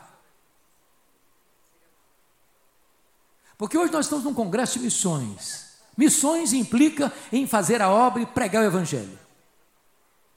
Porque 3.57 3.77
hoje 3.77 3.93
nós 3.93 4.07
estamos 4.07 4.25
num 4.25 4.35
congresso 4.35 4.79
de 4.79 4.85
missões. 4.85 5.69
Missões 5.97 6.53
implica 6.53 7.13
em 7.33 7.47
fazer 7.47 7.83
a 7.83 7.91
obra 7.91 8.23
e 8.23 8.27
pregar 8.27 8.63
o 8.63 8.67
evangelho. 8.67 9.19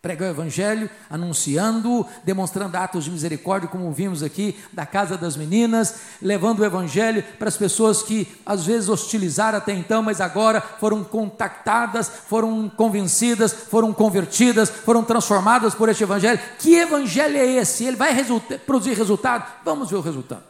Pregar 0.01 0.29
o 0.29 0.31
Evangelho, 0.31 0.89
anunciando, 1.07 2.03
demonstrando 2.23 2.75
atos 2.75 3.03
de 3.03 3.11
misericórdia, 3.11 3.69
como 3.69 3.91
vimos 3.91 4.23
aqui, 4.23 4.57
da 4.73 4.83
casa 4.83 5.15
das 5.15 5.37
meninas, 5.37 5.93
levando 6.19 6.61
o 6.61 6.65
Evangelho 6.65 7.23
para 7.37 7.47
as 7.47 7.55
pessoas 7.55 8.01
que 8.01 8.27
às 8.43 8.65
vezes 8.65 8.89
hostilizaram 8.89 9.59
até 9.59 9.73
então, 9.73 10.01
mas 10.01 10.19
agora 10.19 10.59
foram 10.59 11.03
contactadas, 11.03 12.09
foram 12.09 12.67
convencidas, 12.67 13.53
foram 13.53 13.93
convertidas, 13.93 14.71
foram 14.71 15.03
transformadas 15.03 15.75
por 15.75 15.87
este 15.87 16.01
Evangelho. 16.01 16.39
Que 16.57 16.77
Evangelho 16.77 17.37
é 17.37 17.45
esse? 17.45 17.83
Ele 17.83 17.95
vai 17.95 18.11
resulta 18.11 18.57
produzir 18.57 18.97
resultado? 18.97 19.45
Vamos 19.63 19.91
ver 19.91 19.97
o 19.97 20.01
resultado. 20.01 20.43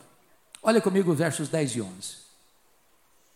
Olha 0.64 0.80
comigo 0.80 1.12
os 1.12 1.18
versos 1.18 1.50
10 1.50 1.76
e 1.76 1.82
11. 1.82 1.92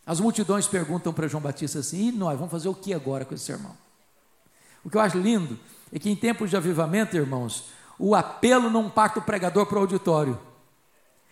As 0.08 0.22
multidões 0.22 0.66
perguntam 0.66 1.12
para 1.12 1.28
João 1.28 1.44
Batista 1.44 1.80
assim: 1.80 2.08
e 2.08 2.12
nós 2.14 2.38
vamos 2.38 2.52
fazer 2.52 2.70
o 2.70 2.74
que 2.74 2.94
agora 2.94 3.26
com 3.26 3.36
esse 3.36 3.44
sermão? 3.44 3.76
O 4.82 4.90
que 4.90 4.96
eu 4.96 5.02
acho 5.02 5.18
lindo 5.18 5.60
é 5.96 6.00
que 6.00 6.10
em 6.10 6.16
tempos 6.16 6.50
de 6.50 6.58
avivamento, 6.58 7.16
irmãos, 7.16 7.70
o 7.98 8.14
apelo 8.14 8.70
não 8.70 8.90
parte 8.90 9.14
do 9.14 9.22
pregador 9.22 9.66
para 9.66 9.78
o 9.78 9.80
auditório. 9.80 10.38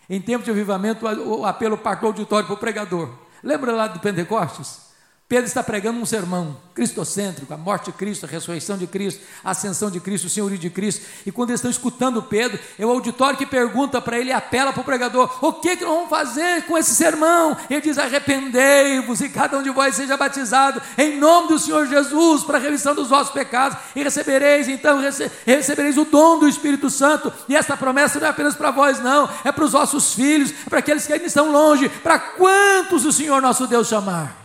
Em 0.08 0.18
tempos 0.22 0.46
de 0.46 0.50
avivamento, 0.50 1.04
o 1.04 1.44
apelo 1.44 1.76
parte 1.76 2.00
do 2.00 2.06
auditório 2.06 2.46
para 2.46 2.54
o 2.54 2.58
pregador. 2.58 3.10
Lembra 3.42 3.72
lá 3.72 3.86
do 3.88 4.00
Pentecostes? 4.00 4.83
Pedro 5.26 5.46
está 5.46 5.62
pregando 5.62 5.98
um 5.98 6.04
sermão 6.04 6.54
cristocêntrico, 6.74 7.54
a 7.54 7.56
morte 7.56 7.86
de 7.86 7.92
Cristo, 7.92 8.26
a 8.26 8.28
ressurreição 8.28 8.76
de 8.76 8.86
Cristo, 8.86 9.22
a 9.42 9.52
ascensão 9.52 9.90
de 9.90 9.98
Cristo, 9.98 10.26
o 10.26 10.30
senhorio 10.30 10.58
de 10.58 10.68
Cristo. 10.68 11.02
E 11.24 11.32
quando 11.32 11.48
eles 11.48 11.60
estão 11.60 11.70
escutando 11.70 12.22
Pedro, 12.22 12.58
é 12.78 12.84
o 12.84 12.90
auditório 12.90 13.38
que 13.38 13.46
pergunta 13.46 14.02
para 14.02 14.18
ele 14.18 14.30
apela 14.30 14.70
para 14.70 14.82
o 14.82 14.84
pregador: 14.84 15.34
o 15.40 15.54
que, 15.54 15.78
que 15.78 15.84
nós 15.84 15.94
vamos 15.94 16.10
fazer 16.10 16.64
com 16.66 16.76
esse 16.76 16.94
sermão? 16.94 17.56
Ele 17.70 17.80
diz: 17.80 17.96
arrependei-vos 17.96 19.22
e 19.22 19.30
cada 19.30 19.56
um 19.56 19.62
de 19.62 19.70
vós 19.70 19.94
seja 19.94 20.14
batizado 20.14 20.82
em 20.98 21.18
nome 21.18 21.48
do 21.48 21.58
Senhor 21.58 21.86
Jesus 21.86 22.44
para 22.44 22.58
a 22.58 22.60
remissão 22.60 22.94
dos 22.94 23.08
vossos 23.08 23.32
pecados 23.32 23.78
e 23.96 24.02
recebereis, 24.02 24.68
então, 24.68 25.00
rece 25.00 25.32
recebereis 25.46 25.96
o 25.96 26.04
dom 26.04 26.38
do 26.38 26.46
Espírito 26.46 26.90
Santo. 26.90 27.32
E 27.48 27.56
esta 27.56 27.78
promessa 27.78 28.20
não 28.20 28.26
é 28.26 28.30
apenas 28.30 28.54
para 28.54 28.70
vós, 28.70 29.00
não, 29.00 29.26
é 29.42 29.50
para 29.50 29.64
os 29.64 29.72
vossos 29.72 30.12
filhos, 30.12 30.52
para 30.68 30.80
aqueles 30.80 31.06
que 31.06 31.14
ainda 31.14 31.24
estão 31.24 31.50
longe, 31.50 31.88
para 31.88 32.18
quantos 32.18 33.06
o 33.06 33.12
Senhor 33.12 33.40
nosso 33.40 33.66
Deus 33.66 33.88
chamar. 33.88 34.43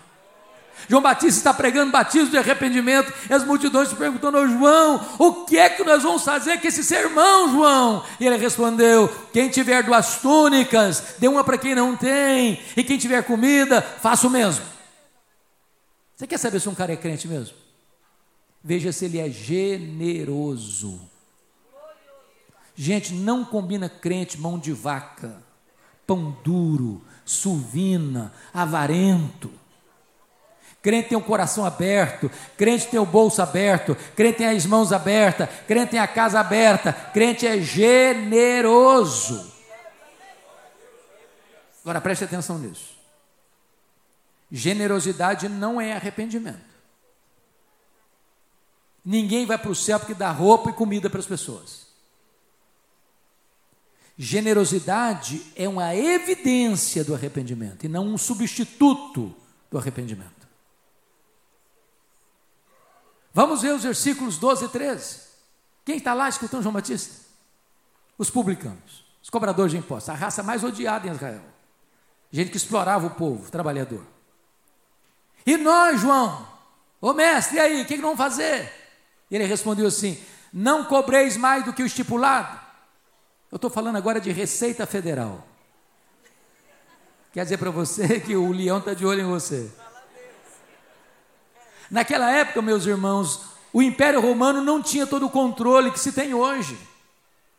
João 0.89 1.03
Batista 1.03 1.37
está 1.37 1.53
pregando 1.53 1.91
batismo 1.91 2.31
de 2.31 2.37
arrependimento, 2.39 3.13
e 3.29 3.33
as 3.33 3.45
multidões 3.45 3.93
perguntando 3.93 4.39
ao 4.39 4.47
João: 4.47 5.05
o 5.19 5.45
que 5.45 5.55
é 5.55 5.69
que 5.69 5.83
nós 5.83 6.01
vamos 6.01 6.23
fazer 6.23 6.59
com 6.59 6.67
esse 6.67 6.83
sermão, 6.83 7.51
João? 7.51 8.03
E 8.19 8.25
ele 8.25 8.37
respondeu: 8.37 9.07
quem 9.31 9.49
tiver 9.49 9.83
duas 9.83 10.17
túnicas, 10.17 11.15
dê 11.19 11.27
uma 11.27 11.43
para 11.43 11.59
quem 11.59 11.75
não 11.75 11.95
tem, 11.95 12.59
e 12.75 12.83
quem 12.83 12.97
tiver 12.97 13.21
comida, 13.21 13.83
faça 13.83 14.25
o 14.25 14.31
mesmo. 14.31 14.65
Você 16.15 16.25
quer 16.25 16.39
saber 16.39 16.59
se 16.59 16.67
um 16.67 16.73
cara 16.73 16.91
é 16.91 16.97
crente 16.97 17.27
mesmo? 17.27 17.55
Veja 18.63 18.91
se 18.91 19.05
ele 19.05 19.19
é 19.19 19.29
generoso. 19.29 20.99
Gente, 22.75 23.13
não 23.13 23.45
combina 23.45 23.87
crente 23.87 24.39
mão 24.39 24.57
de 24.57 24.73
vaca, 24.73 25.39
pão 26.07 26.35
duro, 26.43 27.03
suvina, 27.23 28.33
avarento. 28.51 29.51
Crente 30.81 31.09
tem 31.09 31.17
o 31.17 31.21
coração 31.21 31.65
aberto, 31.65 32.31
crente 32.55 32.87
tem 32.87 32.99
o 32.99 33.05
bolso 33.05 33.41
aberto, 33.41 33.97
crente 34.15 34.37
tem 34.37 34.47
as 34.47 34.65
mãos 34.65 34.93
abertas, 34.93 35.49
crente 35.67 35.91
tem 35.91 35.99
a 35.99 36.07
casa 36.07 36.39
aberta, 36.39 36.93
crente 36.93 37.45
é 37.45 37.59
generoso. 37.59 39.51
Agora 41.81 41.99
preste 41.99 42.23
atenção 42.23 42.57
nisso. 42.57 42.97
Generosidade 44.49 45.49
não 45.49 45.81
é 45.81 45.93
arrependimento. 45.93 46.69
Ninguém 49.03 49.45
vai 49.45 49.57
para 49.57 49.71
o 49.71 49.75
céu 49.75 49.99
porque 49.99 50.13
dá 50.13 50.31
roupa 50.31 50.69
e 50.69 50.73
comida 50.73 51.09
para 51.09 51.19
as 51.19 51.25
pessoas. 51.25 51.87
Generosidade 54.17 55.41
é 55.55 55.67
uma 55.67 55.95
evidência 55.95 57.03
do 57.03 57.15
arrependimento 57.15 57.85
e 57.85 57.89
não 57.89 58.05
um 58.05 58.17
substituto 58.17 59.33
do 59.71 59.77
arrependimento. 59.77 60.38
Vamos 63.39 63.61
ver 63.61 63.73
os 63.73 63.83
versículos 63.83 64.37
12 64.37 64.65
e 64.65 64.67
13. 64.67 65.21
Quem 65.85 65.95
está 65.95 66.13
lá 66.13 66.27
escutando 66.27 66.61
João 66.61 66.73
Batista? 66.73 67.25
Os 68.17 68.29
publicanos, 68.29 69.05
os 69.23 69.29
cobradores 69.29 69.71
de 69.71 69.77
impostos, 69.77 70.09
a 70.09 70.13
raça 70.13 70.43
mais 70.43 70.61
odiada 70.61 71.07
em 71.07 71.11
Israel. 71.11 71.39
Gente 72.29 72.51
que 72.51 72.57
explorava 72.57 73.07
o 73.07 73.11
povo, 73.11 73.49
trabalhador. 73.49 74.05
E 75.45 75.55
nós, 75.55 76.01
João, 76.01 76.45
ô 76.99 77.13
mestre, 77.13 77.55
e 77.55 77.59
aí, 77.61 77.81
o 77.81 77.85
que, 77.85 77.95
que 77.95 78.01
vamos 78.01 78.17
fazer? 78.17 78.73
E 79.31 79.35
ele 79.35 79.45
respondeu 79.45 79.87
assim: 79.87 80.21
Não 80.51 80.83
cobreis 80.83 81.37
mais 81.37 81.63
do 81.63 81.71
que 81.71 81.81
o 81.81 81.85
estipulado. 81.85 82.59
Eu 83.49 83.55
estou 83.55 83.69
falando 83.69 83.95
agora 83.95 84.19
de 84.19 84.33
Receita 84.33 84.85
Federal. 84.85 85.47
Quer 87.31 87.45
dizer 87.45 87.57
para 87.57 87.71
você 87.71 88.19
que 88.19 88.35
o 88.35 88.51
leão 88.51 88.79
está 88.79 88.93
de 88.93 89.05
olho 89.05 89.21
em 89.21 89.29
você. 89.29 89.71
Naquela 91.89 92.31
época, 92.31 92.61
meus 92.61 92.85
irmãos, 92.85 93.41
o 93.73 93.81
Império 93.81 94.21
Romano 94.21 94.61
não 94.61 94.81
tinha 94.81 95.07
todo 95.07 95.25
o 95.25 95.29
controle 95.29 95.91
que 95.91 95.99
se 95.99 96.11
tem 96.11 96.33
hoje. 96.33 96.77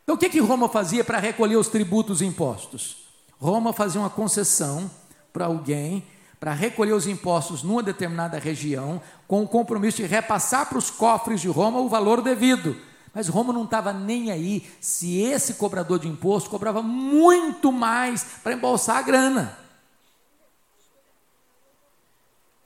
Então, 0.03 0.15
o 0.15 0.17
que, 0.17 0.29
que 0.29 0.39
Roma 0.39 0.67
fazia 0.67 1.03
para 1.03 1.19
recolher 1.19 1.57
os 1.57 1.67
tributos 1.67 2.21
e 2.21 2.25
impostos? 2.25 2.97
Roma 3.39 3.73
fazia 3.73 4.01
uma 4.01 4.09
concessão 4.09 4.89
para 5.31 5.45
alguém 5.45 6.03
para 6.41 6.53
recolher 6.53 6.93
os 6.93 7.05
impostos 7.05 7.61
numa 7.61 7.83
determinada 7.83 8.39
região, 8.39 8.99
com 9.27 9.43
o 9.43 9.47
compromisso 9.47 9.97
de 9.97 10.07
repassar 10.07 10.67
para 10.67 10.79
os 10.79 10.89
cofres 10.89 11.39
de 11.39 11.47
Roma 11.47 11.79
o 11.79 11.87
valor 11.87 12.19
devido. 12.19 12.75
Mas 13.13 13.27
Roma 13.27 13.53
não 13.53 13.63
estava 13.63 13.93
nem 13.93 14.31
aí 14.31 14.67
se 14.81 15.21
esse 15.21 15.53
cobrador 15.53 15.99
de 15.99 16.07
imposto 16.07 16.49
cobrava 16.49 16.81
muito 16.81 17.71
mais 17.71 18.23
para 18.41 18.53
embolsar 18.53 18.97
a 18.97 19.01
grana. 19.03 19.55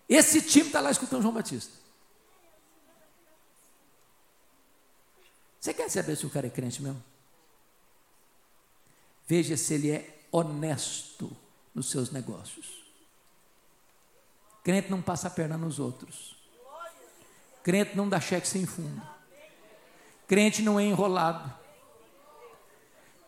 Esse 0.08 0.42
time 0.42 0.68
está 0.68 0.80
lá 0.80 0.92
escutando 0.92 1.22
João 1.22 1.34
Batista. 1.34 1.74
Você 5.60 5.74
quer 5.74 5.90
saber 5.90 6.16
se 6.16 6.26
o 6.26 6.30
cara 6.30 6.46
é 6.46 6.50
crente 6.50 6.82
mesmo? 6.82 7.04
Veja 9.28 9.58
se 9.58 9.74
ele 9.74 9.90
é 9.90 10.20
honesto 10.32 11.36
nos 11.74 11.90
seus 11.90 12.12
negócios. 12.12 12.86
Crente 14.64 14.92
não 14.92 15.02
passa 15.02 15.28
a 15.28 15.32
perna 15.32 15.58
nos 15.58 15.80
outros. 15.80 16.36
Crente 17.64 17.98
não 17.98 18.08
dá 18.08 18.22
cheque 18.22 18.48
sem 18.48 18.66
fundo. 18.66 19.02
Crente 20.28 20.62
não 20.62 20.80
é 20.80 20.84
enrolado. 20.84 21.52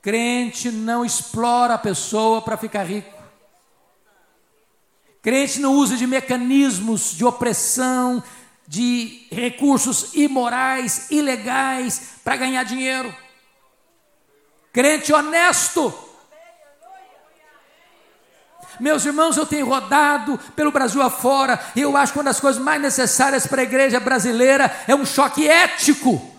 Crente 0.02 0.72
não 0.72 1.04
explora 1.04 1.74
a 1.74 1.80
pessoa 1.80 2.42
para 2.42 2.56
ficar 2.56 2.84
rico. 2.84 3.17
Crente 5.28 5.60
não 5.60 5.74
usa 5.74 5.98
de 5.98 6.08
mecanismos 6.08 7.14
de 7.14 7.26
opressão, 7.26 8.24
de 8.66 9.28
recursos 9.30 10.16
imorais, 10.16 11.12
ilegais, 11.12 12.12
para 12.24 12.38
ganhar 12.38 12.64
dinheiro. 12.64 13.14
Crente 14.72 15.12
honesto. 15.12 15.94
Meus 18.80 19.04
irmãos, 19.04 19.36
eu 19.36 19.46
tenho 19.46 19.68
rodado 19.68 20.40
pelo 20.56 20.72
Brasil 20.72 21.02
afora, 21.02 21.60
e 21.76 21.82
eu 21.82 21.98
acho 21.98 22.14
que 22.14 22.20
uma 22.20 22.24
das 22.24 22.40
coisas 22.40 22.64
mais 22.64 22.82
necessárias 22.82 23.46
para 23.46 23.64
a 23.64 23.66
igreja 23.66 24.00
brasileira 24.00 24.74
é 24.88 24.96
um 24.96 25.06
choque 25.06 25.46
ético. 25.46 26.37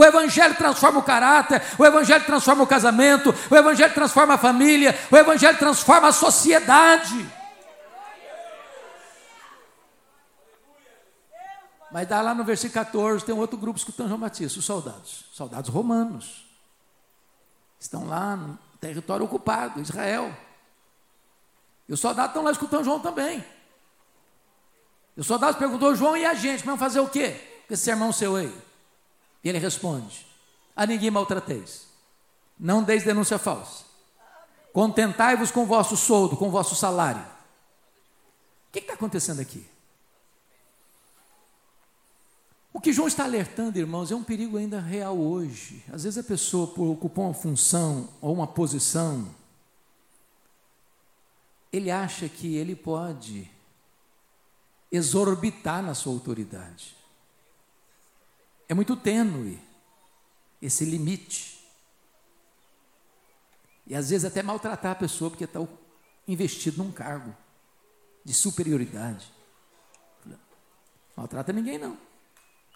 O 0.00 0.04
Evangelho 0.04 0.54
transforma 0.54 0.98
o 0.98 1.02
caráter, 1.02 1.62
o 1.78 1.84
Evangelho 1.84 2.24
transforma 2.24 2.64
o 2.64 2.66
casamento, 2.66 3.34
o 3.50 3.54
Evangelho 3.54 3.92
transforma 3.92 4.32
a 4.32 4.38
família, 4.38 4.98
o 5.10 5.14
Evangelho 5.14 5.58
transforma 5.58 6.08
a 6.08 6.12
sociedade. 6.12 7.30
Mas 11.92 12.08
dá 12.08 12.22
lá 12.22 12.34
no 12.34 12.44
versículo 12.44 12.82
14, 12.82 13.26
tem 13.26 13.34
um 13.34 13.38
outro 13.38 13.58
grupo 13.58 13.78
escutando 13.78 14.08
João 14.08 14.20
Batista, 14.20 14.58
os 14.58 14.64
soldados, 14.64 15.26
soldados 15.32 15.68
romanos. 15.68 16.46
Estão 17.78 18.08
lá 18.08 18.36
no 18.36 18.58
território 18.80 19.26
ocupado, 19.26 19.82
Israel. 19.82 20.34
E 21.86 21.92
os 21.92 22.00
soldados 22.00 22.30
estão 22.30 22.42
lá 22.42 22.52
escutando 22.52 22.84
João 22.86 23.00
também. 23.00 23.44
E 25.14 25.20
os 25.20 25.26
soldados 25.26 25.58
perguntou, 25.58 25.94
João, 25.94 26.16
e 26.16 26.24
a 26.24 26.32
gente? 26.32 26.64
Vamos 26.64 26.80
fazer 26.80 27.00
o 27.00 27.08
quê? 27.08 27.62
Com 27.68 27.74
esse 27.74 27.82
sermão 27.82 28.10
seu 28.14 28.36
aí. 28.36 28.69
E 29.42 29.48
ele 29.48 29.58
responde: 29.58 30.26
A 30.74 30.86
ninguém 30.86 31.10
maltrateis, 31.10 31.86
não 32.58 32.82
deis 32.82 33.02
denúncia 33.02 33.38
falsa, 33.38 33.84
contentai-vos 34.72 35.50
com 35.50 35.62
o 35.62 35.66
vosso 35.66 35.96
soldo, 35.96 36.36
com 36.36 36.48
o 36.48 36.50
vosso 36.50 36.74
salário. 36.74 37.22
O 37.22 38.72
que 38.72 38.78
está 38.78 38.94
acontecendo 38.94 39.40
aqui? 39.40 39.66
O 42.72 42.80
que 42.80 42.92
João 42.92 43.08
está 43.08 43.24
alertando, 43.24 43.78
irmãos, 43.78 44.12
é 44.12 44.14
um 44.14 44.22
perigo 44.22 44.56
ainda 44.56 44.80
real 44.80 45.18
hoje. 45.18 45.84
Às 45.92 46.04
vezes 46.04 46.18
a 46.18 46.22
pessoa, 46.22 46.68
por 46.68 46.84
ocupar 46.84 47.24
uma 47.24 47.34
função 47.34 48.08
ou 48.20 48.32
uma 48.32 48.46
posição, 48.46 49.28
ele 51.72 51.90
acha 51.90 52.28
que 52.28 52.54
ele 52.54 52.76
pode 52.76 53.50
exorbitar 54.90 55.82
na 55.82 55.94
sua 55.94 56.12
autoridade. 56.12 56.96
É 58.70 58.74
muito 58.74 58.94
tênue 58.94 59.60
esse 60.62 60.84
limite. 60.84 61.58
E 63.84 63.96
às 63.96 64.10
vezes 64.10 64.24
até 64.24 64.44
maltratar 64.44 64.92
a 64.92 64.94
pessoa 64.94 65.28
porque 65.28 65.42
está 65.42 65.58
investido 66.28 66.80
num 66.80 66.92
cargo 66.92 67.34
de 68.24 68.32
superioridade. 68.32 69.26
Maltrata 71.16 71.52
ninguém, 71.52 71.78
não. 71.78 71.88
Não 71.90 71.98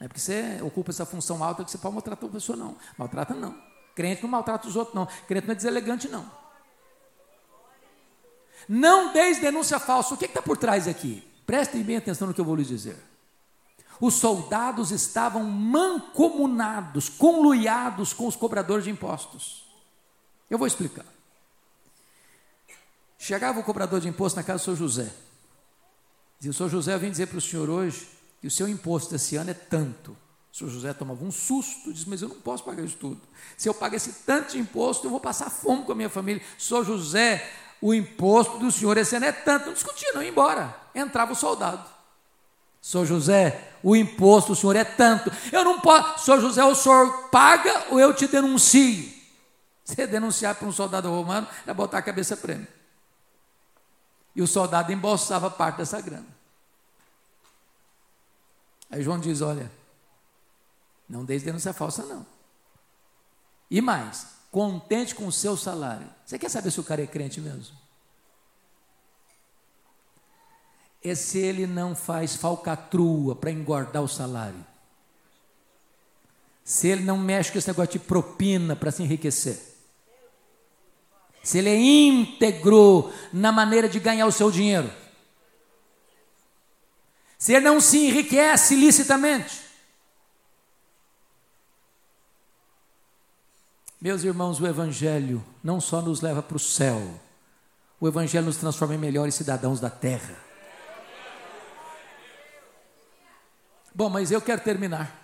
é 0.01 0.09
porque 0.09 0.19
você 0.19 0.61
ocupa 0.63 0.91
essa 0.91 1.07
função 1.07 1.45
alta 1.45 1.65
que 1.65 1.71
você 1.71 1.79
pode 1.79 1.95
maltratar 1.95 2.25
uma 2.25 2.33
pessoa, 2.33 2.57
não. 2.57 2.77
Maltrata, 2.99 3.33
não. 3.33 3.57
Crente 3.95 4.21
não 4.21 4.29
maltrata 4.29 4.67
os 4.67 4.75
outros, 4.75 4.97
não. 4.97 5.07
Crente 5.29 5.47
não 5.47 5.53
é 5.53 5.55
deselegante, 5.55 6.09
não. 6.09 6.29
Não 8.69 9.13
deis 9.13 9.41
denúncia 9.41 9.79
falsa. 9.79 10.15
O 10.15 10.17
que 10.17 10.25
está 10.25 10.43
por 10.43 10.57
trás 10.57 10.89
aqui? 10.89 11.23
Prestem 11.47 11.85
bem 11.85 11.99
atenção 11.99 12.27
no 12.27 12.35
que 12.35 12.41
eu 12.41 12.45
vou 12.45 12.57
lhes 12.57 12.67
dizer. 12.67 13.14
Os 14.01 14.15
soldados 14.15 14.91
estavam 14.91 15.45
mancomunados, 15.45 17.09
conluiados 17.09 18.13
com 18.13 18.27
os 18.27 18.37
cobradores 18.37 18.85
de 18.85 18.91
impostos. 18.91 19.65
Eu 20.51 20.59
vou 20.59 20.67
explicar. 20.67 21.07
Chegava 23.19 23.59
o 23.59 23.65
cobrador 23.65 24.01
de 24.01 24.09
imposto 24.09 24.37
na 24.37 24.43
casa 24.43 24.59
do 24.59 24.65
senhor 24.65 24.77
José. 24.77 25.15
Dizia, 26.39 26.51
o 26.51 26.55
senhor 26.55 26.69
José, 26.69 26.95
eu 26.95 26.99
vim 26.99 27.11
dizer 27.11 27.27
para 27.27 27.39
o 27.39 27.41
senhor 27.41 27.71
hoje 27.71 28.09
que 28.41 28.47
o 28.47 28.51
seu 28.51 28.69
imposto 28.69 29.15
esse 29.15 29.37
ano 29.37 29.51
é 29.51 29.55
tanto. 29.55 30.17
O 30.53 30.57
senhor 30.57 30.71
José 30.71 30.93
tomava 30.93 31.25
um 31.25 31.33
susto, 31.33 31.93
disse, 31.93 32.09
mas 32.09 32.21
eu 32.21 32.29
não 32.29 32.37
posso 32.37 32.63
pagar 32.63 32.85
isso 32.85 32.97
tudo. 32.97 33.21
Se 33.57 33.69
eu 33.69 33.75
pagar 33.75 33.97
esse 33.97 34.13
tanto 34.27 34.53
de 34.53 34.59
imposto, 34.59 35.07
eu 35.07 35.11
vou 35.11 35.21
passar 35.21 35.51
fome 35.51 35.85
com 35.85 35.93
a 35.93 35.95
minha 35.95 36.11
família. 36.11 36.43
Senhor 36.59 36.85
José, 36.85 37.51
o 37.81 37.95
imposto 37.95 38.59
do 38.59 38.71
senhor 38.71 38.97
esse 38.97 39.17
ano 39.17 39.27
é 39.27 39.33
tanto. 39.33 39.67
Não 39.67 39.73
discutia, 39.73 40.13
não 40.13 40.23
ia 40.23 40.29
embora. 40.29 40.79
Entrava 40.95 41.33
o 41.33 41.37
soldado. 41.37 41.94
Sou 42.85 43.07
José, 43.07 43.73
o 43.83 43.97
imposto 43.97 44.53
do 44.53 44.57
senhor 44.57 44.77
é 44.77 44.85
tanto. 44.85 45.33
Eu 45.51 45.65
não 45.65 45.81
posso. 45.81 46.27
Sou 46.27 46.39
José, 46.39 46.63
o 46.63 46.75
senhor 46.75 47.31
paga 47.31 47.87
ou 47.89 47.99
eu 47.99 48.13
te 48.13 48.27
denuncio? 48.29 49.11
Você 49.83 50.07
denunciar 50.07 50.55
para 50.55 50.69
um 50.69 50.73
soldado 50.73 51.09
romano 51.09 51.49
é 51.67 51.73
botar 51.73 51.97
a 51.97 52.03
cabeça 52.03 52.37
prêmio. 52.37 52.69
E 54.37 54.43
o 54.43 54.47
soldado 54.47 54.93
embolsava 54.93 55.51
parte 55.51 55.79
dessa 55.79 55.99
grana. 55.99 56.27
Aí 58.91 59.03
João 59.03 59.19
diz: 59.19 59.41
Olha, 59.41 59.73
não 61.09 61.25
deis 61.25 61.43
denúncia 61.43 61.73
falsa, 61.73 62.03
não. 62.05 62.27
E 63.71 63.81
mais, 63.81 64.27
contente 64.51 65.15
com 65.15 65.27
o 65.27 65.33
seu 65.33 65.57
salário. 65.57 66.07
Você 66.27 66.39
quer 66.39 66.51
saber 66.51 66.71
se 66.71 66.81
o 66.81 66.85
cara 66.85 67.03
é 67.03 67.07
crente 67.07 67.41
mesmo? 67.41 67.84
É 71.05 71.15
se 71.15 71.39
ele 71.39 71.67
não 71.67 71.95
faz 71.95 72.35
falcatrua 72.35 73.37
para 73.37 73.51
engordar 73.51 74.03
o 74.03 74.09
salário. 74.09 74.65
Se 76.65 76.89
ele 76.89 77.05
não 77.05 77.19
mexe 77.19 77.53
com 77.53 77.59
esse 77.59 77.69
negócio 77.69 77.93
de 77.93 77.99
propina 77.99 78.75
para 78.75 78.91
se 78.91 79.03
enriquecer. 79.03 79.61
Se 81.43 81.59
ele 81.59 81.69
é 81.69 81.77
íntegro 81.77 83.13
na 83.31 83.53
maneira 83.53 83.87
de 83.87 84.01
ganhar 84.01 84.25
o 84.25 84.33
seu 84.33 84.51
dinheiro. 84.51 84.91
Se 87.37 87.53
ele 87.53 87.67
não 87.67 87.83
se 87.83 87.99
enriquece 87.99 88.73
ilicitamente. 88.73 89.61
Meus 94.01 94.25
irmãos, 94.25 94.59
o 94.59 94.67
Evangelho 94.67 95.45
não 95.63 95.83
só 95.83 96.01
nos 96.01 96.23
leva 96.23 96.43
para 96.43 96.57
o 96.57 96.61
céu, 96.61 97.21
o 98.01 98.09
Evangelho 98.09 98.47
nos 98.47 98.57
transforma 98.57 98.95
em 98.95 98.99
melhores 98.99 99.35
cidadãos 99.35 99.81
da 99.81 99.91
terra. 99.91 100.44
Bom, 103.95 104.09
mas 104.09 104.31
eu 104.31 104.41
quero 104.41 104.61
terminar 104.61 105.23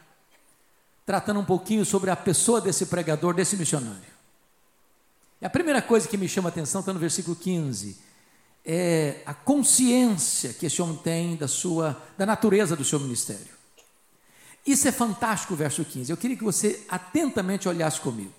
tratando 1.05 1.41
um 1.41 1.45
pouquinho 1.45 1.85
sobre 1.85 2.09
a 2.09 2.15
pessoa 2.15 2.61
desse 2.61 2.87
pregador, 2.87 3.35
desse 3.35 3.57
missionário. 3.57 3.99
E 5.41 5.47
a 5.47 5.51
primeira 5.51 5.83
coisa 5.83 6.07
que 6.07 6.17
me 6.17 6.29
chama 6.29 6.49
a 6.49 6.53
atenção 6.53 6.81
está 6.81 6.93
no 6.93 7.01
versículo 7.01 7.35
15. 7.35 7.99
É 8.65 9.23
a 9.27 9.35
consciência 9.35 10.53
que 10.53 10.67
esse 10.67 10.81
homem 10.81 10.97
tem 10.99 11.35
da 11.35 11.49
sua 11.49 12.01
da 12.17 12.25
natureza 12.25 12.77
do 12.77 12.85
seu 12.85 13.01
ministério. 13.01 13.59
Isso 14.65 14.87
é 14.87 14.93
fantástico, 14.93 15.57
verso 15.57 15.85
15. 15.85 16.13
Eu 16.13 16.17
queria 16.17 16.37
que 16.37 16.45
você 16.45 16.85
atentamente 16.89 17.69
olhasse 17.69 18.01
comigo 18.01 18.35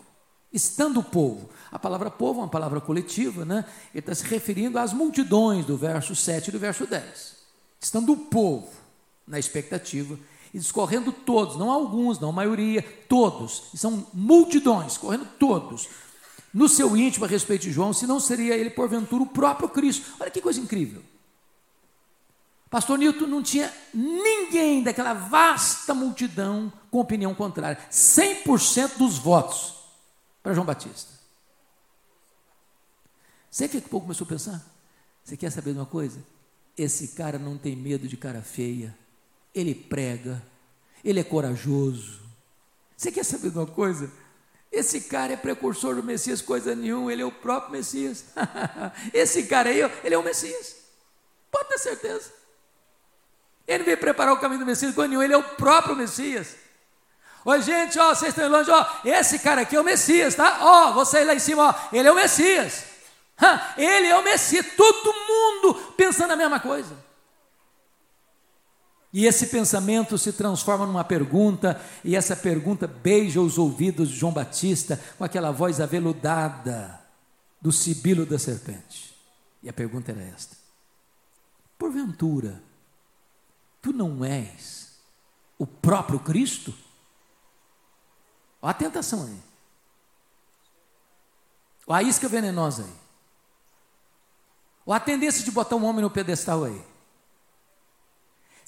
estando 0.53 0.99
o 0.99 1.03
povo. 1.03 1.49
A 1.71 1.79
palavra 1.79 2.11
povo 2.11 2.39
é 2.39 2.43
uma 2.43 2.49
palavra 2.49 2.81
coletiva, 2.81 3.45
né? 3.45 3.65
Ele 3.93 3.99
está 3.99 4.13
se 4.13 4.25
referindo 4.25 4.77
às 4.77 4.93
multidões 4.93 5.65
do 5.65 5.77
verso 5.77 6.15
7 6.15 6.49
e 6.49 6.51
do 6.51 6.59
verso 6.59 6.85
10. 6.85 7.35
Estando 7.79 8.13
o 8.13 8.17
povo 8.17 8.80
na 9.31 9.39
expectativa 9.39 10.19
e 10.53 10.59
discorrendo 10.59 11.13
todos, 11.13 11.55
não 11.55 11.71
alguns, 11.71 12.19
não 12.19 12.29
a 12.29 12.33
maioria, 12.33 12.83
todos, 13.07 13.71
são 13.73 14.05
multidões, 14.13 14.97
correndo 14.97 15.25
todos, 15.39 15.87
no 16.53 16.67
seu 16.67 16.97
íntimo 16.97 17.23
a 17.23 17.27
respeito 17.29 17.61
de 17.61 17.71
João, 17.71 17.93
se 17.93 18.05
não 18.05 18.19
seria 18.19 18.57
ele 18.57 18.69
porventura 18.69 19.23
o 19.23 19.27
próprio 19.27 19.69
Cristo. 19.69 20.05
Olha 20.19 20.29
que 20.29 20.41
coisa 20.41 20.59
incrível. 20.59 21.01
Pastor 22.69 22.97
Newton 22.97 23.27
não 23.27 23.41
tinha 23.41 23.73
ninguém 23.93 24.83
daquela 24.83 25.13
vasta 25.13 25.93
multidão 25.93 26.71
com 26.89 26.99
opinião 26.99 27.33
contrária. 27.33 27.79
100% 27.89 28.97
dos 28.97 29.17
votos 29.17 29.75
para 30.43 30.53
João 30.53 30.65
Batista. 30.65 31.09
Você 33.49 33.69
que 33.69 33.77
o 33.77 33.81
povo 33.81 34.01
começou 34.01 34.25
a 34.25 34.29
pensar? 34.29 34.65
Você 35.23 35.37
quer 35.37 35.51
saber 35.51 35.71
de 35.71 35.79
uma 35.79 35.85
coisa? 35.85 36.19
Esse 36.77 37.09
cara 37.09 37.39
não 37.39 37.57
tem 37.57 37.75
medo 37.75 38.07
de 38.07 38.17
cara 38.17 38.41
feia, 38.41 38.97
ele 39.53 39.75
prega, 39.75 40.41
ele 41.03 41.19
é 41.19 41.23
corajoso. 41.23 42.21
Você 42.95 43.11
quer 43.11 43.23
saber 43.23 43.49
de 43.49 43.57
uma 43.57 43.67
coisa? 43.67 44.11
Esse 44.71 45.01
cara 45.01 45.33
é 45.33 45.35
precursor 45.35 45.95
do 45.95 46.03
Messias, 46.03 46.41
coisa 46.41 46.73
nenhuma, 46.73 47.11
ele 47.11 47.21
é 47.21 47.25
o 47.25 47.31
próprio 47.31 47.73
Messias. 47.73 48.25
Esse 49.13 49.43
cara 49.43 49.69
aí, 49.69 49.81
ele 50.03 50.15
é 50.15 50.17
o 50.17 50.23
Messias. 50.23 50.77
Pode 51.51 51.67
ter 51.69 51.77
certeza. 51.77 52.31
Ele 53.67 53.83
veio 53.83 53.97
preparar 53.97 54.33
o 54.33 54.39
caminho 54.39 54.61
do 54.61 54.65
Messias, 54.65 54.95
coisa 54.95 55.09
nenhuma, 55.09 55.25
ele 55.25 55.33
é 55.33 55.37
o 55.37 55.43
próprio 55.43 55.95
Messias. 55.95 56.55
Oi, 57.43 57.61
gente, 57.61 57.97
ó, 57.99 58.13
vocês 58.13 58.29
estão 58.29 58.49
longe, 58.49 58.69
ó, 58.69 58.85
esse 59.03 59.39
cara 59.39 59.61
aqui 59.61 59.75
é 59.75 59.81
o 59.81 59.83
Messias, 59.83 60.35
tá? 60.35 60.59
Ó, 60.61 60.93
você 60.93 61.23
lá 61.23 61.33
em 61.33 61.39
cima, 61.39 61.69
ó, 61.69 61.95
ele 61.95 62.07
é 62.07 62.11
o 62.11 62.15
Messias. 62.15 62.91
Ele 63.75 64.07
é 64.07 64.15
o 64.15 64.23
Messias, 64.23 64.65
todo 64.77 65.13
mundo 65.13 65.73
pensando 65.97 66.31
a 66.31 66.35
mesma 66.35 66.59
coisa. 66.59 66.95
E 69.13 69.25
esse 69.25 69.47
pensamento 69.47 70.17
se 70.17 70.31
transforma 70.31 70.85
numa 70.85 71.03
pergunta, 71.03 71.81
e 72.03 72.15
essa 72.15 72.35
pergunta 72.35 72.87
beija 72.87 73.41
os 73.41 73.57
ouvidos 73.57 74.09
de 74.09 74.15
João 74.15 74.31
Batista 74.31 74.99
com 75.17 75.23
aquela 75.23 75.51
voz 75.51 75.81
aveludada 75.81 77.01
do 77.61 77.71
sibilo 77.71 78.25
da 78.25 78.39
serpente. 78.39 79.13
E 79.61 79.69
a 79.69 79.73
pergunta 79.73 80.11
era 80.11 80.21
esta: 80.21 80.55
Porventura, 81.77 82.63
tu 83.81 83.91
não 83.91 84.23
és 84.23 84.91
o 85.57 85.67
próprio 85.67 86.19
Cristo? 86.19 86.73
Olha 88.61 88.71
a 88.71 88.73
tentação 88.73 89.23
aí. 89.23 89.43
Olha 91.85 91.99
a 91.99 92.09
isca 92.09 92.29
venenosa 92.29 92.83
aí. 92.83 92.93
Olha 94.85 94.97
a 94.97 94.99
tendência 94.99 95.43
de 95.43 95.51
botar 95.51 95.75
um 95.75 95.83
homem 95.83 96.01
no 96.01 96.09
pedestal 96.09 96.63
aí. 96.63 96.90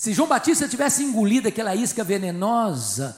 Se 0.04 0.12
João 0.12 0.28
Batista 0.28 0.68
tivesse 0.68 1.02
engolido 1.02 1.48
aquela 1.48 1.74
isca 1.74 2.04
venenosa, 2.04 3.16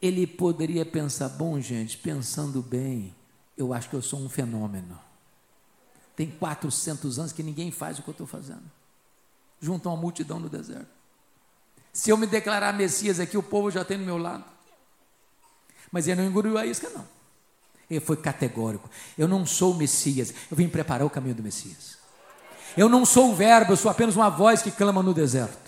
ele 0.00 0.26
poderia 0.26 0.82
pensar: 0.82 1.28
bom, 1.28 1.60
gente, 1.60 1.98
pensando 1.98 2.62
bem, 2.62 3.14
eu 3.54 3.70
acho 3.74 3.90
que 3.90 3.94
eu 3.94 4.00
sou 4.00 4.18
um 4.18 4.26
fenômeno. 4.30 4.98
Tem 6.16 6.30
400 6.30 7.18
anos 7.18 7.32
que 7.32 7.42
ninguém 7.42 7.70
faz 7.70 7.98
o 7.98 8.02
que 8.02 8.08
eu 8.08 8.12
estou 8.12 8.26
fazendo. 8.26 8.62
Junto 9.60 9.86
a 9.86 9.92
uma 9.92 10.00
multidão 10.00 10.40
no 10.40 10.48
deserto. 10.48 10.88
Se 11.92 12.08
eu 12.08 12.16
me 12.16 12.26
declarar 12.26 12.72
Messias 12.72 13.20
aqui, 13.20 13.36
o 13.36 13.42
povo 13.42 13.70
já 13.70 13.84
tem 13.84 13.98
do 13.98 14.06
meu 14.06 14.16
lado. 14.16 14.46
Mas 15.92 16.08
ele 16.08 16.22
não 16.22 16.30
engoliu 16.30 16.56
a 16.56 16.64
isca, 16.64 16.88
não. 16.88 17.06
Ele 17.90 18.00
foi 18.00 18.16
categórico. 18.16 18.88
Eu 19.18 19.28
não 19.28 19.44
sou 19.44 19.72
o 19.72 19.76
Messias, 19.76 20.32
eu 20.50 20.56
vim 20.56 20.66
preparar 20.66 21.06
o 21.06 21.10
caminho 21.10 21.34
do 21.34 21.42
Messias. 21.42 21.98
Eu 22.74 22.88
não 22.88 23.04
sou 23.04 23.32
o 23.32 23.34
Verbo, 23.34 23.74
eu 23.74 23.76
sou 23.76 23.90
apenas 23.90 24.16
uma 24.16 24.30
voz 24.30 24.62
que 24.62 24.70
clama 24.70 25.02
no 25.02 25.12
deserto. 25.12 25.63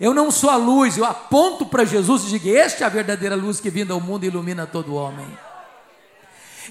Eu 0.00 0.12
não 0.12 0.30
sou 0.30 0.50
a 0.50 0.56
luz, 0.56 0.98
eu 0.98 1.04
aponto 1.04 1.64
para 1.64 1.84
Jesus 1.84 2.24
e 2.24 2.38
digo: 2.38 2.48
Este 2.48 2.82
é 2.82 2.86
a 2.86 2.90
verdadeira 2.90 3.34
luz 3.34 3.60
que 3.60 3.70
vinda 3.70 3.94
ao 3.94 4.00
mundo 4.00 4.24
e 4.24 4.26
ilumina 4.26 4.66
todo 4.66 4.94
homem. 4.94 5.26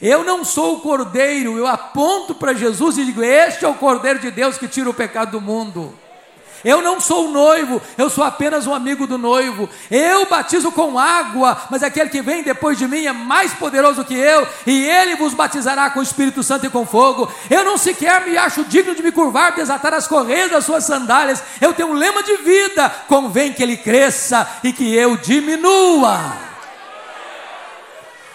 Eu 0.02 0.24
não 0.24 0.44
sou 0.44 0.76
o 0.76 0.82
cordeiro, 0.82 1.58
eu 1.58 1.66
aponto 1.66 2.36
para 2.36 2.54
Jesus 2.54 2.98
e 2.98 3.06
digo: 3.06 3.24
Este 3.24 3.66
é 3.66 3.68
o 3.68 3.76
cordeiro 3.76 4.20
de 4.20 4.30
Deus 4.30 4.58
que 4.58 4.68
tira 4.68 4.90
o 4.90 4.94
pecado 4.94 5.32
do 5.32 5.42
mundo. 5.42 5.98
Eu 6.66 6.82
não 6.82 7.00
sou 7.00 7.28
o 7.28 7.32
noivo, 7.32 7.80
eu 7.96 8.10
sou 8.10 8.24
apenas 8.24 8.66
um 8.66 8.74
amigo 8.74 9.06
do 9.06 9.20
noivo. 9.20 9.70
Eu 9.92 10.26
batizo 10.26 10.72
com 10.72 10.98
água, 10.98 11.56
mas 11.70 11.84
aquele 11.84 12.10
que 12.10 12.24
vem 12.24 12.42
depois 12.42 12.76
de 12.76 12.88
mim 12.88 13.06
é 13.06 13.14
mais 13.14 13.54
poderoso 13.54 14.04
que 14.04 14.16
eu, 14.16 14.48
e 14.66 14.84
ele 14.84 15.16
vos 15.16 15.36
batizará 15.36 15.92
com 15.92 16.00
o 16.00 16.04
Espírito 16.04 16.42
Santo 16.42 16.66
e 16.66 16.70
com 16.72 16.84
fogo. 16.84 17.32
Eu 17.52 17.64
não 17.64 17.78
sequer 17.78 18.26
me 18.26 18.36
acho 18.36 18.64
digno 18.64 18.96
de 18.96 19.04
me 19.04 19.12
curvar, 19.12 19.54
desatar 19.54 19.94
as 19.94 20.08
correias 20.08 20.50
das 20.50 20.66
suas 20.66 20.84
sandálias. 20.84 21.44
Eu 21.62 21.72
tenho 21.72 21.90
um 21.90 21.94
lema 21.94 22.24
de 22.24 22.38
vida: 22.38 22.90
convém 23.08 23.54
que 23.54 23.62
ele 23.62 23.78
cresça 23.78 24.50
e 24.64 24.74
que 24.74 24.96
eu 24.96 25.18
diminua. 25.18 26.55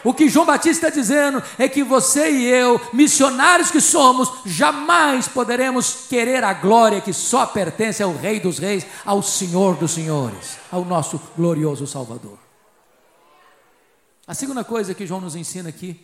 O 0.03 0.15
que 0.15 0.29
João 0.29 0.47
Batista 0.47 0.87
está 0.87 1.01
dizendo 1.01 1.43
é 1.59 1.69
que 1.69 1.83
você 1.83 2.31
e 2.31 2.47
eu, 2.47 2.81
missionários 2.93 3.71
que 3.71 3.81
somos, 3.81 4.31
jamais 4.47 5.29
poderemos 5.29 6.07
querer 6.09 6.43
a 6.43 6.55
glória 6.55 7.01
que 7.01 7.13
só 7.13 7.45
pertence 7.47 8.03
ao 8.03 8.17
Rei 8.17 8.41
dos 8.41 8.59
Reis, 8.59 8.87
ao 9.05 9.23
Senhor 9.23 9.77
dos 9.77 9.91
Senhores, 9.93 10.59
ao 10.71 10.85
nosso 10.85 11.21
glorioso 11.37 11.87
Salvador. 11.87 12.39
A 14.27 14.35
segunda 14.35 14.65
coisa 14.65 14.95
que 14.95 15.07
João 15.07 15.21
nos 15.21 15.35
ensina 15.35 15.69
aqui, 15.69 16.01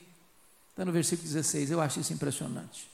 está 0.71 0.85
no 0.85 0.93
versículo 0.93 1.27
16, 1.27 1.71
eu 1.71 1.81
acho 1.81 2.01
isso 2.01 2.13
impressionante. 2.13 2.91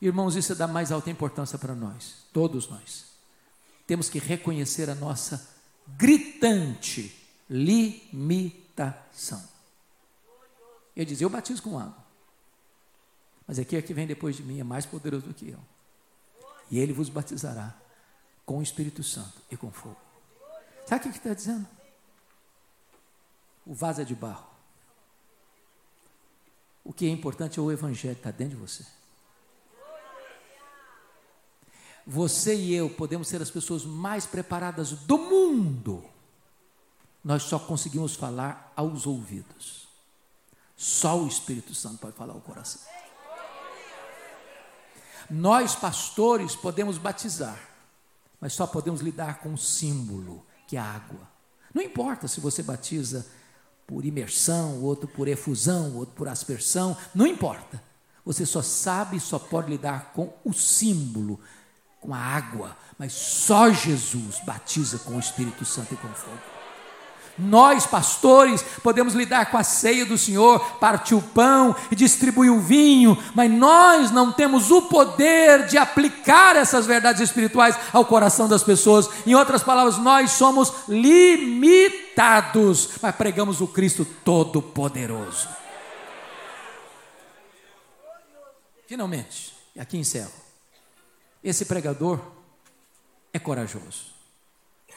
Irmãos, 0.00 0.36
isso 0.36 0.52
é 0.52 0.54
da 0.54 0.68
mais 0.68 0.92
alta 0.92 1.10
importância 1.10 1.58
para 1.58 1.74
nós, 1.74 2.16
todos 2.32 2.68
nós. 2.68 3.06
Temos 3.86 4.08
que 4.08 4.18
reconhecer 4.18 4.88
a 4.88 4.94
nossa 4.94 5.48
gritante 5.96 7.16
limitação. 7.48 9.42
Ele 10.98 11.06
diz: 11.06 11.20
Eu 11.20 11.30
batizo 11.30 11.62
com 11.62 11.78
água. 11.78 12.04
Mas 13.46 13.58
aquele 13.58 13.80
que 13.80 13.94
vem 13.94 14.06
depois 14.06 14.36
de 14.36 14.42
mim 14.42 14.58
é 14.58 14.64
mais 14.64 14.84
poderoso 14.84 15.26
do 15.26 15.32
que 15.32 15.48
eu. 15.48 15.60
E 16.70 16.78
ele 16.78 16.92
vos 16.92 17.08
batizará 17.08 17.74
com 18.44 18.58
o 18.58 18.62
Espírito 18.62 19.02
Santo 19.02 19.40
e 19.50 19.56
com 19.56 19.70
fogo. 19.70 19.96
Sabe 20.86 21.08
o 21.08 21.12
que 21.12 21.16
está 21.16 21.32
dizendo? 21.32 21.66
O 23.64 23.72
vaso 23.72 24.02
é 24.02 24.04
de 24.04 24.14
barro. 24.14 24.46
O 26.84 26.92
que 26.92 27.06
é 27.06 27.10
importante 27.10 27.58
é 27.58 27.62
o 27.62 27.70
Evangelho 27.70 28.14
que 28.14 28.20
está 28.20 28.30
dentro 28.30 28.56
de 28.56 28.60
você. 28.60 28.84
Você 32.06 32.54
e 32.54 32.74
eu 32.74 32.90
podemos 32.90 33.28
ser 33.28 33.40
as 33.40 33.50
pessoas 33.50 33.84
mais 33.84 34.26
preparadas 34.26 34.92
do 34.92 35.18
mundo. 35.18 36.02
Nós 37.22 37.42
só 37.42 37.58
conseguimos 37.58 38.14
falar 38.14 38.72
aos 38.74 39.06
ouvidos. 39.06 39.87
Só 40.78 41.18
o 41.18 41.26
Espírito 41.26 41.74
Santo 41.74 41.98
pode 41.98 42.14
falar 42.14 42.34
o 42.34 42.40
coração. 42.40 42.80
Nós, 45.28 45.74
pastores, 45.74 46.54
podemos 46.54 46.96
batizar, 46.96 47.58
mas 48.40 48.52
só 48.52 48.64
podemos 48.64 49.00
lidar 49.00 49.40
com 49.40 49.52
o 49.52 49.58
símbolo, 49.58 50.46
que 50.68 50.76
é 50.76 50.80
a 50.80 50.84
água. 50.84 51.28
Não 51.74 51.82
importa 51.82 52.28
se 52.28 52.40
você 52.40 52.62
batiza 52.62 53.26
por 53.88 54.04
imersão, 54.04 54.80
outro 54.80 55.08
por 55.08 55.26
efusão, 55.26 55.96
outro 55.96 56.14
por 56.14 56.28
aspersão, 56.28 56.96
não 57.12 57.26
importa. 57.26 57.82
Você 58.24 58.46
só 58.46 58.62
sabe 58.62 59.16
e 59.16 59.20
só 59.20 59.36
pode 59.36 59.68
lidar 59.68 60.12
com 60.12 60.32
o 60.44 60.52
símbolo, 60.52 61.40
com 62.00 62.14
a 62.14 62.18
água, 62.18 62.76
mas 62.96 63.12
só 63.12 63.68
Jesus 63.72 64.38
batiza 64.46 64.98
com 65.00 65.16
o 65.16 65.20
Espírito 65.20 65.64
Santo 65.64 65.94
e 65.94 65.96
com 65.96 66.08
fogo. 66.14 66.57
Nós, 67.38 67.86
pastores, 67.86 68.62
podemos 68.82 69.14
lidar 69.14 69.50
com 69.50 69.56
a 69.56 69.62
ceia 69.62 70.04
do 70.04 70.18
Senhor, 70.18 70.58
partir 70.80 71.14
o 71.14 71.22
pão 71.22 71.74
e 71.90 71.94
distribuir 71.94 72.52
o 72.52 72.60
vinho, 72.60 73.16
mas 73.34 73.50
nós 73.50 74.10
não 74.10 74.32
temos 74.32 74.72
o 74.72 74.82
poder 74.82 75.66
de 75.66 75.78
aplicar 75.78 76.56
essas 76.56 76.84
verdades 76.84 77.22
espirituais 77.22 77.78
ao 77.92 78.04
coração 78.04 78.48
das 78.48 78.64
pessoas. 78.64 79.08
Em 79.24 79.34
outras 79.34 79.62
palavras, 79.62 79.96
nós 79.98 80.32
somos 80.32 80.72
limitados, 80.88 82.90
mas 83.00 83.14
pregamos 83.14 83.60
o 83.60 83.68
Cristo 83.68 84.04
Todo-Poderoso. 84.24 85.48
Finalmente, 88.86 89.54
e 89.76 89.80
aqui 89.80 89.96
encerro. 89.96 90.32
Esse 91.44 91.66
pregador 91.66 92.18
é 93.32 93.38
corajoso. 93.38 94.17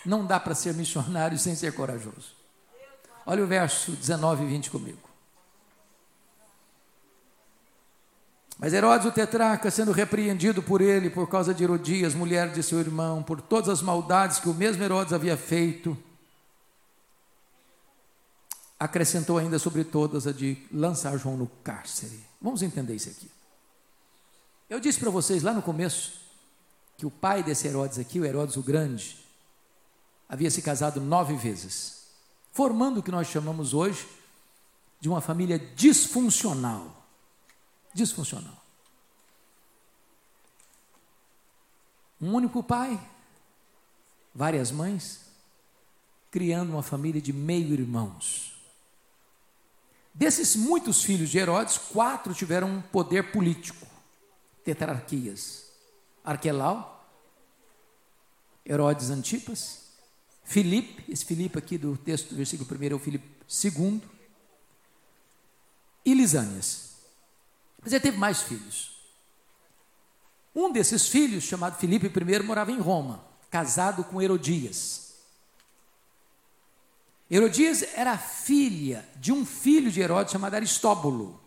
Não 0.06 0.26
dá 0.26 0.40
para 0.40 0.56
ser 0.56 0.74
missionário 0.74 1.38
sem 1.38 1.56
ser 1.56 1.74
corajoso. 1.74 2.36
Olha 3.26 3.44
o 3.44 3.48
verso 3.48 3.92
19 3.92 4.44
e 4.44 4.48
20 4.48 4.72
comigo. 4.72 5.12
Mas 8.58 8.74
Herodes 8.74 9.08
o 9.08 9.12
tetrarca, 9.12 9.72
sendo 9.72 9.92
repreendido 9.92 10.62
por 10.62 10.82
ele 10.82 11.10
por 11.10 11.28
causa 11.28 11.52
de 11.52 11.64
Herodias, 11.64 12.14
mulher 12.14 12.52
de 12.52 12.62
seu 12.62 12.80
irmão, 12.80 13.24
por 13.24 13.42
todas 13.42 13.70
as 13.70 13.82
maldades 13.82 14.40
que 14.40 14.50
o 14.50 14.54
mesmo 14.54 14.84
Herodes 14.84 15.14
havia 15.14 15.36
feito, 15.36 15.98
acrescentou 18.80 19.40
ainda 19.40 19.58
sobre 19.58 19.84
todas 19.84 20.28
a 20.28 20.32
de 20.32 20.58
lançar 20.72 21.18
João 21.18 21.38
no 21.38 21.48
cárcere. 21.64 22.20
Vamos 22.40 22.62
entender 22.62 22.96
isso 22.96 23.10
aqui. 23.10 23.32
Eu 24.70 24.80
disse 24.80 25.00
para 25.00 25.10
vocês 25.10 25.42
lá 25.42 25.54
no 25.54 25.62
começo 25.62 26.22
que 26.98 27.06
o 27.06 27.12
pai 27.12 27.42
desse 27.42 27.68
Herodes 27.68 27.98
aqui, 27.98 28.20
o 28.20 28.26
Herodes 28.26 28.58
o 28.58 28.62
Grande, 28.62 29.21
havia 30.32 30.50
se 30.50 30.62
casado 30.62 31.02
nove 31.02 31.36
vezes, 31.36 32.08
formando 32.54 33.02
o 33.02 33.04
que 33.04 33.12
nós 33.12 33.28
chamamos 33.28 33.74
hoje 33.74 34.08
de 34.98 35.10
uma 35.10 35.20
família 35.20 35.60
disfuncional. 35.60 37.06
Disfuncional. 37.94 38.56
Um 42.22 42.34
único 42.34 42.64
pai, 42.64 42.98
várias 44.34 44.72
mães, 44.72 45.20
criando 46.32 46.72
uma 46.72 46.84
família 46.84 47.22
de 47.22 47.34
meio-irmãos. 47.34 48.56
Desses 50.14 50.56
muitos 50.56 51.04
filhos 51.04 51.30
de 51.30 51.40
Herodes, 51.40 51.78
quatro 51.78 52.34
tiveram 52.34 52.70
um 52.70 52.82
poder 52.82 53.34
político, 53.34 53.86
tetrarquias: 54.64 55.66
Arquelau, 56.24 57.06
Herodes 58.66 59.10
Antipas, 59.10 59.91
Filipe, 60.52 61.10
esse 61.10 61.24
Filipe 61.24 61.58
aqui 61.58 61.78
do 61.78 61.96
texto 61.96 62.32
do 62.32 62.36
versículo 62.36 62.70
1 62.78 62.84
é 62.84 62.94
o 62.94 63.00
Filipe 63.00 63.26
II, 63.64 64.02
e 66.04 66.14
Lisânias. 66.14 66.90
Mas 67.82 67.94
ele 67.94 68.02
teve 68.02 68.18
mais 68.18 68.42
filhos. 68.42 68.92
Um 70.54 70.70
desses 70.70 71.08
filhos, 71.08 71.46
chamado 71.46 71.80
Filipe 71.80 72.08
I, 72.08 72.44
morava 72.44 72.70
em 72.70 72.82
Roma, 72.82 73.24
casado 73.50 74.04
com 74.04 74.22
Herodias. 74.22 75.14
Herodias 77.30 77.84
era 77.96 78.18
filha 78.18 79.08
de 79.16 79.32
um 79.32 79.46
filho 79.46 79.90
de 79.90 80.02
Herodes 80.02 80.34
chamado 80.34 80.56
Aristóbulo. 80.56 81.40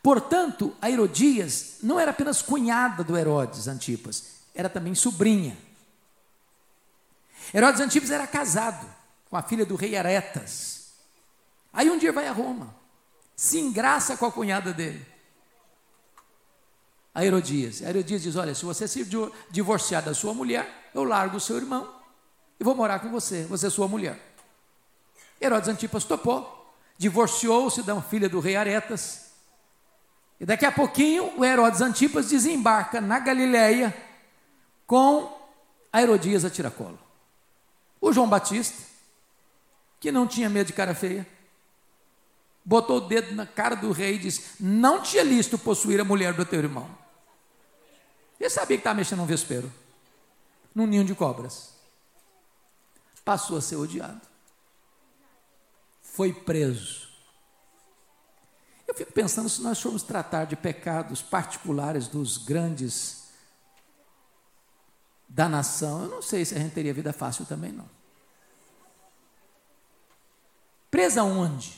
Portanto, 0.00 0.72
a 0.80 0.88
Herodias 0.88 1.78
não 1.82 1.98
era 1.98 2.12
apenas 2.12 2.40
cunhada 2.40 3.02
do 3.02 3.16
Herodes 3.16 3.66
Antipas, 3.66 4.34
era 4.54 4.68
também 4.68 4.94
sobrinha. 4.94 5.63
Herodes 7.52 7.80
Antipas 7.80 8.10
era 8.10 8.26
casado 8.26 8.86
com 9.28 9.36
a 9.36 9.42
filha 9.42 9.66
do 9.66 9.76
rei 9.76 9.96
Aretas. 9.96 10.92
Aí 11.72 11.90
um 11.90 11.98
dia 11.98 12.12
vai 12.12 12.28
a 12.28 12.32
Roma, 12.32 12.74
se 13.34 13.58
engraça 13.58 14.16
com 14.16 14.26
a 14.26 14.32
cunhada 14.32 14.72
dele, 14.72 15.04
a 17.12 17.24
Herodias. 17.24 17.82
A 17.82 17.90
Herodias 17.90 18.22
diz: 18.22 18.36
Olha, 18.36 18.54
se 18.54 18.64
você 18.64 18.86
se 18.86 19.06
divorciar 19.50 20.02
da 20.02 20.14
sua 20.14 20.32
mulher, 20.32 20.90
eu 20.94 21.04
largo 21.04 21.36
o 21.36 21.40
seu 21.40 21.56
irmão 21.56 21.92
e 22.58 22.64
vou 22.64 22.74
morar 22.74 23.00
com 23.00 23.10
você, 23.10 23.44
você 23.44 23.66
é 23.66 23.70
sua 23.70 23.88
mulher. 23.88 24.18
Herodes 25.40 25.68
Antipas 25.68 26.04
topou, 26.04 26.72
divorciou-se 26.96 27.82
da 27.82 28.00
filha 28.00 28.28
do 28.28 28.40
rei 28.40 28.56
Aretas. 28.56 29.32
E 30.40 30.46
daqui 30.46 30.64
a 30.64 30.72
pouquinho 30.72 31.38
o 31.38 31.44
Herodes 31.44 31.80
Antipas 31.80 32.28
desembarca 32.28 33.00
na 33.00 33.18
Galileia 33.18 33.94
com 34.86 35.36
a 35.92 36.02
Herodias 36.02 36.44
a 36.44 36.50
tiracolo. 36.50 36.98
O 38.04 38.12
João 38.12 38.28
Batista, 38.28 38.76
que 39.98 40.12
não 40.12 40.26
tinha 40.26 40.50
medo 40.50 40.66
de 40.66 40.72
cara 40.74 40.94
feia, 40.94 41.26
botou 42.62 42.98
o 42.98 43.00
dedo 43.00 43.34
na 43.34 43.46
cara 43.46 43.74
do 43.74 43.92
rei 43.92 44.16
e 44.16 44.18
disse: 44.18 44.62
Não 44.62 45.00
tinha 45.00 45.22
listo 45.22 45.56
possuir 45.56 45.98
a 45.98 46.04
mulher 46.04 46.34
do 46.34 46.44
teu 46.44 46.58
irmão. 46.58 46.86
Ele 48.38 48.50
sabia 48.50 48.76
que 48.76 48.82
estava 48.82 48.96
mexendo 48.96 49.20
num 49.20 49.26
vespeiro, 49.26 49.72
num 50.74 50.86
ninho 50.86 51.02
de 51.02 51.14
cobras. 51.14 51.72
Passou 53.24 53.56
a 53.56 53.62
ser 53.62 53.76
odiado. 53.76 54.20
Foi 56.02 56.30
preso. 56.30 57.08
Eu 58.86 58.94
fico 58.94 59.14
pensando 59.14 59.48
se 59.48 59.62
nós 59.62 59.80
formos 59.80 60.02
tratar 60.02 60.44
de 60.44 60.56
pecados 60.56 61.22
particulares 61.22 62.06
dos 62.06 62.36
grandes 62.36 63.23
da 65.34 65.48
nação, 65.48 66.04
eu 66.04 66.08
não 66.08 66.22
sei 66.22 66.44
se 66.44 66.54
a 66.54 66.58
gente 66.58 66.74
teria 66.74 66.94
vida 66.94 67.12
fácil 67.12 67.44
também 67.44 67.72
não. 67.72 67.90
Presa 70.88 71.24
onde? 71.24 71.74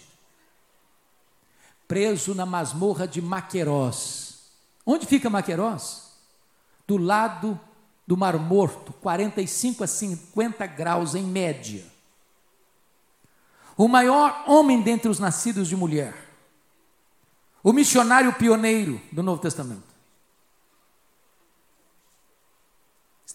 Preso 1.89 2.35
na 2.35 2.45
masmorra 2.45 3.09
de 3.09 3.23
Maquerós. 3.23 4.51
Onde 4.85 5.07
fica 5.07 5.31
Maquerós? 5.31 6.19
Do 6.87 6.99
lado 6.99 7.59
do 8.07 8.15
Mar 8.15 8.39
Morto, 8.39 8.93
45 8.93 9.85
a 9.85 9.87
50 9.87 10.67
graus 10.67 11.15
em 11.15 11.25
média. 11.25 11.83
O 13.75 13.89
maior 13.89 14.45
homem 14.47 14.83
dentre 14.83 15.09
os 15.09 15.19
nascidos 15.19 15.67
de 15.67 15.75
mulher. 15.75 16.15
O 17.65 17.73
missionário 17.73 18.35
pioneiro 18.35 19.01
do 19.11 19.23
Novo 19.23 19.41
Testamento. 19.41 19.96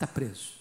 Está 0.01 0.07
preso. 0.11 0.53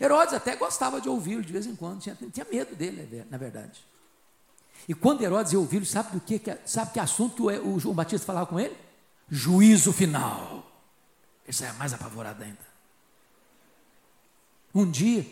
Herodes 0.00 0.32
até 0.32 0.56
gostava 0.56 1.02
de 1.02 1.08
ouvi-lo 1.08 1.42
de 1.42 1.52
vez 1.52 1.66
em 1.66 1.76
quando, 1.76 2.00
tinha, 2.00 2.16
tinha 2.32 2.46
medo 2.50 2.74
dele, 2.74 3.26
na 3.28 3.36
verdade. 3.36 3.84
E 4.88 4.94
quando 4.94 5.20
Herodes 5.20 5.52
ia 5.52 5.58
ouvi-lo, 5.58 5.84
sabe 5.84 6.12
do 6.12 6.20
que, 6.20 6.40
sabe 6.64 6.92
que 6.92 6.98
assunto 6.98 7.48
que 7.48 7.58
o, 7.58 7.78
João 7.78 7.94
Batista 7.94 8.24
falava 8.26 8.46
com 8.46 8.58
ele? 8.58 8.74
Juízo 9.28 9.92
final. 9.92 10.66
Isso 11.46 11.62
é 11.62 11.72
mais 11.72 11.92
apavorado 11.92 12.42
ainda. 12.42 12.66
Um 14.74 14.90
dia, 14.90 15.26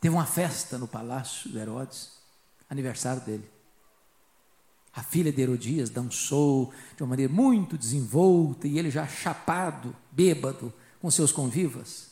teve 0.00 0.16
uma 0.16 0.26
festa 0.26 0.78
no 0.78 0.88
palácio 0.88 1.48
de 1.48 1.58
Herodes, 1.58 2.10
aniversário 2.68 3.22
dele. 3.22 3.48
A 4.92 5.02
filha 5.02 5.30
de 5.30 5.42
Herodias 5.42 5.90
dançou 5.90 6.72
de 6.96 7.04
uma 7.04 7.10
maneira 7.10 7.32
muito 7.32 7.78
desenvolta 7.78 8.66
e 8.66 8.80
ele 8.80 8.90
já 8.90 9.06
chapado, 9.06 9.94
bêbado, 10.10 10.72
com 11.06 11.10
seus 11.12 11.30
convivas, 11.30 12.08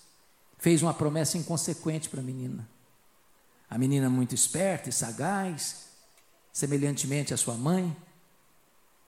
fez 0.56 0.80
uma 0.80 0.94
promessa 0.94 1.36
inconsequente 1.36 2.08
para 2.08 2.20
a 2.20 2.22
menina. 2.22 2.70
A 3.68 3.76
menina 3.76 4.08
muito 4.08 4.36
esperta 4.36 4.88
e 4.88 4.92
sagaz, 4.92 5.88
semelhantemente 6.52 7.34
à 7.34 7.36
sua 7.36 7.54
mãe, 7.54 7.96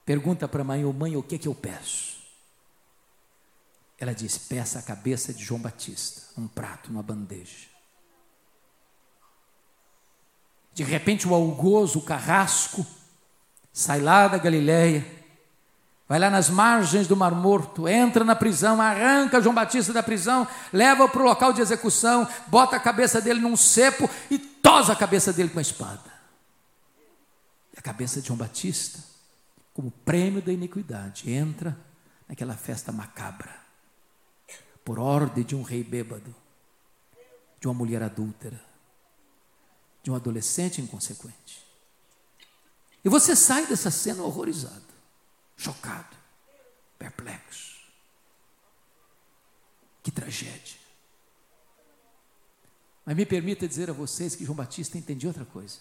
pergunta 0.04 0.48
para 0.48 0.62
a 0.62 0.64
mãe: 0.64 0.84
"Ô 0.84 0.92
mãe, 0.92 1.16
o 1.16 1.22
que 1.22 1.36
é 1.36 1.38
que 1.38 1.46
eu 1.46 1.54
peço?" 1.54 2.20
Ela 3.96 4.12
disse: 4.12 4.40
peça 4.40 4.80
a 4.80 4.82
cabeça 4.82 5.32
de 5.32 5.44
João 5.44 5.60
Batista, 5.60 6.32
um 6.36 6.48
prato, 6.48 6.90
uma 6.90 7.00
bandeja. 7.00 7.68
De 10.74 10.82
repente, 10.82 11.28
o 11.28 11.32
algozo, 11.32 12.00
o 12.00 12.04
carrasco, 12.04 12.84
sai 13.72 14.00
lá 14.00 14.26
da 14.26 14.36
Galileia, 14.36 15.06
vai 16.08 16.18
lá 16.18 16.30
nas 16.30 16.48
margens 16.48 17.06
do 17.06 17.16
Mar 17.16 17.32
Morto, 17.32 17.88
entra 17.88 18.24
na 18.24 18.36
prisão, 18.36 18.80
arranca 18.80 19.40
João 19.40 19.54
Batista 19.54 19.92
da 19.92 20.02
prisão, 20.02 20.46
leva 20.72 21.08
para 21.08 21.20
o 21.20 21.24
local 21.24 21.52
de 21.52 21.60
execução, 21.60 22.28
bota 22.46 22.76
a 22.76 22.80
cabeça 22.80 23.20
dele 23.20 23.40
num 23.40 23.56
cepo 23.56 24.08
e 24.30 24.38
tosa 24.38 24.92
a 24.92 24.96
cabeça 24.96 25.32
dele 25.32 25.50
com 25.50 25.58
a 25.58 25.62
espada. 25.62 26.12
E 27.74 27.78
a 27.78 27.82
cabeça 27.82 28.20
de 28.20 28.28
João 28.28 28.38
Batista, 28.38 29.00
como 29.74 29.90
prêmio 29.90 30.40
da 30.40 30.52
iniquidade, 30.52 31.30
entra 31.30 31.76
naquela 32.28 32.54
festa 32.54 32.92
macabra 32.92 33.66
por 34.84 35.00
ordem 35.00 35.42
de 35.42 35.56
um 35.56 35.62
rei 35.62 35.82
bêbado, 35.82 36.32
de 37.60 37.66
uma 37.66 37.74
mulher 37.74 38.02
adúltera, 38.04 38.60
de 40.00 40.12
um 40.12 40.14
adolescente 40.14 40.80
inconsequente. 40.80 41.66
E 43.04 43.08
você 43.08 43.34
sai 43.34 43.66
dessa 43.66 43.90
cena 43.90 44.22
horrorizado, 44.22 44.85
chocado, 45.56 46.16
perplexo. 46.98 47.76
Que 50.02 50.10
tragédia. 50.10 50.76
Mas 53.04 53.16
me 53.16 53.24
permita 53.24 53.68
dizer 53.68 53.88
a 53.88 53.92
vocês 53.92 54.34
que 54.34 54.44
João 54.44 54.56
Batista 54.56 54.98
entendia 54.98 55.30
outra 55.30 55.44
coisa. 55.44 55.78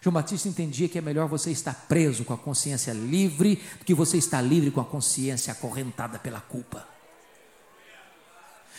João 0.00 0.14
Batista 0.14 0.48
entendia 0.48 0.88
que 0.88 0.96
é 0.96 1.00
melhor 1.00 1.28
você 1.28 1.50
estar 1.50 1.74
preso 1.74 2.24
com 2.24 2.32
a 2.32 2.38
consciência 2.38 2.92
livre 2.92 3.56
do 3.78 3.84
que 3.84 3.92
você 3.92 4.16
estar 4.16 4.40
livre 4.40 4.70
com 4.70 4.80
a 4.80 4.84
consciência 4.84 5.52
acorrentada 5.52 6.18
pela 6.18 6.40
culpa. 6.40 6.88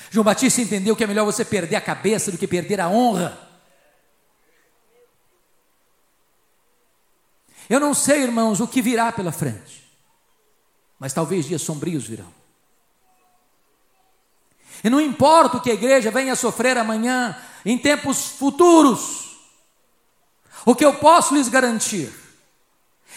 João 0.10 0.24
Batista 0.24 0.62
entendeu 0.62 0.96
que 0.96 1.04
é 1.04 1.08
melhor 1.08 1.26
você 1.26 1.46
perder 1.46 1.76
a 1.76 1.82
cabeça 1.82 2.32
do 2.32 2.38
que 2.38 2.48
perder 2.48 2.80
a 2.80 2.90
honra. 2.90 3.51
Eu 7.72 7.80
não 7.80 7.94
sei, 7.94 8.24
irmãos, 8.24 8.60
o 8.60 8.68
que 8.68 8.82
virá 8.82 9.14
pela 9.14 9.32
frente, 9.32 9.82
mas 11.00 11.14
talvez 11.14 11.46
dias 11.46 11.62
sombrios 11.62 12.06
virão. 12.06 12.28
E 14.84 14.90
não 14.90 15.00
importa 15.00 15.56
o 15.56 15.62
que 15.62 15.72
a 15.72 15.74
igreja 15.74 16.12
venha 16.12 16.34
a 16.34 16.36
sofrer 16.36 16.78
amanhã, 16.78 17.34
em 17.64 17.78
tempos 17.78 18.26
futuros, 18.32 19.38
o 20.66 20.76
que 20.76 20.84
eu 20.84 20.96
posso 20.96 21.34
lhes 21.34 21.48
garantir 21.48 22.12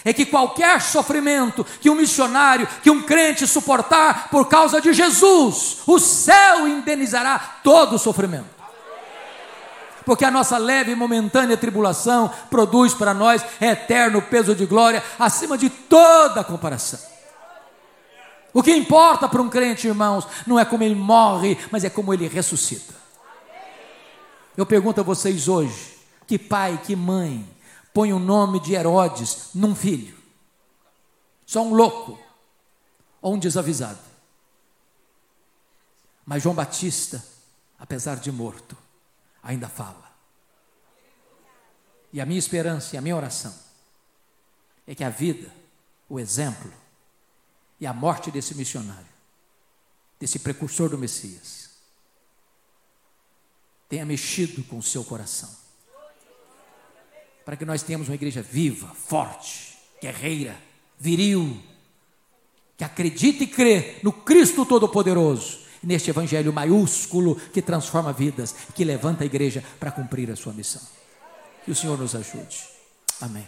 é 0.05 0.13
que 0.13 0.25
qualquer 0.25 0.81
sofrimento 0.81 1.65
que 1.81 1.89
um 1.89 1.95
missionário, 1.95 2.65
que 2.81 2.89
um 2.89 3.03
crente 3.03 3.45
suportar 3.45 4.29
por 4.29 4.47
causa 4.47 4.79
de 4.79 4.93
Jesus, 4.93 5.79
o 5.85 5.99
céu 5.99 6.65
indenizará 6.65 7.59
todo 7.61 7.97
o 7.97 7.99
sofrimento. 7.99 8.54
Porque 10.05 10.23
a 10.23 10.31
nossa 10.31 10.57
leve 10.57 10.91
e 10.91 10.95
momentânea 10.95 11.57
tribulação 11.57 12.31
produz 12.49 12.93
para 12.93 13.13
nós 13.13 13.43
eterno 13.59 14.21
peso 14.21 14.53
de 14.53 14.65
glória 14.65 15.03
acima 15.17 15.57
de 15.57 15.69
toda 15.69 16.43
comparação. 16.43 16.99
O 18.53 18.63
que 18.63 18.73
importa 18.73 19.27
para 19.27 19.41
um 19.41 19.49
crente, 19.49 19.87
irmãos, 19.87 20.25
não 20.47 20.57
é 20.57 20.63
como 20.63 20.83
ele 20.83 20.95
morre, 20.95 21.57
mas 21.71 21.83
é 21.83 21.89
como 21.89 22.13
ele 22.13 22.27
ressuscita. 22.27 22.93
Eu 24.55 24.65
pergunto 24.65 25.01
a 25.01 25.03
vocês 25.03 25.49
hoje: 25.49 25.97
que 26.25 26.39
pai, 26.39 26.79
que 26.81 26.95
mãe, 26.95 27.45
põe 27.93 28.13
o 28.13 28.19
nome 28.19 28.59
de 28.59 28.73
Herodes 28.73 29.49
num 29.53 29.75
filho. 29.75 30.15
Só 31.45 31.63
um 31.63 31.73
louco 31.73 32.17
ou 33.21 33.33
um 33.33 33.39
desavisado. 33.39 33.99
Mas 36.25 36.41
João 36.41 36.55
Batista, 36.55 37.23
apesar 37.77 38.15
de 38.15 38.31
morto, 38.31 38.75
ainda 39.45 39.69
fala. 39.69 40.11
E 42.11 42.19
a 42.19 42.25
minha 42.25 42.39
esperança 42.39 42.95
e 42.95 42.97
a 42.97 43.01
minha 43.01 43.15
oração 43.15 43.57
é 44.85 44.93
que 44.93 45.03
a 45.03 45.09
vida, 45.09 45.49
o 46.09 46.19
exemplo 46.19 46.73
e 47.79 47.85
a 47.85 47.93
morte 47.93 48.31
desse 48.31 48.55
missionário, 48.55 49.05
desse 50.19 50.39
precursor 50.39 50.89
do 50.89 50.97
Messias, 50.97 51.69
tenha 53.87 54.05
mexido 54.05 54.63
com 54.63 54.77
o 54.79 54.83
seu 54.83 55.03
coração 55.03 55.63
para 57.45 57.55
que 57.55 57.63
nós 57.63 57.83
tenhamos 57.83 58.09
uma 58.09 58.15
igreja 58.15 58.41
viva, 58.41 58.87
forte, 58.87 59.77
guerreira, 60.01 60.59
viril, 60.97 61.61
que 62.75 62.83
acredita 62.83 63.43
e 63.43 63.47
crê 63.47 63.99
no 64.01 64.11
Cristo 64.11 64.65
Todo-Poderoso, 64.65 65.64
neste 65.85 66.09
evangelho 66.09 66.51
maiúsculo 66.51 67.35
que 67.35 67.61
transforma 67.61 68.11
vidas, 68.11 68.55
que 68.73 68.83
levanta 68.83 69.23
a 69.23 69.25
igreja 69.25 69.63
para 69.79 69.91
cumprir 69.91 70.29
a 70.31 70.35
sua 70.35 70.51
missão. 70.51 70.81
Que 71.63 71.71
o 71.71 71.75
Senhor 71.75 71.97
nos 71.97 72.15
ajude. 72.15 72.63
Amém. 73.21 73.47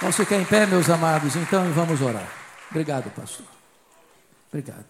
Vamos 0.00 0.16
ficar 0.16 0.36
em 0.36 0.44
pé, 0.44 0.66
meus 0.66 0.88
amados, 0.90 1.34
então, 1.36 1.68
e 1.68 1.72
vamos 1.72 2.00
orar. 2.00 2.30
Obrigado, 2.70 3.10
pastor. 3.10 3.46
Obrigado. 4.48 4.86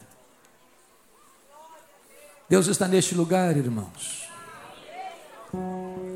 Deus 2.49 2.67
está 2.67 2.87
neste 2.87 3.15
lugar, 3.15 3.57
irmãos. 3.57 4.26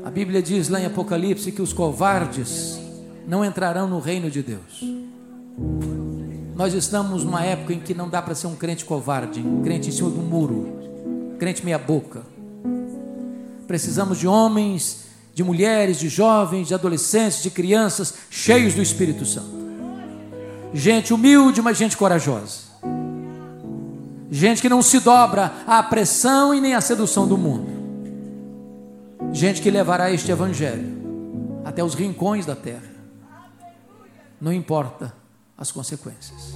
A 0.03 0.09
Bíblia 0.09 0.41
diz 0.41 0.69
lá 0.69 0.79
em 0.79 0.85
Apocalipse 0.85 1.51
que 1.51 1.61
os 1.61 1.73
covardes 1.73 2.79
não 3.27 3.45
entrarão 3.45 3.87
no 3.87 3.99
reino 3.99 4.29
de 4.29 4.41
Deus. 4.41 4.83
Nós 6.55 6.73
estamos 6.73 7.23
numa 7.23 7.43
época 7.43 7.73
em 7.73 7.79
que 7.79 7.93
não 7.93 8.09
dá 8.09 8.21
para 8.21 8.35
ser 8.35 8.47
um 8.47 8.55
crente 8.55 8.83
covarde, 8.83 9.39
um 9.39 9.61
crente 9.61 9.89
em 9.89 9.91
cima 9.91 10.09
do 10.09 10.21
muro, 10.21 11.35
crente 11.39 11.63
meia-boca. 11.63 12.23
Precisamos 13.67 14.17
de 14.17 14.27
homens, 14.27 15.05
de 15.33 15.43
mulheres, 15.43 15.99
de 15.99 16.09
jovens, 16.09 16.67
de 16.67 16.73
adolescentes, 16.73 17.41
de 17.41 17.49
crianças 17.49 18.13
cheios 18.29 18.73
do 18.73 18.81
Espírito 18.81 19.25
Santo. 19.25 19.61
Gente 20.73 21.13
humilde, 21.13 21.61
mas 21.61 21.77
gente 21.77 21.97
corajosa 21.97 22.71
Gente 24.33 24.61
que 24.61 24.69
não 24.69 24.81
se 24.81 25.01
dobra 25.01 25.51
à 25.67 25.83
pressão 25.83 26.53
e 26.53 26.61
nem 26.61 26.73
à 26.73 26.79
sedução 26.79 27.27
do 27.27 27.37
mundo. 27.37 27.80
Gente 29.31 29.61
que 29.61 29.71
levará 29.71 30.11
este 30.11 30.31
evangelho 30.31 31.01
até 31.63 31.83
os 31.83 31.93
rincões 31.93 32.45
da 32.45 32.55
terra. 32.55 32.91
Não 34.39 34.51
importa 34.51 35.13
as 35.57 35.71
consequências. 35.71 36.55